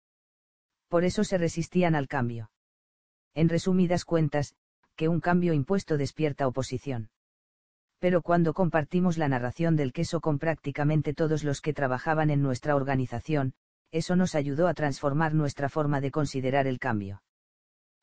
[0.88, 2.50] Por eso se resistían al cambio.
[3.34, 4.54] En resumidas cuentas,
[4.96, 7.10] que un cambio impuesto despierta oposición.
[7.98, 12.74] Pero cuando compartimos la narración del queso con prácticamente todos los que trabajaban en nuestra
[12.74, 13.54] organización,
[13.90, 17.22] eso nos ayudó a transformar nuestra forma de considerar el cambio.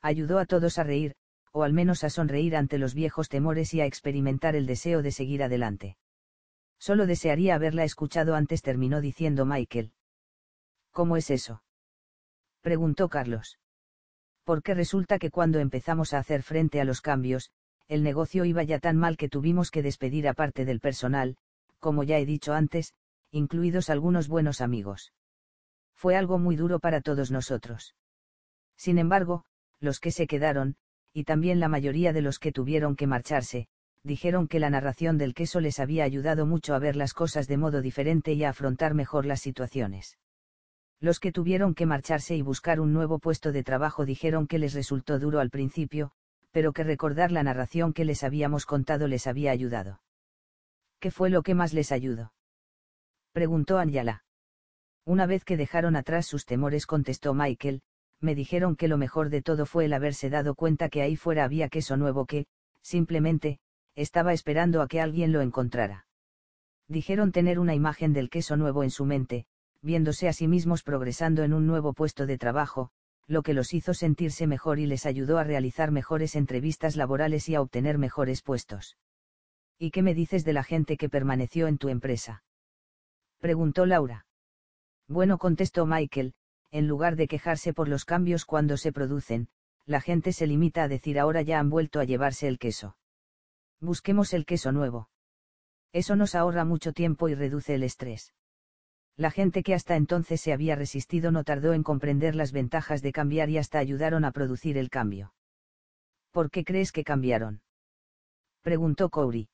[0.02, 1.16] Ayudó a todos a reír,
[1.52, 5.12] o al menos a sonreír ante los viejos temores y a experimentar el deseo de
[5.12, 5.98] seguir adelante.
[6.80, 9.94] Solo desearía haberla escuchado antes, terminó diciendo Michael.
[10.92, 11.64] ¿Cómo es eso?
[12.62, 13.58] preguntó Carlos
[14.46, 17.50] porque resulta que cuando empezamos a hacer frente a los cambios,
[17.88, 21.36] el negocio iba ya tan mal que tuvimos que despedir a parte del personal,
[21.80, 22.94] como ya he dicho antes,
[23.32, 25.12] incluidos algunos buenos amigos.
[25.96, 27.96] Fue algo muy duro para todos nosotros.
[28.78, 29.46] Sin embargo,
[29.80, 30.76] los que se quedaron,
[31.14, 33.68] y también la mayoría de los que tuvieron que marcharse,
[34.04, 37.58] dijeron que la narración del queso les había ayudado mucho a ver las cosas de
[37.58, 40.18] modo diferente y a afrontar mejor las situaciones.
[41.00, 44.74] Los que tuvieron que marcharse y buscar un nuevo puesto de trabajo dijeron que les
[44.74, 46.12] resultó duro al principio,
[46.52, 50.02] pero que recordar la narración que les habíamos contado les había ayudado.
[51.00, 52.34] ¿Qué fue lo que más les ayudó?
[53.32, 54.25] Preguntó Angela.
[55.06, 57.82] Una vez que dejaron atrás sus temores, contestó Michael,
[58.20, 61.44] me dijeron que lo mejor de todo fue el haberse dado cuenta que ahí fuera
[61.44, 62.48] había queso nuevo que,
[62.82, 63.60] simplemente,
[63.94, 66.08] estaba esperando a que alguien lo encontrara.
[66.88, 69.46] Dijeron tener una imagen del queso nuevo en su mente,
[69.82, 72.90] viéndose a sí mismos progresando en un nuevo puesto de trabajo,
[73.28, 77.56] lo que los hizo sentirse mejor y les ayudó a realizar mejores entrevistas laborales y
[77.56, 78.98] a obtener mejores puestos.
[79.78, 82.44] ¿Y qué me dices de la gente que permaneció en tu empresa?
[83.40, 84.26] Preguntó Laura.
[85.08, 86.34] Bueno, contestó Michael,
[86.72, 89.48] en lugar de quejarse por los cambios cuando se producen,
[89.86, 92.98] la gente se limita a decir ahora ya han vuelto a llevarse el queso.
[93.80, 95.10] Busquemos el queso nuevo.
[95.94, 98.34] Eso nos ahorra mucho tiempo y reduce el estrés.
[99.16, 103.14] La gente que hasta entonces se había resistido no tardó en comprender las ventajas de
[103.14, 105.34] cambiar y hasta ayudaron a producir el cambio.
[106.32, 107.62] ¿Por qué crees que cambiaron?
[108.62, 109.48] preguntó Corey.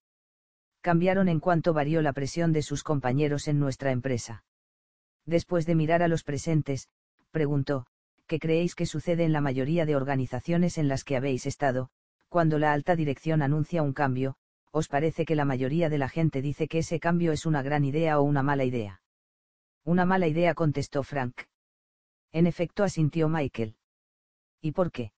[0.80, 4.44] Cambiaron en cuanto varió la presión de sus compañeros en nuestra empresa.
[5.26, 6.90] Después de mirar a los presentes,
[7.32, 7.86] preguntó,
[8.28, 11.90] ¿qué creéis que sucede en la mayoría de organizaciones en las que habéis estado,
[12.30, 14.36] cuando la alta dirección anuncia un cambio,
[14.72, 17.84] os parece que la mayoría de la gente dice que ese cambio es una gran
[17.84, 19.02] idea o una mala idea?
[19.84, 21.42] Una mala idea contestó Frank.
[22.32, 23.76] En efecto asintió Michael.
[24.62, 25.12] ¿Y por qué?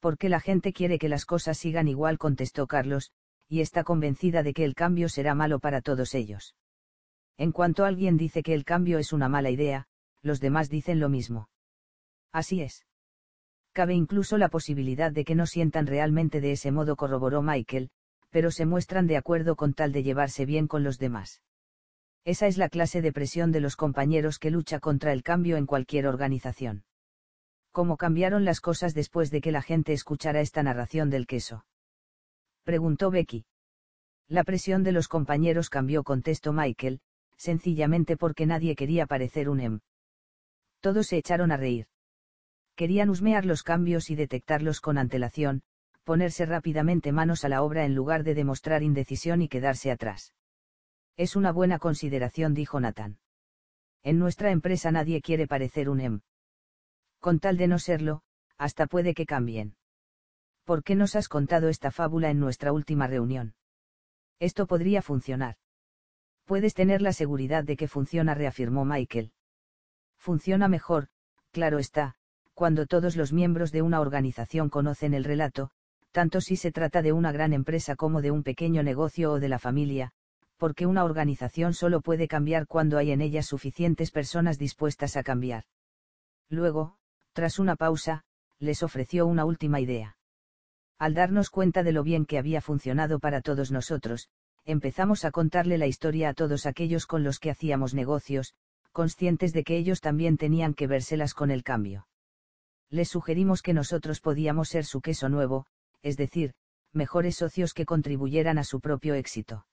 [0.00, 3.12] Porque la gente quiere que las cosas sigan igual contestó Carlos,
[3.48, 6.54] y está convencida de que el cambio será malo para todos ellos.
[7.42, 9.88] En cuanto alguien dice que el cambio es una mala idea,
[10.22, 11.48] los demás dicen lo mismo.
[12.30, 12.86] Así es.
[13.72, 17.90] Cabe incluso la posibilidad de que no sientan realmente de ese modo, corroboró Michael,
[18.30, 21.42] pero se muestran de acuerdo con tal de llevarse bien con los demás.
[22.24, 25.66] Esa es la clase de presión de los compañeros que lucha contra el cambio en
[25.66, 26.84] cualquier organización.
[27.72, 31.66] ¿Cómo cambiaron las cosas después de que la gente escuchara esta narración del queso?
[32.62, 33.46] Preguntó Becky.
[34.28, 37.00] La presión de los compañeros cambió, contestó Michael,
[37.42, 39.80] sencillamente porque nadie quería parecer un em.
[40.80, 41.86] Todos se echaron a reír.
[42.76, 45.62] Querían husmear los cambios y detectarlos con antelación,
[46.04, 50.34] ponerse rápidamente manos a la obra en lugar de demostrar indecisión y quedarse atrás.
[51.16, 53.18] Es una buena consideración, dijo Nathan.
[54.02, 56.20] En nuestra empresa nadie quiere parecer un em.
[57.20, 58.22] Con tal de no serlo,
[58.56, 59.76] hasta puede que cambien.
[60.64, 63.54] ¿por qué nos has contado esta fábula en nuestra última reunión?
[64.38, 65.56] Esto podría funcionar.
[66.52, 69.32] Puedes tener la seguridad de que funciona, reafirmó Michael.
[70.18, 71.08] Funciona mejor,
[71.50, 72.14] claro está,
[72.52, 75.70] cuando todos los miembros de una organización conocen el relato,
[76.10, 79.48] tanto si se trata de una gran empresa como de un pequeño negocio o de
[79.48, 80.12] la familia,
[80.58, 85.64] porque una organización solo puede cambiar cuando hay en ella suficientes personas dispuestas a cambiar.
[86.50, 86.96] Luego,
[87.32, 88.24] tras una pausa,
[88.58, 90.18] les ofreció una última idea.
[90.98, 94.28] Al darnos cuenta de lo bien que había funcionado para todos nosotros,
[94.64, 98.54] empezamos a contarle la historia a todos aquellos con los que hacíamos negocios,
[98.92, 102.06] conscientes de que ellos también tenían que vérselas con el cambio.
[102.90, 105.66] Les sugerimos que nosotros podíamos ser su queso nuevo,
[106.02, 106.54] es decir,
[106.92, 109.66] mejores socios que contribuyeran a su propio éxito.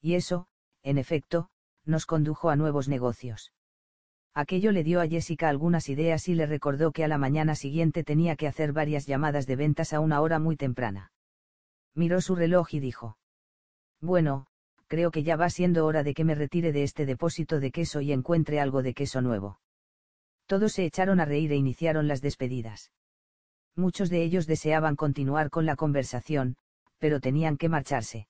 [0.00, 0.46] Y eso,
[0.82, 1.48] en efecto,
[1.86, 3.52] nos condujo a nuevos negocios.
[4.34, 8.04] Aquello le dio a Jessica algunas ideas y le recordó que a la mañana siguiente
[8.04, 11.12] tenía que hacer varias llamadas de ventas a una hora muy temprana.
[11.94, 13.16] Miró su reloj y dijo.
[14.04, 14.44] Bueno,
[14.86, 18.02] creo que ya va siendo hora de que me retire de este depósito de queso
[18.02, 19.60] y encuentre algo de queso nuevo.
[20.44, 22.92] Todos se echaron a reír e iniciaron las despedidas.
[23.74, 26.56] Muchos de ellos deseaban continuar con la conversación,
[26.98, 28.28] pero tenían que marcharse.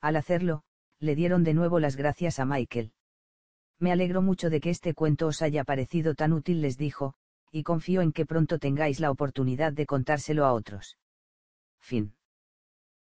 [0.00, 0.62] Al hacerlo,
[0.98, 2.94] le dieron de nuevo las gracias a Michael.
[3.78, 7.12] Me alegro mucho de que este cuento os haya parecido tan útil, les dijo,
[7.52, 10.96] y confío en que pronto tengáis la oportunidad de contárselo a otros.
[11.80, 12.15] Fin.